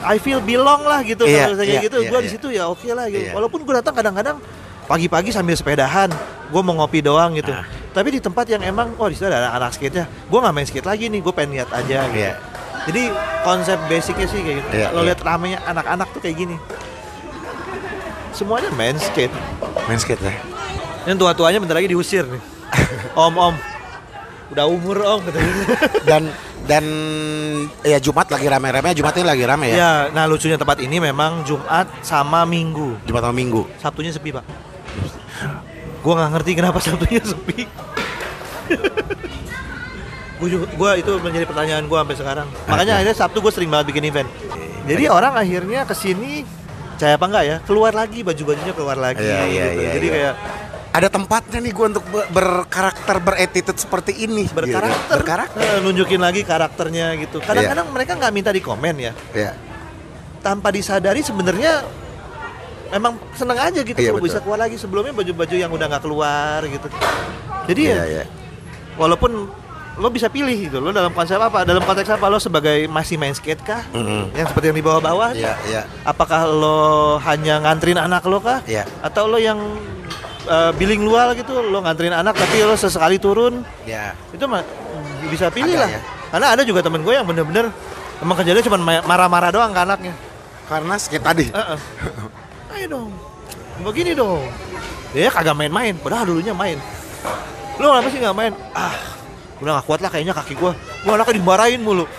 I 0.02 0.18
feel 0.18 0.42
belong 0.42 0.82
lah 0.82 1.06
gitu 1.06 1.22
Iya, 1.22 1.46
kalau 1.46 1.54
misalnya 1.54 1.66
iya, 1.70 1.78
kayak 1.78 1.86
gitu, 1.86 1.98
iya, 2.02 2.10
gue 2.10 2.18
iya. 2.18 2.26
di 2.26 2.30
situ 2.30 2.46
ya 2.50 2.64
oke 2.66 2.88
lah 2.90 3.06
gitu. 3.06 3.30
Iya. 3.30 3.32
Walaupun 3.38 3.60
gue 3.62 3.74
datang 3.78 3.94
kadang-kadang 3.94 4.36
pagi-pagi 4.86 5.30
sambil 5.30 5.54
sepedahan, 5.54 6.10
gue 6.52 6.62
mau 6.62 6.74
ngopi 6.82 7.00
doang 7.00 7.34
gitu. 7.36 7.50
Ah. 7.52 7.64
Tapi 7.92 8.08
di 8.16 8.20
tempat 8.24 8.48
yang 8.48 8.62
emang, 8.64 8.96
oh 8.96 9.08
di 9.08 9.16
situ 9.16 9.28
ada 9.28 9.52
anak 9.52 9.76
skate 9.76 9.94
nya, 10.00 10.04
gue 10.08 10.38
nggak 10.38 10.54
main 10.54 10.66
skate 10.66 10.88
lagi 10.88 11.04
nih, 11.12 11.20
gue 11.20 11.32
pengen 11.32 11.50
lihat 11.60 11.70
aja. 11.72 12.08
Gitu. 12.08 12.18
Iya. 12.18 12.32
Jadi 12.82 13.02
konsep 13.46 13.78
basicnya 13.86 14.26
sih 14.26 14.40
kayak 14.42 14.56
gitu. 14.58 14.68
Iya, 14.74 14.88
Lo 14.90 15.00
iya. 15.04 15.12
lihat 15.12 15.20
ramenya 15.22 15.58
anak-anak 15.68 16.08
tuh 16.10 16.20
kayak 16.24 16.36
gini. 16.40 16.56
Semuanya 18.34 18.72
main 18.74 18.96
skate. 18.98 19.34
Main 19.86 20.00
skate 20.00 20.22
ya. 20.24 20.34
Yang 21.06 21.16
tua-tuanya 21.20 21.58
bentar 21.62 21.76
lagi 21.78 21.90
diusir 21.92 22.26
nih. 22.26 22.42
om 23.28 23.34
om, 23.36 23.54
udah 24.56 24.64
umur 24.66 24.98
om. 25.04 25.20
Dan 26.08 26.32
dan 26.62 26.86
ya 27.82 27.98
Jumat 27.98 28.30
lagi 28.30 28.46
rame-rame, 28.46 28.94
Jumat 28.94 29.18
ini 29.18 29.26
lagi 29.26 29.42
rame 29.42 29.74
ya. 29.74 29.76
Ya, 29.76 29.92
nah 30.14 30.30
lucunya 30.30 30.54
tempat 30.54 30.78
ini 30.78 31.02
memang 31.02 31.42
Jumat 31.42 31.90
sama 32.06 32.46
Minggu. 32.46 33.02
Jumat 33.02 33.26
sama 33.26 33.34
Minggu. 33.34 33.66
Sabtunya 33.82 34.14
sepi 34.14 34.30
pak. 34.30 34.46
Gua 36.02 36.14
nggak 36.18 36.30
ngerti 36.34 36.50
kenapa 36.54 36.78
Sabtunya 36.78 37.22
sepi. 37.22 37.62
gua 40.74 40.98
itu 40.98 41.12
menjadi 41.22 41.46
pertanyaan 41.46 41.86
gua 41.86 42.02
sampai 42.02 42.16
sekarang. 42.18 42.46
Makanya 42.66 42.92
akhirnya 42.98 43.14
Sabtu 43.14 43.38
gue 43.38 43.52
sering 43.54 43.70
banget 43.70 43.94
bikin 43.94 44.04
event. 44.10 44.26
Jadi 44.82 45.06
orang 45.06 45.38
akhirnya 45.38 45.86
ke 45.86 45.94
sini, 45.94 46.42
saya 46.98 47.14
apa 47.14 47.30
enggak 47.30 47.44
ya, 47.46 47.56
keluar 47.62 47.94
lagi 47.94 48.26
baju-bajunya 48.26 48.74
keluar 48.74 48.98
lagi. 48.98 49.22
Iya, 49.22 49.42
iya, 49.46 49.64
gitu. 49.70 49.78
iya, 49.78 49.90
Jadi 49.94 50.06
iya. 50.06 50.14
kayak 50.14 50.34
Ada 50.92 51.08
tempatnya 51.08 51.58
nih 51.64 51.72
gue 51.72 51.86
untuk 51.88 52.04
ber- 52.04 52.28
berkarakter 52.28 53.16
beretitude 53.16 53.80
seperti 53.80 54.12
ini. 54.18 54.44
gitu. 54.44 54.60
berkarakter, 54.60 55.16
Berkarakter. 55.16 55.56
Eh, 55.56 55.80
nunjukin 55.80 56.20
lagi 56.20 56.44
karakternya 56.44 57.16
gitu. 57.16 57.40
Kadang-kadang 57.40 57.88
mereka 57.88 58.12
nggak 58.12 58.28
minta 58.28 58.50
di 58.52 58.60
komen 58.60 58.94
ya. 59.00 59.12
Ya. 59.32 59.56
tanpa 60.42 60.68
disadari 60.68 61.22
sebenarnya 61.22 61.86
emang 62.92 63.16
seneng 63.32 63.58
aja 63.58 63.80
gitu 63.80 63.96
Iya, 63.96 64.08
kalau 64.08 64.20
betul. 64.20 64.28
bisa 64.28 64.38
keluar 64.38 64.60
lagi 64.60 64.76
sebelumnya 64.76 65.12
baju-baju 65.12 65.54
yang 65.54 65.70
udah 65.70 65.86
nggak 65.88 66.02
keluar 66.02 66.58
gitu 66.62 66.86
jadi 67.64 67.80
Iya, 67.82 67.94
ya 67.94 68.04
iya. 68.06 68.24
walaupun 68.94 69.48
lo 69.92 70.08
bisa 70.08 70.24
pilih 70.26 70.56
gitu 70.62 70.78
lo 70.78 70.88
dalam 70.88 71.10
konsep 71.10 71.36
apa 71.36 71.64
dalam 71.64 71.80
konteks 71.80 72.08
apa 72.10 72.24
lo 72.26 72.36
sebagai 72.36 72.84
masih 72.86 73.16
main 73.16 73.32
skate 73.32 73.60
kah 73.60 73.84
Mm-mm. 73.90 74.32
yang 74.32 74.46
seperti 74.46 74.66
yang 74.68 74.78
di 74.78 74.84
bawah-bawah 74.84 75.32
Iya, 75.32 75.52
iya. 75.66 75.82
apakah 76.02 76.46
lo 76.46 76.80
hanya 77.18 77.60
nganterin 77.60 77.96
anak 77.98 78.24
lo 78.24 78.38
kah 78.38 78.64
Iya. 78.64 78.88
atau 79.00 79.26
lo 79.26 79.36
yang 79.36 79.60
uh, 80.46 80.72
bilingual 80.72 81.32
gitu 81.34 81.60
lo 81.60 81.80
nganterin 81.80 82.12
anak 82.14 82.32
tapi 82.32 82.60
lo 82.60 82.72
sesekali 82.72 83.16
turun 83.16 83.64
Ya. 83.84 84.16
itu 84.30 84.44
mah 84.44 84.64
bisa 85.28 85.48
pilih 85.48 85.72
Ada 85.72 85.82
lah 85.82 85.90
ya. 85.90 86.00
karena 86.30 86.46
ada 86.50 86.62
juga 86.62 86.80
temen 86.80 87.00
gue 87.00 87.12
yang 87.12 87.24
bener-bener 87.24 87.68
emang 88.18 88.32
kerjanya 88.34 88.60
cuma 88.62 88.76
ma- 88.78 89.04
marah-marah 89.06 89.50
doang 89.50 89.70
ke 89.70 89.80
anaknya 89.82 90.14
Karena 90.62 90.96
skate 90.96 91.20
tadi. 91.20 91.46
Heeh. 91.48 91.78
Ayo 92.82 92.98
dong. 92.98 93.14
Begini 93.86 94.10
dong. 94.10 94.42
Dia 95.14 95.30
kagak 95.30 95.54
main-main, 95.54 95.94
padahal 96.02 96.34
dulunya 96.34 96.50
main. 96.50 96.82
Lu 97.78 97.86
kenapa 97.86 98.10
sih 98.10 98.18
nggak 98.18 98.34
main? 98.34 98.50
Ah, 98.74 98.98
udah 99.62 99.78
gak 99.78 99.86
kuat 99.86 100.00
lah 100.02 100.10
kayaknya 100.10 100.34
kaki 100.34 100.58
gua. 100.58 100.74
Gua 101.06 101.14
anaknya 101.14 101.38
dimarahin 101.38 101.78
mulu. 101.78 102.10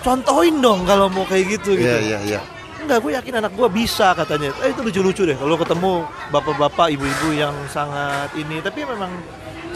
Contohin 0.00 0.64
dong 0.64 0.88
kalau 0.88 1.12
mau 1.12 1.28
kayak 1.28 1.60
gitu 1.60 1.76
gitu. 1.76 1.92
Iya, 1.92 2.00
iya, 2.00 2.18
iya. 2.24 2.40
Enggak, 2.80 3.04
gue 3.04 3.12
yakin 3.20 3.34
anak 3.44 3.52
gua 3.52 3.68
bisa 3.68 4.16
katanya. 4.16 4.56
Eh 4.64 4.72
itu 4.72 4.80
lucu-lucu 4.80 5.28
deh 5.28 5.36
kalau 5.36 5.60
ketemu 5.60 6.08
bapak-bapak, 6.32 6.88
ibu-ibu 6.96 7.28
yang 7.36 7.52
sangat 7.68 8.32
ini. 8.32 8.64
Tapi 8.64 8.88
memang 8.88 9.12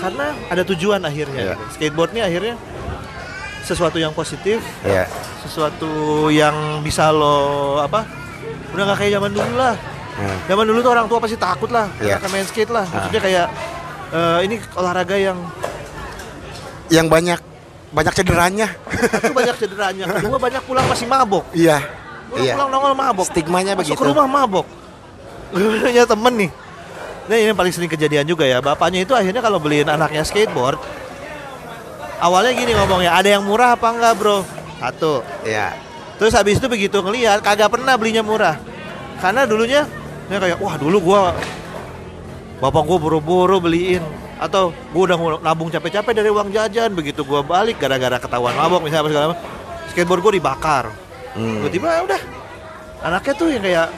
karena 0.01 0.33
ada 0.49 0.64
tujuan 0.64 1.05
akhirnya. 1.05 1.53
Iya. 1.53 1.55
Skateboardnya 1.77 2.25
akhirnya 2.25 2.57
sesuatu 3.69 4.01
yang 4.01 4.17
positif, 4.17 4.64
Iya. 4.81 5.05
sesuatu 5.45 6.33
yang 6.33 6.81
bisa 6.81 7.12
lo 7.12 7.77
apa 7.85 8.09
udah 8.73 8.83
nggak 8.89 8.99
kayak 8.99 9.12
zaman 9.21 9.31
dulu 9.37 9.53
lah 9.61 9.77
Hmm. 10.17 10.39
zaman 10.49 10.64
dulu 10.64 10.79
tuh 10.81 10.91
orang 10.91 11.07
tua 11.07 11.19
pasti 11.21 11.37
takut 11.37 11.69
lah 11.69 11.93
Iya. 11.99 12.17
akan 12.17 12.29
main 12.31 12.45
skate 12.45 12.73
lah 12.73 12.85
maksudnya 12.85 13.21
kayak 13.21 13.47
eh, 14.11 14.39
ini 14.43 14.57
olahraga 14.73 15.12
yang 15.14 15.37
Yang 16.87 17.07
banyak 17.07 17.41
banyak 17.89 18.14
cederanya. 18.14 18.69
satu 19.11 19.33
banyak 19.33 19.57
cederanya 19.57 20.05
kedua 20.17 20.39
banyak 20.39 20.62
pulang 20.62 20.87
masih 20.87 21.05
mabok 21.05 21.45
Iya. 21.53 21.85
pulang 22.27 22.43
Iya. 22.43 22.53
pulang 22.55 22.69
nongol 22.71 22.95
mabok 22.95 23.27
Stigmanya 23.27 23.73
Masuk 23.75 23.93
begitu. 23.93 24.01
ke 24.01 24.09
rumah 24.09 24.25
mabok 24.25 24.67
punya 25.51 26.05
temen 26.14 26.35
nih 26.39 26.51
Nah 27.27 27.35
ini 27.35 27.51
yang 27.51 27.59
paling 27.59 27.75
sering 27.75 27.91
kejadian 27.91 28.23
juga 28.23 28.47
ya 28.47 28.62
Bapaknya 28.62 29.03
itu 29.03 29.11
akhirnya 29.11 29.43
kalau 29.43 29.59
beliin 29.59 29.87
anaknya 29.87 30.23
skateboard 30.23 30.79
Awalnya 32.17 32.55
gini 32.55 32.73
ngomongnya 32.73 33.12
Ada 33.12 33.29
yang 33.35 33.43
murah 33.43 33.75
apa 33.75 33.91
enggak 33.91 34.14
bro 34.14 34.47
Satu 34.79 35.27
Iya. 35.43 35.75
Terus 36.17 36.33
habis 36.33 36.57
itu 36.57 36.64
begitu 36.64 36.97
ngelihat 36.97 37.43
kagak 37.43 37.69
pernah 37.69 37.93
belinya 37.93 38.25
murah. 38.25 38.57
Karena 39.17 39.45
dulunya 39.45 39.85
dia 40.27 40.39
kayak 40.43 40.59
wah 40.59 40.74
dulu 40.79 40.99
gua 41.01 41.20
bapak 42.59 42.83
gua 42.87 42.99
buru-buru 42.99 43.59
beliin. 43.62 44.05
Atau 44.37 44.68
gue 44.68 45.01
udah 45.01 45.16
nabung 45.41 45.72
capek-capek 45.72 46.12
dari 46.12 46.29
uang 46.29 46.53
jajan 46.53 46.93
begitu 46.93 47.24
gue 47.24 47.41
balik 47.41 47.81
gara-gara 47.81 48.20
ketahuan 48.20 48.53
mabok 48.53 48.85
misalnya 48.85 49.01
apa 49.01 49.09
segala 49.09 49.27
macam 49.33 49.49
skateboard 49.97 50.20
gue 50.29 50.33
dibakar. 50.37 50.85
Hmm. 51.33 51.64
tiba-tiba 51.64 51.89
ya 51.89 52.01
udah. 52.05 52.20
Anaknya 53.01 53.33
tuh 53.33 53.49
yang 53.49 53.64
kayak 53.64 53.89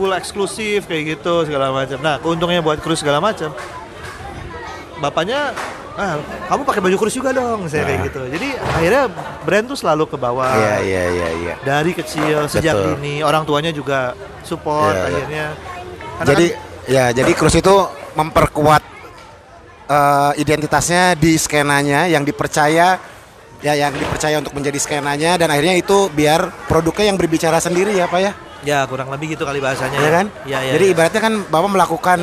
full 0.00 0.16
eksklusif 0.16 0.88
kayak 0.88 1.20
gitu 1.20 1.44
segala 1.44 1.76
macam. 1.76 2.00
Nah 2.00 2.16
keuntungnya 2.24 2.64
buat 2.64 2.80
cruise 2.80 3.04
segala 3.04 3.20
macam. 3.20 3.52
Bapaknya 4.96 5.52
ah 6.00 6.16
kamu 6.48 6.62
pakai 6.64 6.80
baju 6.80 6.96
cruise 6.96 7.12
juga 7.12 7.30
dong 7.30 7.68
saya 7.68 7.84
kayak 7.84 7.92
Nah. 7.94 8.06
gitu 8.08 8.20
jadi 8.26 8.48
akhirnya 8.56 9.02
brand 9.44 9.66
tuh 9.66 9.76
selalu 9.76 10.04
ke 10.06 10.16
bawah 10.16 10.48
Iya 10.50 10.76
iya 10.80 11.02
iya 11.10 11.28
iya. 11.36 11.54
dari 11.60 11.92
kecil 11.92 12.48
sejak 12.48 12.72
Betul. 12.72 12.96
dini 12.96 13.20
orang 13.20 13.44
tuanya 13.44 13.68
juga 13.68 14.16
support 14.40 14.90
Iya, 14.90 15.04
iya. 15.04 15.08
akhirnya 15.12 15.46
Karena 16.16 16.28
Jadi 16.30 16.46
kan- 16.48 16.60
ya 16.86 17.04
jadi 17.12 17.32
Cruz 17.32 17.52
itu 17.54 17.76
memperkuat 18.10 18.82
eh, 19.86 20.32
identitasnya 20.36 21.12
di 21.14 21.36
skenanya 21.36 22.06
yang 22.06 22.22
dipercaya 22.22 22.96
ya 23.60 23.72
yang 23.74 23.92
dipercaya 23.92 24.40
untuk 24.40 24.52
menjadi 24.52 24.76
skenanya 24.76 25.36
dan 25.36 25.48
akhirnya 25.48 25.76
itu 25.76 26.08
biar 26.08 26.48
produknya 26.64 27.08
yang 27.08 27.16
berbicara 27.16 27.56
sendiri 27.58 27.92
ya 27.92 28.04
Pak 28.04 28.20
ya. 28.20 28.32
ya 28.62 28.78
kurang 28.84 29.08
lebih 29.08 29.32
gitu 29.32 29.44
kali 29.44 29.56
bahasanya 29.58 29.96
Ya 29.96 30.10
kan? 30.10 30.26
ya, 30.44 30.58
ya, 30.60 30.72
Jadi 30.74 30.84
ya. 30.86 30.92
ibaratnya 30.92 31.20
kan 31.20 31.34
Bapak 31.44 31.68
melakukan 31.70 32.18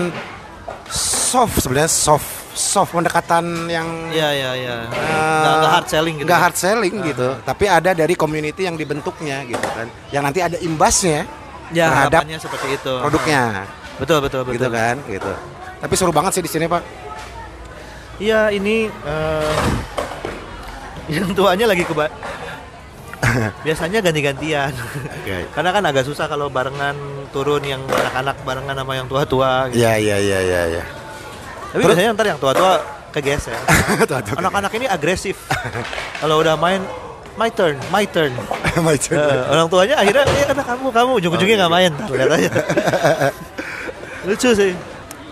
soft 0.88 1.58
sebenarnya 1.60 1.90
soft 1.90 2.37
soft 2.58 2.92
pendekatan 2.98 3.70
yang 3.70 3.88
ya 4.10 4.34
ya 4.34 4.52
ya 4.58 4.76
eh, 4.90 4.98
nggak, 5.46 5.54
nggak 5.62 5.72
hard 5.72 5.88
selling 5.88 6.16
gitu 6.18 6.26
nggak 6.28 6.42
hard 6.42 6.58
selling 6.58 6.96
gitu, 7.06 7.30
tapi 7.46 7.66
ada 7.70 7.94
dari 7.94 8.18
community 8.18 8.66
yang 8.66 8.74
dibentuknya 8.76 9.46
gitu 9.46 9.62
kan, 9.62 9.88
yang 10.10 10.26
nanti 10.26 10.42
ada 10.42 10.58
imbasnya 10.58 11.30
ya 11.70 11.94
terhadap 12.10 12.22
seperti 12.42 12.68
itu 12.82 12.94
produknya, 12.98 13.70
betul 14.02 14.18
betul 14.26 14.42
betul 14.44 14.56
gitu 14.58 14.68
kan, 14.74 14.96
gitu. 15.06 15.32
Tapi 15.78 15.94
seru 15.94 16.10
banget 16.10 16.34
sih 16.34 16.44
di 16.44 16.50
sini 16.50 16.66
Pak. 16.66 16.84
Iya 18.18 18.50
ini 18.50 18.90
eh, 18.90 19.56
yang 21.22 21.30
tuanya 21.38 21.70
lagi 21.70 21.86
keba 21.86 22.10
biasanya 23.66 24.02
ganti-gantian 24.02 24.74
karena 25.56 25.70
kan 25.70 25.84
agak 25.86 26.04
susah 26.06 26.26
kalau 26.26 26.50
barengan 26.50 26.98
turun 27.30 27.62
yang 27.62 27.82
anak-anak 27.86 28.36
barengan 28.42 28.76
sama 28.78 28.94
yang 28.98 29.06
tua-tua 29.06 29.70
gitu. 29.70 29.86
Iya 29.86 29.94
iya 30.02 30.18
iya 30.18 30.40
iya. 30.42 30.62
iya. 30.74 30.84
Tapi 31.74 31.82
biasanya 31.84 32.10
ntar 32.16 32.26
yang 32.32 32.40
tua-tua 32.40 32.74
kegeser. 33.12 33.58
Tua-tua 34.10 34.36
anak-anak 34.40 34.72
ini 34.78 34.86
agresif. 34.86 35.36
Kalau 36.22 36.40
udah 36.40 36.56
main 36.56 36.82
my 37.38 37.50
turn 37.54 37.76
my 37.94 38.06
turn. 38.06 38.34
Macam 38.88 39.14
Eh, 39.18 39.42
orang 39.54 39.68
tuanya 39.70 39.96
akhirnya 39.98 40.24
ya 40.26 40.46
karena 40.54 40.64
kamu 40.64 40.88
kamu. 40.94 41.12
Ujung-ujungnya 41.22 41.56
nggak 41.66 41.74
main. 41.74 41.92
Aja. 41.98 42.50
Lucu 44.28 44.50
sih. 44.54 44.72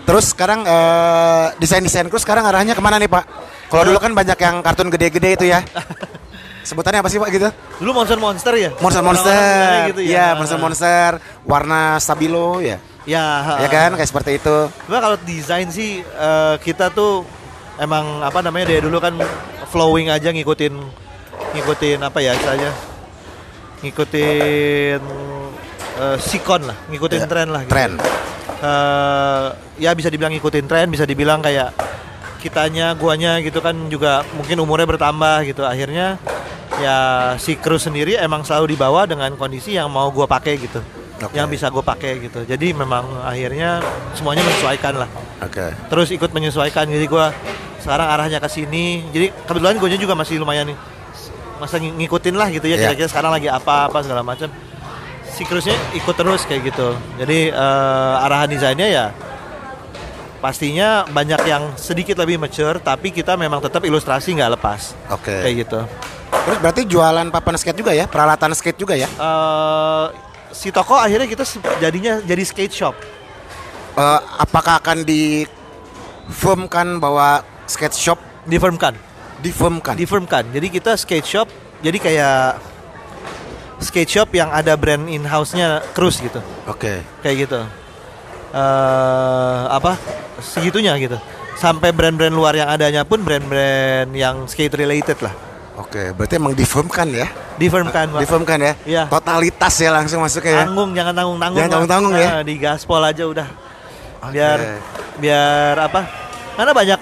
Terus 0.06 0.24
sekarang 0.30 0.62
eh, 0.62 1.46
desain-desain 1.58 2.06
Cruz 2.06 2.22
sekarang 2.22 2.46
arahnya 2.46 2.74
ke 2.74 2.82
mana 2.82 2.98
nih 2.98 3.10
Pak? 3.10 3.24
Kalau 3.66 3.82
dulu 3.82 3.98
kan 3.98 4.14
banyak 4.14 4.38
yang 4.38 4.62
kartun 4.62 4.88
gede-gede 4.94 5.30
itu 5.34 5.46
ya. 5.50 5.62
Sebutannya 6.66 6.98
apa 6.98 7.10
sih 7.10 7.22
Pak 7.22 7.30
gitu? 7.30 7.48
dulu 7.78 8.02
monster 8.02 8.18
monster 8.18 8.52
ya? 8.58 8.70
Monster 8.82 9.02
Monster, 9.06 9.94
gitu 9.94 10.02
ya. 10.02 10.34
Monster 10.34 10.58
monster, 10.58 11.10
warna 11.46 11.94
stabilo 12.02 12.58
ya, 12.58 12.82
ya 13.06 13.56
ya 13.62 13.68
kan 13.70 13.94
kayak 13.94 14.10
seperti 14.10 14.36
itu. 14.36 14.56
Cuma 14.84 14.98
kalau 14.98 15.16
desain 15.22 15.70
sih 15.70 16.02
eh, 16.02 16.54
kita 16.60 16.90
tuh 16.90 17.22
emang 17.78 18.20
apa 18.20 18.42
namanya 18.42 18.74
dari 18.74 18.82
dulu 18.82 18.98
kan 18.98 19.14
flowing 19.70 20.10
aja 20.10 20.34
ngikutin 20.34 20.74
ngikutin 21.54 21.98
apa 22.02 22.18
ya 22.20 22.34
istilahnya 22.34 22.72
ngikutin 23.84 25.00
eh, 25.96 26.16
sikon 26.18 26.62
lah, 26.66 26.76
ngikutin 26.90 27.20
Ya, 27.22 27.28
tren 27.28 27.48
lah. 27.52 27.60
gitu. 27.64 27.72
Tren. 27.72 27.92
Eh, 28.56 29.46
ya 29.78 29.90
bisa 29.92 30.08
dibilang 30.08 30.32
ngikutin 30.32 30.66
tren, 30.66 30.86
bisa 30.88 31.04
dibilang 31.04 31.40
kayak 31.44 31.76
kitanya, 32.40 32.94
guanya 32.96 33.36
gitu 33.42 33.60
kan 33.60 33.74
juga 33.86 34.24
mungkin 34.34 34.56
umurnya 34.60 34.88
bertambah 34.88 35.44
gitu. 35.46 35.62
Akhirnya 35.62 36.16
ya 36.76 36.96
si 37.40 37.56
kru 37.56 37.76
sendiri 37.80 38.16
emang 38.16 38.44
selalu 38.44 38.76
dibawa 38.76 39.04
dengan 39.08 39.32
kondisi 39.36 39.76
yang 39.76 39.88
mau 39.92 40.08
gua 40.12 40.24
pakai 40.28 40.56
gitu. 40.56 40.80
Oke. 41.16 41.32
Yang 41.32 41.48
bisa 41.56 41.66
gue 41.68 41.80
pakai 41.80 42.12
gitu. 42.20 42.44
Jadi 42.44 42.76
memang 42.76 43.24
akhirnya 43.24 43.80
semuanya 44.12 44.44
menyesuaikan 44.44 44.94
lah 44.96 45.08
Oke. 45.40 45.68
terus 45.88 46.08
ikut 46.08 46.32
menyesuaikan 46.32 46.88
jadi 46.88 47.04
gua 47.04 47.28
sekarang 47.80 48.08
arahnya 48.08 48.40
ke 48.40 48.48
sini 48.48 49.04
jadi 49.12 49.28
kebetulan 49.44 49.76
gue 49.76 49.88
juga 49.94 50.16
masih 50.16 50.40
lumayan 50.40 50.72
nih 50.72 50.78
masa 51.56 51.76
ng- 51.76 51.96
ngikutin 52.00 52.34
lah 52.34 52.48
gitu 52.48 52.66
ya 52.66 52.76
Iya. 52.76 52.82
kira-kira 52.90 53.08
sekarang 53.08 53.32
lagi 53.36 53.46
apa 53.46 53.86
apa 53.86 54.00
segala 54.00 54.20
macam 54.20 54.48
siklusnya 55.30 55.76
ikut 55.92 56.16
terus 56.16 56.42
kayak 56.44 56.72
gitu 56.72 56.96
jadi 57.20 57.52
eh, 57.52 58.24
arahan 58.24 58.48
desainnya 58.48 58.88
ya 58.88 59.06
pastinya 60.36 61.04
banyak 61.08 61.40
yang 61.44 61.62
sedikit 61.76 62.20
lebih 62.20 62.36
mature 62.36 62.76
tapi 62.78 63.08
kita 63.08 63.36
memang 63.36 63.60
tetap 63.60 63.84
ilustrasi 63.84 64.36
nggak 64.36 64.56
lepas 64.56 64.96
Oke. 65.08 65.32
kayak 65.32 65.56
gitu 65.68 65.80
Terus 66.26 66.58
berarti 66.62 66.82
jualan 66.86 67.26
papan 67.30 67.54
skate 67.58 67.78
juga 67.82 67.90
ya, 67.90 68.06
peralatan 68.06 68.54
skate 68.54 68.78
juga 68.78 68.94
ya? 68.94 69.10
Eh, 69.10 70.04
si 70.54 70.74
toko 70.74 70.98
akhirnya 70.98 71.26
kita 71.26 71.42
jadinya 71.80 72.20
jadi 72.22 72.42
skate 72.42 72.74
shop 72.74 72.96
Eh, 73.96 74.20
apakah 74.44 74.76
akan 74.76 75.08
di 75.08 75.48
firmkan 76.28 77.00
bahwa 77.00 77.40
skate 77.64 77.96
shop 77.96 78.20
difirmkan 78.44 78.92
difirmkan? 79.40 79.96
difirmkan. 79.96 80.44
Jadi 80.52 80.68
kita 80.68 81.00
skate 81.00 81.24
shop, 81.24 81.48
jadi 81.80 81.96
kayak 81.96 82.60
skate 83.80 84.12
shop 84.12 84.28
yang 84.36 84.52
ada 84.52 84.76
brand 84.76 85.08
in 85.08 85.24
house-nya 85.24 85.80
Cruise 85.96 86.20
gitu. 86.20 86.44
Oke. 86.68 87.00
Kayak 87.24 87.48
gitu. 87.48 87.60
eh 88.52 89.62
apa? 89.72 89.96
Segitunya 90.44 90.92
gitu. 91.00 91.16
Sampai 91.56 91.88
brand-brand 91.88 92.36
luar 92.36 92.52
yang 92.52 92.68
adanya 92.68 93.00
pun 93.08 93.24
brand-brand 93.24 94.12
yang 94.12 94.44
skate 94.44 94.76
related 94.76 95.16
lah. 95.24 95.32
Oke, 95.76 96.08
berarti 96.16 96.40
emang 96.40 96.56
difirmkan 96.56 97.04
ya? 97.12 97.28
Difirmkan, 97.60 98.08
Pak. 98.08 98.20
Difirmkan 98.24 98.58
ya? 98.64 98.72
Iya. 98.88 99.02
Totalitas 99.12 99.74
ya 99.76 99.92
langsung 99.92 100.24
masuknya 100.24 100.52
ya? 100.52 100.64
Tanggung, 100.64 100.90
jangan 100.96 101.12
tanggung-tanggung. 101.12 101.58
Jangan 101.60 101.70
tanggung-tanggung 101.72 102.14
ya? 102.16 102.28
Nah, 102.32 102.42
Di 102.48 102.54
gaspol 102.56 103.02
aja 103.04 103.24
udah. 103.28 103.48
Oke. 104.24 104.32
Biar 104.32 104.58
biar 105.20 105.74
apa? 105.76 106.00
Karena 106.56 106.72
banyak 106.72 107.00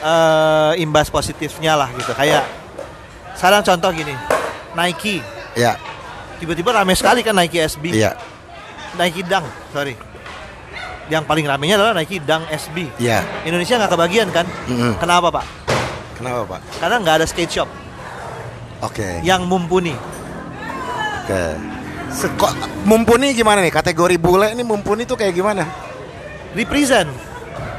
eh 0.00 0.72
imbas 0.80 1.12
positifnya 1.12 1.76
lah 1.76 1.92
gitu. 1.92 2.16
Kayak 2.16 2.48
sekarang 3.36 3.60
contoh 3.60 3.92
gini, 3.92 4.16
Nike 4.72 5.20
Ya, 5.52 5.74
tiba-tiba 6.38 6.70
rame 6.72 6.94
sekali 6.94 7.20
kan 7.26 7.34
Nike 7.34 7.58
SB, 7.58 7.90
iya, 7.90 8.14
Nike 8.94 9.26
Dunk, 9.26 9.44
sorry. 9.74 9.98
Yang 11.10 11.26
paling 11.26 11.42
ramenya 11.42 11.74
adalah 11.74 11.90
Nike 11.92 12.22
Dunk 12.22 12.46
SB. 12.48 12.86
iya. 13.02 13.26
Indonesia 13.42 13.74
nggak 13.76 13.90
kebagian 13.90 14.28
kan? 14.30 14.46
Mm-mm. 14.70 14.94
Kenapa 15.02 15.28
pak? 15.34 15.44
Kenapa 16.20 16.42
Pak? 16.56 16.60
Karena 16.84 16.96
nggak 17.00 17.14
ada 17.16 17.26
skate 17.26 17.48
shop 17.48 17.68
Oke. 18.84 19.24
yang 19.24 19.48
mumpuni. 19.48 19.96
Oke. 21.24 21.44
Kok 22.36 22.52
mumpuni 22.84 23.32
gimana 23.32 23.64
nih? 23.64 23.72
Kategori 23.72 24.20
bule 24.20 24.52
ini 24.52 24.60
mumpuni 24.60 25.08
tuh 25.08 25.16
kayak 25.16 25.32
gimana? 25.32 25.64
Represent 26.52 27.08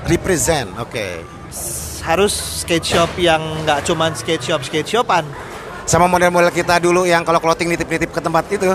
Represent, 0.10 0.74
oke. 0.82 1.08
harus 2.02 2.34
skate 2.66 2.82
shop 2.98 3.14
yang 3.22 3.38
nggak 3.62 3.86
cuman 3.86 4.18
skate 4.18 4.42
shop 4.42 4.66
skate 4.66 4.90
shopan. 4.90 5.22
Sama 5.86 6.10
model-model 6.10 6.50
kita 6.50 6.82
dulu 6.82 7.06
yang 7.06 7.22
kalau 7.22 7.38
clothing 7.38 7.70
nitip-nitip 7.70 8.10
ke 8.10 8.18
tempat 8.18 8.42
itu, 8.50 8.74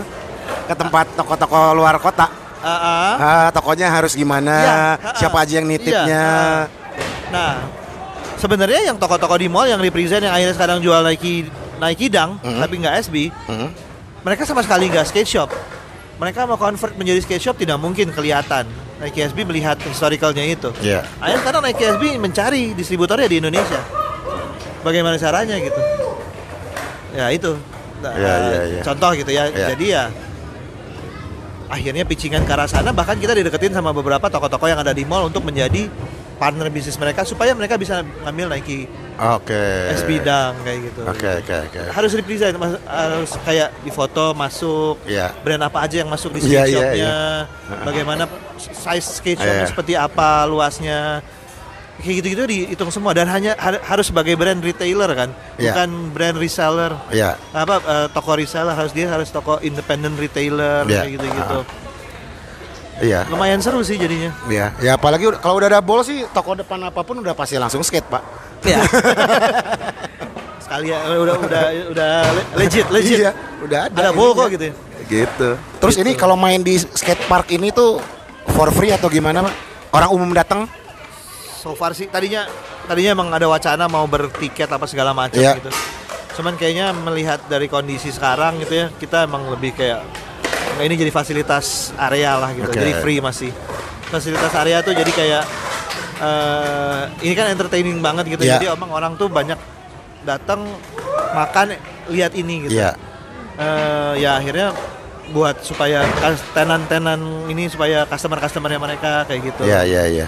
ke 0.71 0.75
tempat 0.79 1.11
toko-toko 1.19 1.75
luar 1.75 1.99
kota. 1.99 2.31
Ah, 2.62 2.71
ah. 2.71 3.12
Ah, 3.19 3.47
tokonya 3.51 3.91
harus 3.91 4.14
gimana? 4.14 4.55
Iya, 4.55 4.75
ah, 5.03 5.14
Siapa 5.19 5.37
ah. 5.39 5.43
aja 5.43 5.53
yang 5.59 5.67
nitipnya? 5.67 6.07
Iya, 6.07 6.27
Nah, 7.35 7.67
sebenarnya 8.37 8.80
yang 8.84 8.97
toko-toko 8.97 9.37
di 9.37 9.49
mall 9.49 9.64
yang 9.64 9.78
represent 9.78 10.22
yang 10.22 10.32
akhirnya 10.32 10.55
sekarang 10.55 10.78
jual 10.78 11.01
Nike 11.01 11.49
Nike 11.76 12.07
Dunk 12.09 12.41
Mhm. 12.41 12.61
tapi 12.61 12.74
nggak 12.78 12.95
SB, 13.03 13.16
Hmm? 13.49 13.68
mereka 14.22 14.43
sama 14.45 14.61
sekali 14.61 14.89
nggak 14.89 15.07
skate 15.07 15.28
shop. 15.28 15.51
Mereka 16.16 16.49
mau 16.49 16.57
convert 16.57 16.97
menjadi 16.97 17.20
skate 17.20 17.43
shop 17.43 17.57
tidak 17.57 17.76
mungkin 17.76 18.09
kelihatan. 18.09 18.64
Nike 18.97 19.20
SB 19.22 19.45
melihat 19.45 19.76
historicalnya 19.78 20.41
itu. 20.43 20.72
Iya. 20.80 21.05
Akhirnya 21.20 21.41
sekarang 21.43 21.62
Nike 21.62 21.84
SB 21.87 22.05
mencari 22.16 22.62
distributornya 22.72 23.28
di 23.28 23.37
Indonesia. 23.39 23.76
Bagaimana 24.80 25.20
caranya 25.20 25.61
gitu? 25.61 25.80
Ya 27.12 27.28
itu. 27.28 27.53
Nah, 28.01 28.12
Iya, 28.12 28.34
iya, 28.41 28.62
iya. 28.70 28.82
Contoh 28.82 29.11
gitu 29.12 29.28
ya. 29.28 29.45
Iya. 29.49 29.66
Jadi 29.72 29.87
ya 29.91 30.05
akhirnya 31.66 32.07
pitchingan 32.07 32.47
ke 32.47 32.53
arah 32.53 32.64
sana 32.64 32.95
bahkan 32.95 33.18
kita 33.18 33.34
dideketin 33.34 33.74
sama 33.74 33.91
beberapa 33.91 34.30
toko-toko 34.30 34.64
yang 34.64 34.78
ada 34.78 34.95
di 34.95 35.03
mall 35.03 35.26
untuk 35.26 35.43
menjadi 35.43 35.91
partner 36.37 36.68
bisnis 36.68 36.97
mereka 36.97 37.24
supaya 37.24 37.57
mereka 37.57 37.74
bisa 37.74 38.05
ngambil 38.22 38.53
Nike 38.53 38.84
Oke. 39.16 39.64
SB 39.97 40.20
Dunk 40.20 40.61
kayak 40.61 40.78
gitu. 40.93 41.01
Oke, 41.09 41.30
oke, 41.41 41.55
oke. 41.66 41.80
Harus 41.89 42.12
represent, 42.12 42.53
harus 42.84 43.30
kayak 43.43 43.72
di 43.80 43.89
foto 43.89 44.37
masuk 44.37 45.01
Iya. 45.09 45.32
brand 45.41 45.64
apa 45.64 45.89
aja 45.89 46.05
yang 46.05 46.11
masuk 46.12 46.37
di 46.37 46.45
Iya, 46.45 46.68
skate 46.68 46.72
shopnya, 46.76 46.93
iya. 46.93 47.80
bagaimana 47.80 48.22
size 48.61 49.09
skate 49.16 49.41
shopnya 49.41 49.64
Iya. 49.64 49.70
seperti 49.72 49.93
apa, 49.97 50.45
luasnya, 50.45 51.24
kayak 51.97 52.14
gitu-gitu 52.20 52.45
dihitung 52.45 52.93
semua 52.93 53.16
dan 53.16 53.24
hanya 53.24 53.57
har- 53.57 53.80
harus 53.80 54.12
sebagai 54.12 54.37
brand 54.37 54.61
retailer 54.61 55.09
kan, 55.16 55.32
Iya. 55.57 55.72
bukan 55.72 55.89
brand 56.12 56.37
reseller. 56.37 56.93
Iya. 57.09 57.41
Apa 57.57 57.74
eh, 57.80 58.07
toko 58.12 58.37
reseller 58.37 58.76
harus 58.76 58.93
dia 58.93 59.09
harus 59.09 59.32
toko 59.32 59.57
independent 59.64 60.20
retailer 60.20 60.84
Iya. 60.84 61.09
kayak 61.09 61.12
gitu-gitu. 61.16 61.59
Iya. 62.97 63.28
lumayan 63.28 63.61
seru 63.61 63.80
sih 63.80 63.94
jadinya. 63.94 64.32
Ya, 64.49 64.72
ya 64.80 64.97
apalagi 64.97 65.28
kalau 65.38 65.61
udah 65.61 65.68
ada 65.68 65.80
bol 65.80 66.01
sih 66.01 66.24
toko 66.30 66.55
depan 66.55 66.80
apa 66.80 67.01
pun 67.01 67.20
udah 67.20 67.32
pasti 67.32 67.57
langsung 67.57 67.80
skate, 67.80 68.09
Pak. 68.09 68.22
Ya. 68.64 68.80
Sekali 70.64 70.90
ya 70.90 70.99
udah 71.07 71.36
udah 71.38 71.62
udah 71.92 72.11
le- 72.32 72.49
legit 72.57 72.86
legit. 72.90 73.18
Iya, 73.22 73.32
udah 73.61 73.78
ada. 73.86 73.99
Ada 74.01 74.11
bol 74.11 74.32
kok 74.32 74.49
gitu. 74.51 74.64
ya. 74.68 74.74
Gitu. 75.07 75.49
Terus 75.78 75.97
ini 75.97 76.12
kalau 76.12 76.34
main 76.34 76.59
di 76.59 76.74
skate 76.74 77.22
park 77.26 77.53
ini 77.53 77.70
tuh 77.70 78.03
for 78.51 78.72
free 78.72 78.90
atau 78.90 79.07
gimana, 79.07 79.44
Pak? 79.44 79.55
Orang 79.92 80.11
umum 80.12 80.30
datang? 80.32 80.66
So 81.57 81.74
far 81.74 81.92
sih 81.92 82.07
tadinya 82.07 82.47
tadinya 82.84 83.14
emang 83.14 83.28
ada 83.30 83.47
wacana 83.47 83.86
mau 83.86 84.07
bertiket 84.07 84.66
apa 84.66 84.86
segala 84.86 85.12
macam 85.12 85.38
Iya. 85.38 85.59
gitu. 85.59 85.70
Cuman 86.36 86.53
kayaknya 86.55 86.92
melihat 86.92 87.40
dari 87.47 87.64
kondisi 87.64 88.11
sekarang 88.11 88.59
gitu 88.59 88.74
ya, 88.76 88.86
kita 88.92 89.24
emang 89.24 89.47
lebih 89.49 89.72
kayak 89.72 90.03
nggak 90.77 90.87
ini 90.87 90.95
jadi 90.97 91.12
fasilitas 91.12 91.91
area 91.97 92.37
lah 92.37 92.53
gitu. 92.53 92.68
Oke. 92.68 92.77
Jadi 92.77 92.93
free 93.01 93.18
masih. 93.18 93.51
Fasilitas 94.07 94.53
area 94.55 94.85
tuh 94.85 94.93
jadi 94.93 95.09
kayak 95.09 95.45
eh 96.16 97.03
ini 97.24 97.35
kan 97.35 97.49
entertaining 97.51 97.99
banget 98.01 98.24
gitu. 98.29 98.45
Iya. 98.45 98.61
Jadi 98.61 98.66
emang 98.70 98.93
orang 98.93 99.16
tuh 99.16 99.29
banyak 99.29 99.59
datang 100.22 100.64
makan 101.33 101.77
lihat 102.09 102.33
ini 102.37 102.68
gitu. 102.68 102.77
Iya. 102.77 102.93
Eh, 103.57 104.12
ya 104.20 104.37
akhirnya 104.37 104.77
buat 105.33 105.59
supaya 105.64 106.07
tenan-tenan 106.55 107.18
ini 107.51 107.66
supaya 107.66 108.07
customer-customernya 108.07 108.79
mereka 108.79 109.27
kayak 109.27 109.41
gitu 109.51 109.66
Iya, 109.66 109.83
iya, 109.83 110.03
iya. 110.07 110.27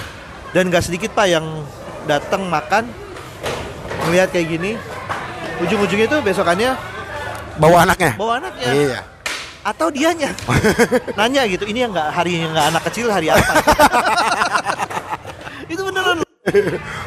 dan 0.50 0.74
gak 0.74 0.90
sedikit 0.90 1.14
pak 1.14 1.30
yang 1.30 1.46
datang 2.10 2.50
makan 2.50 2.90
ngelihat 4.08 4.34
kayak 4.34 4.58
gini 4.58 4.74
ujung-ujungnya 5.62 6.10
itu 6.10 6.18
besokannya 6.18 6.74
Bawa 7.62 7.86
anaknya? 7.86 8.12
bawa 8.18 8.42
anaknya 8.42 8.70
Iya. 8.74 9.00
Atau 9.68 9.92
dianya 9.92 10.32
nanya 11.18 11.44
gitu 11.44 11.68
ini 11.68 11.84
yang 11.84 11.92
nggak 11.92 12.08
hari 12.08 12.40
yang 12.40 12.56
nggak 12.56 12.72
anak 12.72 12.82
kecil 12.88 13.12
hari 13.12 13.28
apa 13.28 13.38
itu 15.72 15.82
beneran 15.84 16.24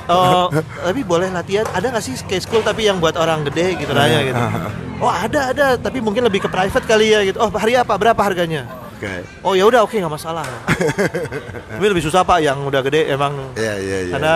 Oh, 0.05 0.53
tapi 0.53 1.01
boleh 1.01 1.33
latihan. 1.33 1.65
Ada 1.73 1.89
nggak 1.89 2.05
sih 2.05 2.13
skate 2.13 2.45
school 2.45 2.61
tapi 2.61 2.85
yang 2.85 3.01
buat 3.01 3.17
orang 3.17 3.41
gede 3.49 3.73
gitu 3.81 3.89
nanya 3.89 4.21
gitu. 4.21 4.37
Oh 5.01 5.09
ada 5.09 5.49
ada, 5.49 5.65
tapi 5.81 5.97
mungkin 5.97 6.21
lebih 6.21 6.45
ke 6.45 6.49
private 6.51 6.85
kali 6.85 7.09
ya 7.09 7.25
gitu. 7.25 7.41
Oh 7.41 7.49
hari 7.49 7.73
apa? 7.73 7.97
Berapa 7.97 8.21
harganya? 8.21 8.69
Oke. 9.01 9.25
Oh 9.41 9.57
ya 9.57 9.65
udah 9.65 9.81
oke 9.81 9.97
nggak 9.97 10.13
masalah. 10.13 10.45
tapi 11.73 11.85
lebih 11.89 12.05
susah 12.05 12.21
pak 12.21 12.37
yang 12.45 12.61
udah 12.61 12.85
gede 12.85 13.09
emang 13.09 13.33
Iya, 13.57 13.81
iya, 13.81 13.97
iya. 14.05 14.13
karena 14.13 14.35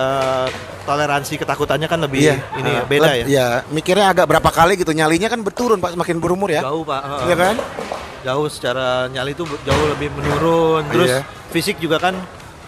eh, 0.00 0.46
toleransi 0.88 1.36
ketakutannya 1.36 1.86
kan 1.86 2.00
lebih 2.00 2.32
ini 2.56 2.70
ya, 2.72 2.80
Ah, 2.80 2.84
beda 2.88 3.10
ya. 3.12 3.24
Iya, 3.28 3.48
mikirnya 3.68 4.06
agak 4.10 4.26
berapa 4.26 4.50
kali 4.50 4.80
gitu 4.80 4.90
nyalinya 4.90 5.28
kan 5.28 5.44
berturun 5.44 5.78
Pak 5.78 5.92
semakin 5.94 6.16
berumur 6.18 6.48
ya. 6.48 6.64
Jauh 6.64 6.82
pak. 6.82 7.28
Iya 7.28 7.36
kan? 7.36 7.54
Jauh 8.20 8.46
secara 8.48 9.06
nyali 9.08 9.32
itu 9.32 9.44
jauh 9.44 9.86
lebih 9.92 10.08
menurun. 10.12 10.82
Terus 10.88 11.08
Iya. 11.08 11.20
fisik 11.52 11.76
juga 11.78 12.00
kan 12.00 12.16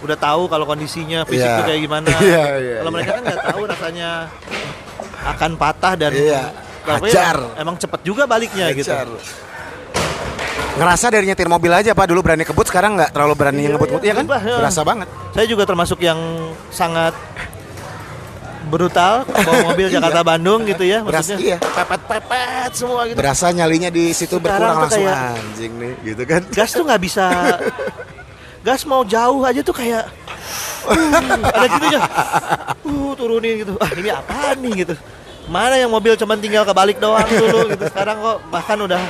udah 0.03 0.19
tahu 0.19 0.51
kalau 0.51 0.67
kondisinya 0.67 1.25
fisik 1.25 1.47
Iya. 1.47 1.59
tuh 1.59 1.65
kayak 1.67 1.81
gimana. 1.81 2.09
Iya, 2.21 2.45
iya, 2.61 2.77
kalau 2.85 2.91
iya. 2.91 2.95
mereka 2.95 3.11
kan 3.17 3.23
nggak 3.25 3.41
tahu 3.49 3.63
rasanya 3.67 4.11
akan 5.23 5.51
patah 5.55 5.95
dan 5.97 6.13
Iya, 6.13 6.43
tapi 6.83 7.09
hajar. 7.11 7.37
Emang 7.57 7.77
cepet 7.79 8.01
juga 8.03 8.23
baliknya 8.27 8.67
gitu. 8.75 8.91
Ngerasa 10.73 11.07
dari 11.09 11.29
nyetir 11.29 11.47
mobil 11.47 11.69
aja 11.69 11.93
Pak 11.93 12.07
dulu 12.07 12.21
berani 12.23 12.43
kebut 12.43 12.65
sekarang 12.65 12.97
nggak 12.97 13.13
terlalu 13.13 13.35
berani 13.37 13.61
Iya, 13.63 13.77
ngebut 13.77 13.89
iya, 13.91 13.99
iya 14.01 14.13
kan? 14.13 14.25
berubah, 14.25 14.41
ya. 14.43 14.57
Berasa 14.59 14.81
banget. 14.83 15.09
Saya 15.31 15.47
juga 15.47 15.65
termasuk 15.65 15.99
yang 16.01 16.19
sangat 16.69 17.13
brutal 18.65 19.29
bawa 19.29 19.69
mobil 19.69 19.91
Jakarta 19.95 20.23
Bandung 20.23 20.65
gitu 20.65 20.81
ya 20.81 21.05
maksudnya 21.05 21.37
iya. 21.37 21.57
pepet-pepet 21.61 22.71
semua 22.73 23.05
gitu. 23.05 23.21
Berasa 23.21 23.53
nyalinya 23.53 23.93
di 23.93 24.17
situ 24.17 24.33
Sekarang 24.33 24.41
berkurang 24.41 24.77
langsung 24.81 25.05
kayak- 25.05 25.37
anjing 25.37 25.73
nih 25.77 25.93
gitu 26.03 26.23
kan. 26.25 26.41
gas 26.49 26.71
tuh 26.73 26.83
nggak 26.83 27.03
bisa 27.03 27.27
gas 28.67 28.81
mau 28.87 29.05
jauh 29.05 29.43
aja 29.43 29.61
tuh 29.61 29.75
kayak 29.75 30.09
uh, 30.87 30.97
ada 31.53 31.67
gitu 31.69 31.87
ya 31.91 32.01
uh 32.89 33.13
turunin 33.13 33.61
gitu 33.61 33.75
ah 33.77 33.91
ini 33.93 34.09
apaan 34.09 34.57
nih 34.59 34.73
gitu 34.79 34.95
mana 35.45 35.75
yang 35.75 35.89
mobil 35.89 36.15
cuman 36.15 36.37
tinggal 36.37 36.63
kebalik 36.63 36.97
doang 36.97 37.27
dulu 37.27 37.67
gitu 37.69 37.85
sekarang 37.87 38.17
kok 38.17 38.39
bahkan 38.47 38.79
udah 38.79 39.01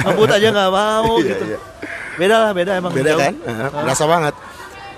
ngebut 0.00 0.30
aja 0.30 0.48
nggak 0.48 0.70
mau 0.70 1.12
Iya, 1.16 1.28
gitu 1.28 1.44
iya. 1.46 1.58
beda 2.14 2.36
lah 2.38 2.50
beda 2.52 2.72
emang 2.74 2.90
Beda 2.90 3.10
jauh. 3.10 3.20
kan? 3.20 3.34
Berasa 3.74 4.04
banget. 4.04 4.34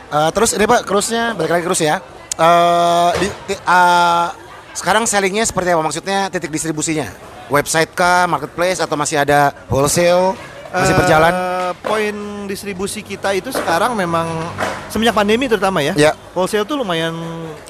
Eh, 0.06 0.30
terus 0.30 0.50
ini 0.52 0.64
Pak, 0.64 0.80
cruise-nya 0.82 1.32
balik 1.32 1.50
lagi 1.50 1.64
cruise 1.64 1.82
ya. 1.82 1.96
Eh 2.32 3.10
di, 3.16 3.26
ti- 3.46 3.58
eh, 3.58 4.26
sekarang 4.72 5.02
sellingnya 5.04 5.42
seperti 5.42 5.72
apa? 5.72 5.82
Maksudnya 5.82 6.18
titik 6.28 6.48
distribusinya? 6.48 7.10
Website 7.46 7.90
kah, 7.90 8.26
marketplace 8.26 8.78
atau 8.78 8.94
masih 8.94 9.18
ada 9.18 9.50
wholesale? 9.66 10.36
Masih 10.68 10.92
Eh, 10.92 10.98
berjalan? 10.98 11.32
poin 11.78 12.14
distribusi 12.46 13.00
kita 13.00 13.32
itu 13.32 13.50
sekarang 13.50 13.92
memang 13.92 14.30
semenjak 14.86 15.12
pandemi 15.12 15.44
terutama 15.44 15.80
ya 15.80 15.92
Ya. 15.94 16.12
wholesale 16.30 16.62
tuh 16.62 16.78
lumayan 16.78 17.10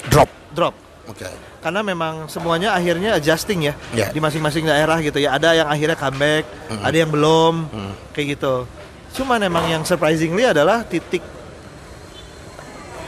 Drop. 0.07 0.29
drop 0.53 0.75
Oke. 1.07 1.25
Karena 1.67 1.83
memang 1.83 2.31
semuanya 2.31 2.71
akhirnya 2.71 3.19
adjusting 3.19 3.67
ya 3.67 3.75
Ya. 3.91 4.07
di 4.09 4.23
masing-masing 4.23 4.63
daerah 4.63 5.03
gitu 5.03 5.19
ya 5.19 5.35
ada 5.35 5.51
yang 5.51 5.67
akhirnya 5.67 5.99
comeback 5.99 6.47
ada 6.79 6.95
yang 6.95 7.11
belum 7.11 7.67
kayak 8.15 8.39
gitu 8.39 8.71
cuman 9.19 9.43
emang 9.43 9.67
yang 9.67 9.83
surprisingly 9.83 10.47
adalah 10.47 10.87
titik 10.87 11.27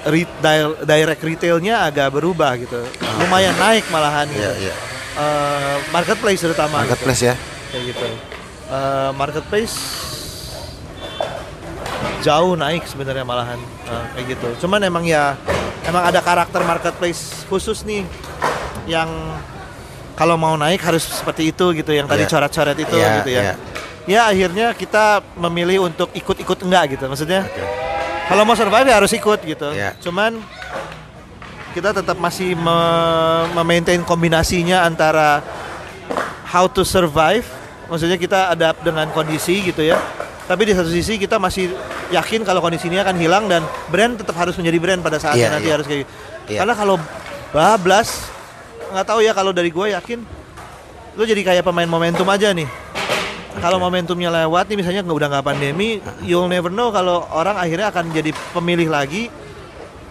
re- 0.05 0.27
di- 0.27 0.79
direct 0.83 1.23
retailnya 1.23 1.87
agak 1.87 2.11
berubah 2.11 2.59
gitu 2.59 2.83
lumayan 3.19 3.55
naik 3.55 3.87
malahan 3.89 4.27
gitu. 4.27 4.43
Iya, 4.43 4.53
iya. 4.61 4.75
Eh, 5.15 5.77
marketplace 5.89 6.41
terutama 6.41 6.83
gitu. 6.83 6.91
Marketplace 6.91 7.23
ya. 7.25 7.35
kayak 7.71 7.85
gitu 7.89 8.07
Eh, 8.69 9.11
marketplace 9.15 9.77
jauh 12.21 12.53
naik 12.53 12.83
sebenarnya 12.85 13.23
malahan 13.23 13.61
Eh, 13.87 14.05
kayak 14.13 14.27
gitu 14.29 14.49
cuman 14.61 14.83
emang 14.83 15.07
ya 15.07 15.39
emang 15.89 16.05
ada 16.05 16.21
karakter 16.21 16.61
marketplace 16.63 17.43
khusus 17.49 17.83
nih 17.83 18.05
yang 18.85 19.09
kalau 20.13 20.35
mau 20.35 20.55
naik 20.55 20.81
harus 20.81 21.03
seperti 21.03 21.51
itu 21.51 21.73
gitu 21.73 21.91
yang 21.91 22.05
tadi 22.05 22.23
Iya. 22.23 22.31
coret-coret 22.31 22.77
itu 22.77 22.95
Iya, 22.95 23.11
gitu 23.23 23.31
ya 23.31 23.41
iya. 23.43 23.55
ya 24.05 24.21
akhirnya 24.27 24.67
kita 24.73 25.25
memilih 25.35 25.85
untuk 25.85 26.13
ikut-ikut 26.13 26.59
enggak 26.61 26.97
gitu 26.97 27.05
maksudnya 27.07 27.49
kalau 28.27 28.45
mau 28.45 28.53
survive 28.53 28.85
ya 28.85 28.97
harus 28.99 29.13
ikut 29.13 29.41
gitu 29.41 29.69
Iya. 29.73 29.97
cuman 29.99 30.37
kita 31.73 31.95
tetap 31.95 32.17
masih 32.19 32.53
me- 32.53 33.47
memaintain 33.55 34.03
kombinasinya 34.03 34.83
antara 34.83 35.41
how 36.45 36.67
to 36.67 36.83
survive 36.83 37.45
maksudnya 37.87 38.17
kita 38.17 38.51
adapt 38.51 38.83
dengan 38.83 39.09
kondisi 39.09 39.63
gitu 39.63 39.85
ya 39.85 39.97
tapi 40.49 40.63
di 40.65 40.73
satu 40.73 40.89
sisi 40.89 41.21
kita 41.21 41.37
masih 41.37 41.77
yakin 42.09 42.41
kalau 42.41 42.59
kondisi 42.59 42.89
ini 42.89 42.97
akan 42.97 43.15
hilang 43.15 43.45
dan 43.47 43.61
brand 43.87 44.17
tetap 44.17 44.33
harus 44.35 44.57
menjadi 44.57 44.79
brand 44.81 45.01
pada 45.01 45.21
saatnya 45.21 45.45
Iya, 45.45 45.53
nanti 45.53 45.69
iya. 45.69 45.75
harus 45.77 45.87
kayak 45.87 46.01
gitu. 46.03 46.11
Iya. 46.49 46.59
karena 46.65 46.75
kalau 46.75 46.97
bablas 47.49 48.09
nggak 48.89 49.07
tahu 49.07 49.21
ya 49.21 49.33
kalau 49.33 49.53
dari 49.53 49.69
gue 49.69 49.87
yakin 49.93 50.19
lu 51.15 51.23
jadi 51.23 51.43
kayak 51.45 51.63
pemain 51.63 51.85
momentum 51.85 52.25
aja 52.25 52.49
nih 52.51 52.65
kalau 53.59 53.77
momentumnya 53.77 54.31
lewat 54.33 54.71
nih 54.71 54.77
misalnya 54.77 55.03
nggak 55.03 55.19
udah 55.19 55.29
nggak 55.29 55.45
pandemi 55.45 55.89
you'll 56.23 56.49
never 56.49 56.71
know 56.71 56.89
kalau 56.89 57.29
orang 57.29 57.61
akhirnya 57.61 57.93
akan 57.93 58.09
jadi 58.09 58.33
pemilih 58.57 58.89
lagi 58.89 59.29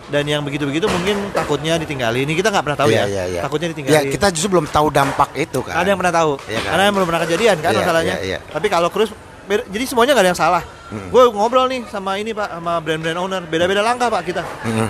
dan 0.08 0.24
yang 0.24 0.40
begitu-begitu 0.40 0.88
mungkin 0.88 1.20
takutnya 1.34 1.76
ditinggali 1.76 2.24
ini 2.24 2.32
kita 2.32 2.48
nggak 2.48 2.64
pernah 2.64 2.80
tahu 2.80 2.88
Iya, 2.88 3.04
ya 3.04 3.06
iya, 3.08 3.24
iya. 3.28 3.42
takutnya 3.44 3.68
Ya 3.68 3.72
ditinggali 3.76 4.08
kita 4.08 4.28
justru 4.32 4.50
belum 4.56 4.68
tahu 4.70 4.88
dampak 4.88 5.36
itu 5.36 5.60
kan. 5.60 5.84
ada 5.84 5.88
yang 5.90 6.00
pernah 6.00 6.16
tahu 6.16 6.32
Iya 6.48 6.60
kan? 6.64 6.70
karena 6.72 6.84
yang 6.88 6.96
belum 6.96 7.08
pernah 7.08 7.22
kejadian 7.28 7.56
kan 7.60 7.72
Iya, 7.74 7.80
masalahnya 7.84 8.16
iya, 8.24 8.28
iya. 8.36 8.40
tapi 8.48 8.68
kalau 8.72 8.88
cruise 8.88 9.12
jadi 9.48 9.84
semuanya 9.88 10.12
nggak 10.14 10.26
ada 10.28 10.32
yang 10.36 10.40
salah. 10.40 10.64
Hmm. 10.88 11.12
gue 11.12 11.24
ngobrol 11.36 11.68
nih 11.68 11.84
sama 11.92 12.16
ini 12.16 12.32
pak 12.32 12.48
sama 12.48 12.80
brand-brand 12.84 13.20
owner. 13.20 13.42
Beda-beda 13.48 13.84
langkah 13.84 14.08
pak 14.12 14.24
kita. 14.28 14.44
Mm. 14.64 14.90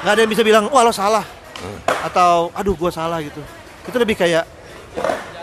nggak 0.00 0.12
ada 0.16 0.20
yang 0.24 0.30
bisa 0.32 0.42
bilang 0.44 0.64
wah 0.72 0.82
lo 0.84 0.92
salah. 0.92 1.24
Hmm. 1.60 1.78
atau 2.08 2.48
aduh 2.56 2.72
gue 2.72 2.90
salah 2.92 3.20
gitu. 3.20 3.40
Itu 3.84 3.96
lebih 4.00 4.16
kayak 4.16 4.48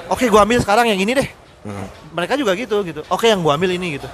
oke 0.10 0.26
gue 0.26 0.42
ambil 0.42 0.58
sekarang 0.62 0.90
yang 0.90 0.98
ini 0.98 1.14
deh. 1.14 1.30
Mm. 1.66 1.86
mereka 2.14 2.34
juga 2.34 2.58
gitu 2.58 2.82
gitu. 2.82 3.02
Oke 3.10 3.30
yang 3.30 3.46
gue 3.46 3.54
ambil 3.54 3.70
ini 3.74 4.02
gitu. 4.02 4.10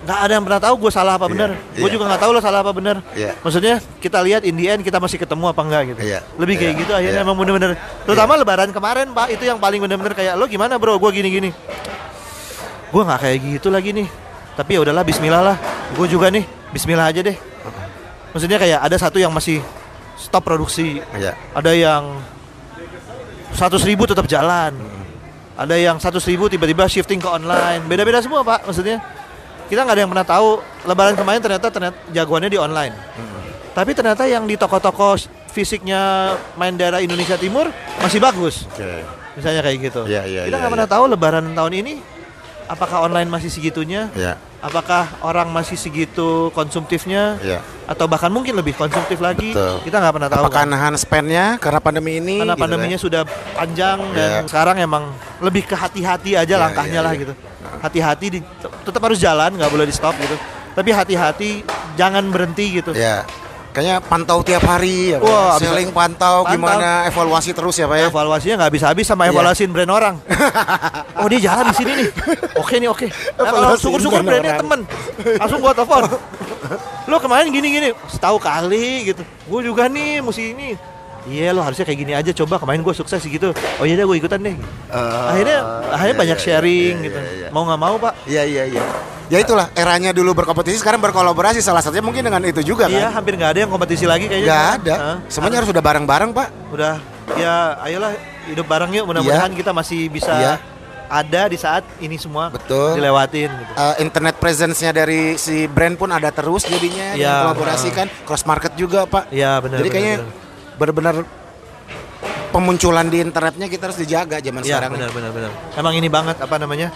Nggak 0.00 0.18
ada 0.24 0.32
yang 0.32 0.44
pernah 0.48 0.60
tahu 0.64 0.74
gue 0.80 0.92
salah 0.92 1.20
apa 1.20 1.28
Iya, 1.28 1.32
benar 1.36 1.50
gue 1.76 1.84
iya. 1.84 1.92
juga 1.92 2.04
nggak 2.08 2.20
tahu 2.24 2.30
lo 2.32 2.40
salah 2.40 2.64
apa 2.64 2.72
benar 2.72 3.04
Iya. 3.12 3.36
maksudnya 3.44 3.84
kita 4.00 4.16
lihat 4.24 4.48
in 4.48 4.56
the 4.56 4.64
end 4.64 4.80
kita 4.80 4.96
masih 4.96 5.20
ketemu 5.20 5.52
apa 5.52 5.60
enggak 5.60 5.82
gitu. 5.92 6.00
Iya, 6.08 6.24
lebih 6.40 6.56
kayak 6.56 6.72
iya, 6.72 6.80
gitu 6.80 6.92
akhirnya 6.96 7.20
iya. 7.20 7.26
emang 7.28 7.36
bener-bener. 7.36 7.76
Terutama 8.08 8.32
lebaran 8.40 8.72
kemarin 8.72 9.12
pak 9.12 9.28
itu 9.28 9.44
yang 9.44 9.60
paling 9.60 9.76
bener-bener 9.76 10.16
kayak 10.16 10.40
lo 10.40 10.48
gimana 10.48 10.80
bro? 10.80 10.96
Gue 10.96 11.12
gini-gini 11.12 11.52
gue 12.90 13.02
nggak 13.06 13.20
kayak 13.22 13.36
gitu 13.58 13.68
lagi 13.70 13.90
nih. 13.94 14.08
Tapi 14.58 14.70
ya 14.76 14.80
udahlah 14.82 15.06
Bismillah 15.06 15.42
lah. 15.42 15.56
Gue 15.94 16.10
juga 16.10 16.28
nih 16.28 16.44
Bismillah 16.74 17.06
aja 17.10 17.22
deh. 17.22 17.38
Maksudnya 18.34 18.58
kayak 18.58 18.78
ada 18.82 18.96
satu 18.98 19.18
yang 19.18 19.30
masih 19.34 19.62
stop 20.18 20.46
produksi. 20.46 21.02
Iya. 21.16 21.34
ada 21.54 21.72
yang 21.74 22.18
100 23.54 23.82
ribu 23.88 24.06
tetap 24.06 24.26
jalan. 24.30 24.74
Ada 25.58 25.76
yang 25.76 25.96
100 25.98 26.22
ribu 26.30 26.46
tiba-tiba 26.46 26.86
shifting 26.86 27.18
ke 27.18 27.26
online. 27.26 27.82
Beda-beda 27.86 28.22
semua 28.22 28.46
pak 28.46 28.66
maksudnya. 28.66 29.02
Kita 29.70 29.86
nggak 29.86 29.94
ada 29.98 30.02
yang 30.02 30.10
pernah 30.10 30.26
tahu. 30.26 30.48
Lebaran 30.86 31.14
kemarin 31.14 31.40
ternyata 31.42 31.66
ternyata 31.70 31.96
jagoannya 32.10 32.50
di 32.50 32.58
online. 32.58 32.94
Tapi 33.70 33.94
ternyata 33.94 34.26
yang 34.26 34.44
di 34.50 34.58
toko-toko 34.58 35.14
fisiknya 35.50 36.34
main 36.58 36.74
daerah 36.74 37.02
Indonesia 37.02 37.38
Timur 37.38 37.70
masih 38.02 38.18
bagus. 38.22 38.66
Oke. 38.70 39.18
misalnya 39.30 39.62
kayak 39.62 39.78
gitu. 39.78 40.02
Iya, 40.10 40.26
iya, 40.26 40.42
kita 40.50 40.50
iya, 40.50 40.58
nggak 40.58 40.68
iya. 40.68 40.74
pernah 40.74 40.88
tahu 40.90 41.04
lebaran 41.06 41.44
tahun 41.54 41.72
ini 41.86 41.94
apakah 42.70 42.98
online 43.02 43.26
masih 43.26 43.50
segitunya? 43.50 44.06
Ya. 44.14 44.38
Apakah 44.60 45.08
orang 45.24 45.48
masih 45.50 45.74
segitu 45.74 46.52
konsumtifnya? 46.54 47.40
Ya. 47.42 47.58
Atau 47.88 48.06
bahkan 48.06 48.30
mungkin 48.30 48.54
lebih 48.54 48.76
konsumtif 48.78 49.18
lagi? 49.18 49.50
Betul. 49.50 49.82
Kita 49.88 49.96
nggak 49.98 50.14
pernah 50.14 50.28
tahu. 50.30 50.44
Apakah 50.46 50.62
kan? 50.62 50.70
nahan 50.70 50.94
spendnya 50.94 51.58
karena 51.58 51.80
pandemi 51.82 52.20
ini? 52.22 52.38
Karena 52.38 52.54
gitu 52.54 52.62
pandeminya 52.62 52.98
kan? 53.00 53.04
sudah 53.08 53.22
panjang 53.56 53.98
dan 54.14 54.28
Ya. 54.30 54.40
sekarang 54.46 54.76
emang 54.78 55.04
lebih 55.42 55.66
ke 55.66 55.74
hati-hati 55.74 56.36
aja 56.38 56.54
Ya, 56.54 56.60
langkahnya 56.60 57.00
ya, 57.00 57.06
lah 57.08 57.12
ya. 57.16 57.20
gitu. 57.26 57.32
Hati-hati 57.80 58.26
di, 58.30 58.38
tetap 58.84 59.00
harus 59.02 59.18
jalan, 59.18 59.50
nggak 59.56 59.70
boleh 59.72 59.88
di 59.88 59.94
stop 59.96 60.14
gitu. 60.20 60.36
Tapi 60.76 60.90
hati-hati, 60.94 61.50
jangan 61.98 62.28
berhenti 62.30 62.78
gitu. 62.78 62.92
Ya. 62.94 63.24
Kayaknya 63.70 63.96
pantau 64.02 64.42
tiap 64.42 64.66
hari 64.66 65.14
ya, 65.14 65.22
Pak. 65.22 65.30
Wah, 65.30 65.54
Selling 65.54 65.94
pantau, 65.94 66.42
Pantau. 66.42 66.54
gimana 66.58 67.06
evaluasi 67.06 67.54
terus 67.54 67.78
ya, 67.78 67.86
Pak 67.86 67.96
ya. 67.96 68.06
Evaluasinya 68.10 68.54
nggak 68.58 68.68
habis-habis 68.74 69.06
sama 69.06 69.22
Iya. 69.24 69.30
evaluasiin 69.30 69.70
brand 69.70 69.92
orang. 69.94 70.14
oh 71.22 71.26
dia 71.30 71.40
jalan 71.46 71.70
di 71.70 71.76
sini 71.78 71.92
nih. 71.94 72.08
Oke 72.58 72.82
nih 72.82 72.90
oke. 72.90 73.06
Nah, 73.38 73.78
syukur-syukur 73.78 74.26
brand 74.26 74.42
brandnya 74.42 74.58
temen, 74.58 74.80
langsung 75.38 75.62
gua 75.62 75.70
telepon. 75.70 76.02
Lo 77.10 77.18
kemarin 77.18 77.50
gini-gini, 77.50 77.94
setahu 78.06 78.38
kali 78.38 79.10
gitu. 79.10 79.22
Gue 79.46 79.60
juga 79.62 79.86
nih 79.86 80.18
mesti 80.18 80.54
ini. 80.54 80.68
Iya 81.28 81.52
lo 81.52 81.60
harusnya 81.60 81.84
kayak 81.84 81.98
gini 82.00 82.12
aja 82.16 82.32
coba 82.32 82.56
kemarin 82.56 82.80
gue 82.80 82.94
sukses 82.96 83.20
gitu. 83.20 83.52
Oh 83.76 83.84
iya 83.84 83.92
deh 83.92 84.08
gue 84.08 84.16
ikutan 84.16 84.40
deh. 84.40 84.56
akhirnya 84.88 85.58
akhirnya 85.92 86.14
iya, 86.16 86.22
banyak 86.24 86.38
iya, 86.40 86.44
sharing 86.44 86.94
iya, 86.96 87.06
gitu. 87.06 87.18
iya, 87.20 87.32
iya. 87.36 87.48
Mau 87.52 87.68
nggak 87.68 87.80
mau 87.80 87.94
pak? 88.00 88.12
Iya, 88.24 88.42
iya, 88.48 88.62
iya. 88.72 88.82
Ya 89.30 89.38
itulah 89.38 89.70
eranya 89.78 90.10
dulu 90.10 90.34
berkompetisi 90.34 90.82
sekarang 90.82 90.98
berkolaborasi 90.98 91.62
salah 91.62 91.78
satunya 91.78 92.02
mungkin 92.02 92.24
dengan 92.24 92.42
itu 92.42 92.64
juga 92.64 92.90
Iya 92.90 93.12
kan. 93.12 93.20
hampir 93.22 93.38
nggak 93.38 93.50
ada 93.52 93.60
yang 93.62 93.70
kompetisi 93.70 94.02
lagi 94.08 94.26
kayaknya. 94.26 94.48
Nggak 94.48 94.66
ada. 94.80 94.94
Hah? 94.96 95.16
Semuanya 95.30 95.56
harus 95.62 95.70
udah 95.70 95.84
bareng-bareng, 95.84 96.30
Pak. 96.34 96.48
udah 96.74 96.94
ya 97.38 97.78
ayolah 97.86 98.10
hidup 98.50 98.66
bareng 98.66 98.90
yuk 98.90 99.06
mudah-mudahan 99.06 99.54
kita 99.54 99.70
masih 99.70 100.10
bisa 100.10 100.34
Iya. 100.34 100.54
ada 101.06 101.42
di 101.46 101.54
saat 101.54 101.86
ini 102.02 102.18
semua 102.18 102.50
Betul. 102.50 102.98
dilewatin 102.98 103.50
gitu. 103.54 103.72
Uh, 103.78 103.94
internet 104.02 104.34
presence-nya 104.42 104.90
dari 104.90 105.38
si 105.38 105.70
brand 105.70 105.94
pun 105.94 106.10
ada 106.10 106.34
terus 106.34 106.66
jadinya 106.66 107.14
Iya. 107.14 107.22
yang 107.22 107.34
kolaborasi 107.54 107.88
kan 107.94 108.06
cross 108.26 108.42
market 108.42 108.74
juga, 108.74 109.06
Pak. 109.06 109.30
Iya 109.30 109.62
benar. 109.62 109.78
Jadi 109.78 109.88
benar, 109.90 109.94
kayaknya 109.94 110.16
benar. 110.26 110.48
Benar-benar 110.80 111.20
pemunculan 112.50 113.06
di 113.06 113.20
internetnya 113.20 113.68
kita 113.68 113.92
harus 113.92 113.98
dijaga 114.00 114.40
zaman 114.40 114.64
Iya 114.64 114.80
sekarang. 114.80 114.90
benar 114.96 115.10
benar 115.12 115.30
benar. 115.30 115.50
Emang 115.76 115.94
ini 115.94 116.08
banget 116.08 116.36
apa 116.40 116.56
namanya? 116.56 116.88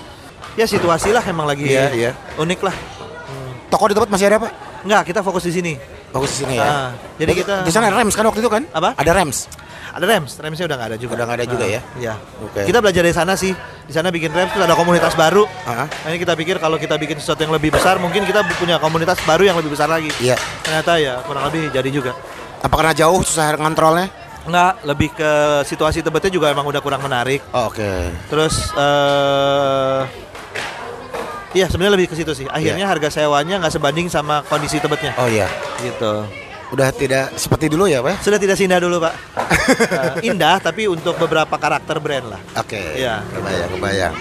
Ya 0.55 0.65
situasi 0.65 1.11
lah 1.11 1.23
emang 1.27 1.45
lagi 1.45 1.67
Iya, 1.67 1.91
iya. 1.93 2.11
unik 2.39 2.61
lah. 2.63 2.75
Toko 3.69 3.91
di 3.91 3.95
tempat 3.95 4.07
masih 4.09 4.31
ada, 4.31 4.39
Pak? 4.39 4.53
Enggak, 4.87 5.03
kita 5.11 5.21
fokus 5.21 5.43
di 5.45 5.53
sini. 5.53 5.73
Bagus 6.15 6.31
di 6.31 6.47
sini 6.47 6.55
ya. 6.57 6.65
Ah, 6.65 6.89
jadi 7.19 7.33
kita- 7.35 7.67
di 7.67 7.73
sana 7.75 7.91
ada 7.91 7.99
rems 7.99 8.15
kan 8.15 8.23
waktu 8.23 8.39
itu 8.39 8.47
kan? 8.47 8.63
Apa? 8.71 8.95
Ada 8.95 9.13
rems. 9.13 9.51
Ada 9.95 10.07
rems, 10.07 10.31
remsnya 10.39 10.67
udah 10.67 10.77
nggak 10.79 10.91
ada 10.91 10.99
juga. 10.99 11.13
Udah 11.15 11.25
nggak 11.27 11.39
ada 11.43 11.47
juga 11.47 11.65
ya? 11.67 11.81
Iya. 11.99 12.15
Oke. 12.43 12.67
Kita 12.67 12.79
belajar 12.79 13.03
dari 13.03 13.15
sana 13.15 13.35
sih. 13.35 13.51
Di 13.87 13.91
sana 13.91 14.11
bikin 14.11 14.31
rems 14.31 14.51
terus 14.51 14.63
ada 14.63 14.75
komunitas 14.75 15.15
baru. 15.15 15.43
Ah. 15.67 15.87
Nah, 15.87 16.09
ini 16.11 16.19
kita 16.19 16.35
pikir 16.35 16.59
kalau 16.59 16.79
kita 16.79 16.95
bikin 16.99 17.19
sesuatu 17.19 17.43
yang 17.43 17.55
lebih 17.55 17.75
besar, 17.75 17.99
mungkin 17.99 18.23
kita 18.23 18.47
punya 18.59 18.79
komunitas 18.79 19.19
baru 19.23 19.43
yang 19.43 19.57
lebih 19.59 19.75
besar 19.75 19.91
lagi. 19.91 20.11
Iya. 20.19 20.39
Ternyata 20.63 20.93
ya 20.99 21.19
kurang 21.23 21.47
lebih 21.51 21.71
jadi 21.71 21.91
juga. 21.91 22.15
Apa 22.65 22.75
karena 22.81 22.97
jauh 22.97 23.21
susah 23.21 23.61
ngontrolnya? 23.61 24.09
Enggak, 24.49 24.73
lebih 24.89 25.09
ke 25.13 25.33
situasi 25.69 26.01
tebetnya 26.01 26.33
juga 26.33 26.49
emang 26.49 26.65
udah 26.65 26.81
kurang 26.81 27.05
menarik. 27.05 27.45
Oh, 27.53 27.69
Oke. 27.69 28.09
Terus 28.33 28.73
eh 28.73 30.01
Iya 31.55 31.71
sebenarnya 31.71 31.95
lebih 31.95 32.11
ke 32.11 32.19
situ 32.19 32.35
sih. 32.35 32.51
Akhirnya 32.51 32.91
harga 32.91 33.15
sewanya 33.15 33.63
nggak 33.63 33.79
sebanding 33.79 34.11
sama 34.11 34.43
kondisi 34.51 34.83
tebetnya. 34.83 35.15
Oh 35.15 35.31
iya. 35.31 35.47
Gitu. 35.79 36.27
Udah 36.75 36.91
tidak 36.91 37.31
seperti 37.39 37.71
dulu 37.71 37.87
ya, 37.87 38.03
Pak? 38.03 38.19
Sudah 38.19 38.43
tidak 38.43 38.59
sindah 38.59 38.83
dulu 38.83 38.99
pak. 38.99 39.15
Eh, 40.19 40.35
indah 40.35 40.59
tapi 40.59 40.91
untuk 40.91 41.15
beberapa 41.15 41.55
karakter 41.55 42.03
brand 42.03 42.35
lah. 42.35 42.41
Oke. 42.59 42.99
Iya. 42.99 43.23
Kebayang, 43.31 43.71
kebayang. 43.71 44.15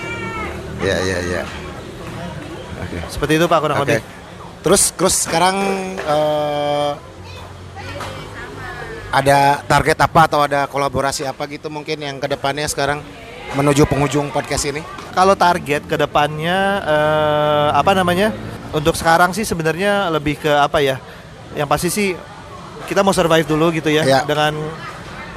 Iya, 0.86 0.98
iya, 1.02 1.18
iya. 1.26 1.44
Oke. 2.86 2.98
Seperti 3.10 3.42
itu 3.42 3.46
pak 3.50 3.60
kurang 3.66 3.82
Oke. 3.82 3.98
lebih. 3.98 4.02
Terus 4.62 4.94
terus 4.94 5.16
sekarang 5.26 5.58
eh, 5.98 6.92
ada 9.14 9.62
target 9.64 9.98
apa 10.02 10.26
atau 10.26 10.42
ada 10.42 10.66
kolaborasi 10.66 11.24
apa 11.24 11.46
gitu 11.46 11.70
mungkin 11.70 12.02
yang 12.02 12.18
ke 12.18 12.26
depannya 12.26 12.66
sekarang 12.66 12.98
menuju 13.54 13.86
penghujung 13.86 14.34
podcast 14.34 14.66
ini? 14.66 14.82
Kalau 15.14 15.38
target 15.38 15.86
ke 15.86 15.94
depannya 15.94 16.58
eh, 16.82 17.70
apa 17.72 17.94
namanya? 17.94 18.34
Untuk 18.74 18.98
sekarang 18.98 19.30
sih 19.32 19.46
sebenarnya 19.46 20.10
lebih 20.10 20.42
ke 20.42 20.50
apa 20.50 20.82
ya? 20.82 20.98
Yang 21.54 21.68
pasti 21.70 21.90
sih 21.90 22.10
kita 22.84 23.06
mau 23.06 23.14
survive 23.14 23.46
dulu 23.46 23.70
gitu 23.70 23.88
ya 23.88 24.02
Ya. 24.02 24.20
dengan 24.26 24.58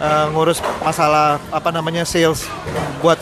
eh, 0.01 0.27
ngurus 0.33 0.65
masalah 0.81 1.37
apa 1.53 1.69
namanya 1.69 2.09
sales 2.09 2.49
buat 2.99 3.21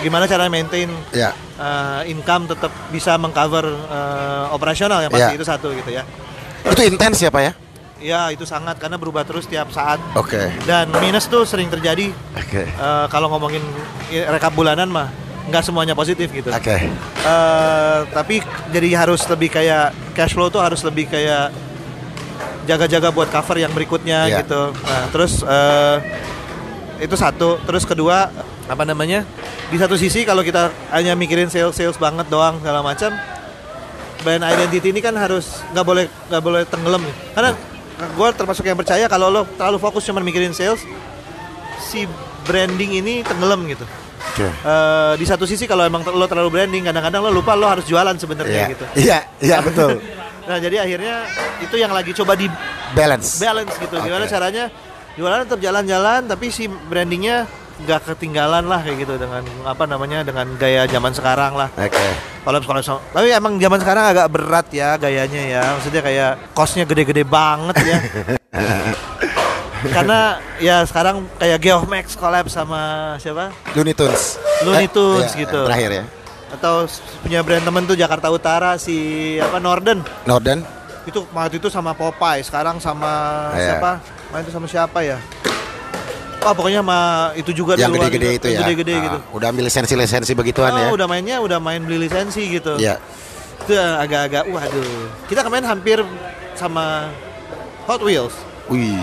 gimana 0.00 0.24
cara 0.24 0.48
maintain 0.48 0.88
Ya. 1.12 1.36
eh, 1.60 2.08
income 2.08 2.48
tetap 2.48 2.72
bisa 2.88 3.20
mengcover 3.20 3.68
eh, 3.68 4.44
operasional 4.50 5.04
yang 5.04 5.12
pasti 5.12 5.32
Ya. 5.32 5.36
itu 5.36 5.44
satu 5.44 5.68
gitu 5.76 5.92
ya. 5.92 6.08
Itu 6.64 6.80
intens 6.80 7.20
ya, 7.20 7.28
Pak 7.28 7.42
ya? 7.44 7.52
Ya 8.00 8.32
itu 8.32 8.42
sangat 8.42 8.80
karena 8.80 8.96
berubah 8.96 9.22
terus 9.22 9.44
tiap 9.44 9.68
saat 9.70 10.00
Oke. 10.12 10.48
dan 10.64 10.88
minus 10.98 11.28
tuh 11.28 11.44
sering 11.44 11.68
terjadi 11.68 12.08
Oke. 12.32 12.64
eh, 12.64 13.06
kalau 13.06 13.28
ngomongin 13.28 13.60
i- 14.08 14.24
rekap 14.24 14.50
bulanan 14.50 14.88
mah 14.88 15.12
nggak 15.46 15.60
semuanya 15.60 15.92
positif 15.92 16.32
gitu. 16.32 16.48
Oke. 16.48 16.80
Eh, 16.80 17.98
tapi 18.08 18.40
jadi 18.70 18.88
harus 18.96 19.20
lebih 19.26 19.50
kayak 19.50 19.92
cash 20.12 20.32
flow 20.32 20.48
tuh 20.48 20.58
harus 20.58 20.80
lebih 20.80 21.06
kayak 21.06 21.52
jaga-jaga 22.64 23.08
buat 23.10 23.28
cover 23.28 23.56
yang 23.58 23.70
berikutnya 23.70 24.26
Iya. 24.26 24.38
gitu. 24.44 24.72
Nah, 24.72 25.04
terus 25.10 25.42
eh, 25.42 25.96
itu 27.00 27.16
satu, 27.16 27.60
terus 27.62 27.84
kedua 27.84 28.32
apa 28.64 28.84
namanya? 28.84 29.28
Di 29.68 29.76
satu 29.76 29.94
sisi 29.94 30.24
kalau 30.24 30.40
kita 30.40 30.72
hanya 30.90 31.12
mikirin 31.12 31.48
sales 31.48 31.74
sales 31.74 31.96
banget 31.96 32.28
doang 32.28 32.56
segala 32.60 32.80
macam, 32.80 33.12
brand 34.20 34.44
identity 34.46 34.88
ini 34.88 35.00
kan 35.00 35.12
harus 35.14 35.60
nggak 35.70 35.84
boleh 35.84 36.04
nggak 36.28 36.42
boleh 36.42 36.62
tenggelam 36.64 37.02
nih. 37.02 37.14
Karena 37.32 37.50
gue 38.08 38.28
termasuk 38.32 38.62
yang 38.62 38.76
percaya 38.76 39.04
kalau 39.06 39.28
lo 39.28 39.42
terlalu 39.54 39.78
fokus 39.78 40.02
cuma 40.02 40.18
mikirin 40.18 40.50
sales, 40.50 40.80
si 41.78 42.04
branding 42.42 42.98
ini 42.98 43.20
tenggelam 43.20 43.64
gitu. 43.66 43.84
Oke. 44.32 44.46
Eh, 44.46 45.12
di 45.16 45.24
satu 45.24 45.44
sisi 45.44 45.64
kalau 45.64 45.82
emang 45.82 46.04
lo 46.04 46.24
terlalu 46.24 46.50
branding 46.50 46.84
kadang-kadang 46.84 47.20
lo 47.24 47.30
lupa 47.32 47.52
lo 47.52 47.66
harus 47.66 47.84
jualan 47.84 48.14
sebenarnya 48.14 48.56
Iya. 48.58 48.70
gitu. 48.70 48.84
Iya, 48.96 49.18
iya 49.40 49.56
betul. 49.60 49.90
Nah 50.40 50.58
jadi 50.58 50.82
akhirnya 50.82 51.30
itu 51.62 51.78
yang 51.78 51.94
lagi 51.94 52.10
coba 52.10 52.34
di 52.34 52.50
Balance. 52.90 53.38
balance 53.38 53.70
gitu. 53.78 53.94
Gimana 53.94 54.26
Oke. 54.26 54.32
caranya 54.34 54.64
jualan 55.14 55.46
tetap 55.46 55.60
jalan-jalan 55.62 56.26
tapi 56.26 56.50
si 56.50 56.66
brandingnya 56.66 57.46
nggak 57.80 58.00
ketinggalan 58.06 58.64
lah 58.64 58.80
kayak 58.80 58.98
gitu 59.00 59.14
dengan 59.14 59.40
apa 59.62 59.84
namanya 59.84 60.20
dengan 60.20 60.46
gaya 60.54 60.84
zaman 60.84 61.10
sekarang 61.10 61.52
lah. 61.54 61.68
Oke. 61.72 62.06
Kalau 62.40 62.58
kalau 62.60 62.80
so- 62.80 63.02
tapi 63.10 63.28
emang 63.30 63.56
zaman 63.56 63.78
sekarang 63.78 64.04
agak 64.06 64.26
berat 64.28 64.66
ya 64.70 64.94
gayanya 64.94 65.42
ya. 65.42 65.62
Maksudnya 65.74 66.00
kayak 66.00 66.30
costnya 66.50 66.84
gede-gede 66.84 67.22
banget 67.22 67.76
ya. 67.80 67.98
Karena 69.90 70.18
ya 70.58 70.84
sekarang 70.84 71.24
kayak 71.34 71.56
Geomax 71.58 72.12
collab 72.14 72.46
sama 72.46 72.80
siapa? 73.16 73.48
Looney 73.72 73.92
Tunes. 73.92 74.36
Looney 74.60 74.84
Eh, 74.84 74.92
Tunes 74.92 75.32
iya, 75.32 75.40
gitu. 75.40 75.60
Terakhir 75.64 75.92
ya. 75.94 76.04
atau 76.50 76.82
punya 77.22 77.40
brand 77.40 77.62
temen 77.62 77.86
tuh 77.86 77.94
Jakarta 77.94 78.26
Utara 78.26 78.74
si 78.74 78.98
apa 79.38 79.56
Norden 79.56 80.02
Norden. 80.24 80.66
itu 81.00 81.22
waktu 81.30 81.56
itu 81.56 81.70
sama 81.70 81.94
Popeye 81.94 82.42
sekarang 82.42 82.76
sama 82.76 83.06
Iya. 83.54 83.78
siapa 83.78 84.02
main 84.28 84.42
itu 84.42 84.50
sama 84.50 84.66
siapa 84.66 84.98
ya 85.00 85.14
Wah 86.40 86.56
pokoknya 86.56 86.80
sama 86.80 86.98
itu 87.36 87.50
juga 87.52 87.76
yang 87.76 87.92
gede-gede 87.92 88.24
juga, 88.24 88.38
itu 88.40 88.46
ya. 88.48 88.58
gede-gede 88.64 88.94
Ah, 88.96 89.02
gitu 89.04 89.18
Udah 89.36 89.46
ambil 89.52 89.64
lisensi-lisensi 89.68 90.32
begituan 90.32 90.72
oh, 90.72 90.78
ya. 90.80 90.88
udah 90.88 91.06
mainnya 91.06 91.36
udah 91.44 91.60
main 91.60 91.84
beli 91.84 92.08
lisensi 92.08 92.40
gitu 92.48 92.80
Iya. 92.80 92.96
itu 93.60 93.76
agak-agak 93.76 94.48
waduh 94.48 94.88
kita 95.28 95.44
kemarin 95.44 95.68
hampir 95.68 96.00
sama 96.56 97.12
Hot 97.84 98.00
Wheels 98.00 98.32
Wih. 98.72 98.96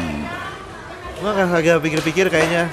gua 1.22 1.34
agak 1.38 1.78
pikir-pikir 1.80 2.26
kayaknya 2.28 2.66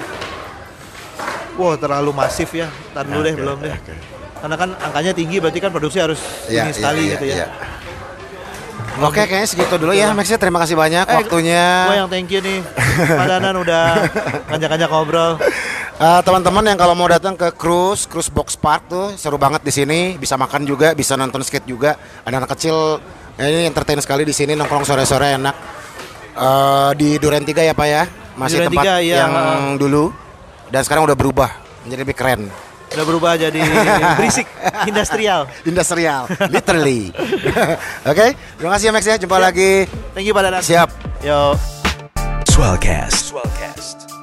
wow 1.61 1.77
terlalu 1.77 2.11
masif 2.11 2.49
ya 2.51 2.73
Ntar 2.97 3.05
dulu 3.05 3.21
deh 3.21 3.35
Oke, 3.37 3.41
belum 3.45 3.59
deh 3.61 3.75
oke. 3.77 3.95
karena 4.41 4.57
kan 4.57 4.69
angkanya 4.81 5.13
tinggi 5.13 5.37
berarti 5.39 5.59
kan 5.61 5.71
produksi 5.71 5.99
harus 6.01 6.21
tinggi 6.49 6.73
iya, 6.73 6.73
sekali 6.73 7.03
iya, 7.05 7.13
gitu 7.17 7.25
ya 7.25 7.37
iya. 7.37 7.47
Oke, 9.03 9.27
kayaknya 9.27 9.49
segitu 9.51 9.75
dulu 9.75 9.91
ya, 9.91 10.15
Max. 10.15 10.31
ya. 10.31 10.39
Terima 10.39 10.63
kasih 10.63 10.79
banyak 10.79 11.03
Eh, 11.03 11.17
waktunya. 11.19 11.67
Gue 11.91 11.97
yang 11.99 12.11
thank 12.11 12.31
you 12.31 12.39
nih 12.39 12.63
Pak 13.19 13.27
Danan 13.27 13.55
udah 13.59 13.85
ngajak-ngajak 14.51 14.89
ngobrol 14.91 15.33
Eh, 15.95 16.21
teman-teman 16.27 16.67
yang 16.67 16.75
kalau 16.75 16.99
mau 16.99 17.07
datang 17.07 17.39
ke 17.39 17.55
cruise, 17.55 18.11
cruise 18.11 18.27
box 18.27 18.59
park 18.59 18.91
tuh 18.91 19.15
seru 19.15 19.39
banget 19.39 19.63
di 19.63 19.71
sini. 19.71 20.01
Bisa 20.19 20.35
makan 20.35 20.67
juga, 20.67 20.91
bisa 20.91 21.15
nonton 21.15 21.39
skate 21.47 21.71
juga. 21.71 21.95
Ada 22.27 22.43
anak 22.43 22.51
kecil 22.59 22.99
eh, 23.39 23.47
ini 23.47 23.63
entertain 23.71 24.03
sekali 24.03 24.27
di 24.27 24.35
sini 24.35 24.59
nongkrong 24.59 24.83
sore-sore 24.83 25.39
enak. 25.39 25.55
Eh, 26.35 26.91
di 26.99 27.15
Duren 27.23 27.47
3 27.47 27.63
ya 27.63 27.75
Pak 27.79 27.87
ya, 27.87 28.03
masih 28.35 28.59
Duren 28.59 28.71
tempat 28.75 28.85
3, 28.91 29.07
iya. 29.07 29.17
yang 29.23 29.79
dulu 29.79 30.11
dan 30.75 30.83
sekarang 30.83 31.07
udah 31.07 31.15
berubah 31.15 31.51
menjadi 31.87 32.01
lebih 32.03 32.17
keren. 32.19 32.41
Udah 32.95 33.05
berubah 33.05 33.33
jadi 33.35 33.59
berisik 34.19 34.47
Industrial 34.87 35.51
Industrial, 35.67 36.31
literally. 36.47 37.11
Oke, 38.11 38.27
terima 38.39 38.71
kasih 38.79 38.87
ya 38.89 38.93
Max 38.95 39.03
ya. 39.03 39.17
Jumpa 39.19 39.37
Siap. 39.37 39.47
lagi. 39.51 39.73
Thank 40.15 40.27
you 40.31 40.35
Pak 40.35 40.43
Danan 40.47 40.63
Siap. 40.63 40.89
Yo 41.27 41.59
Swellcast. 42.55 44.14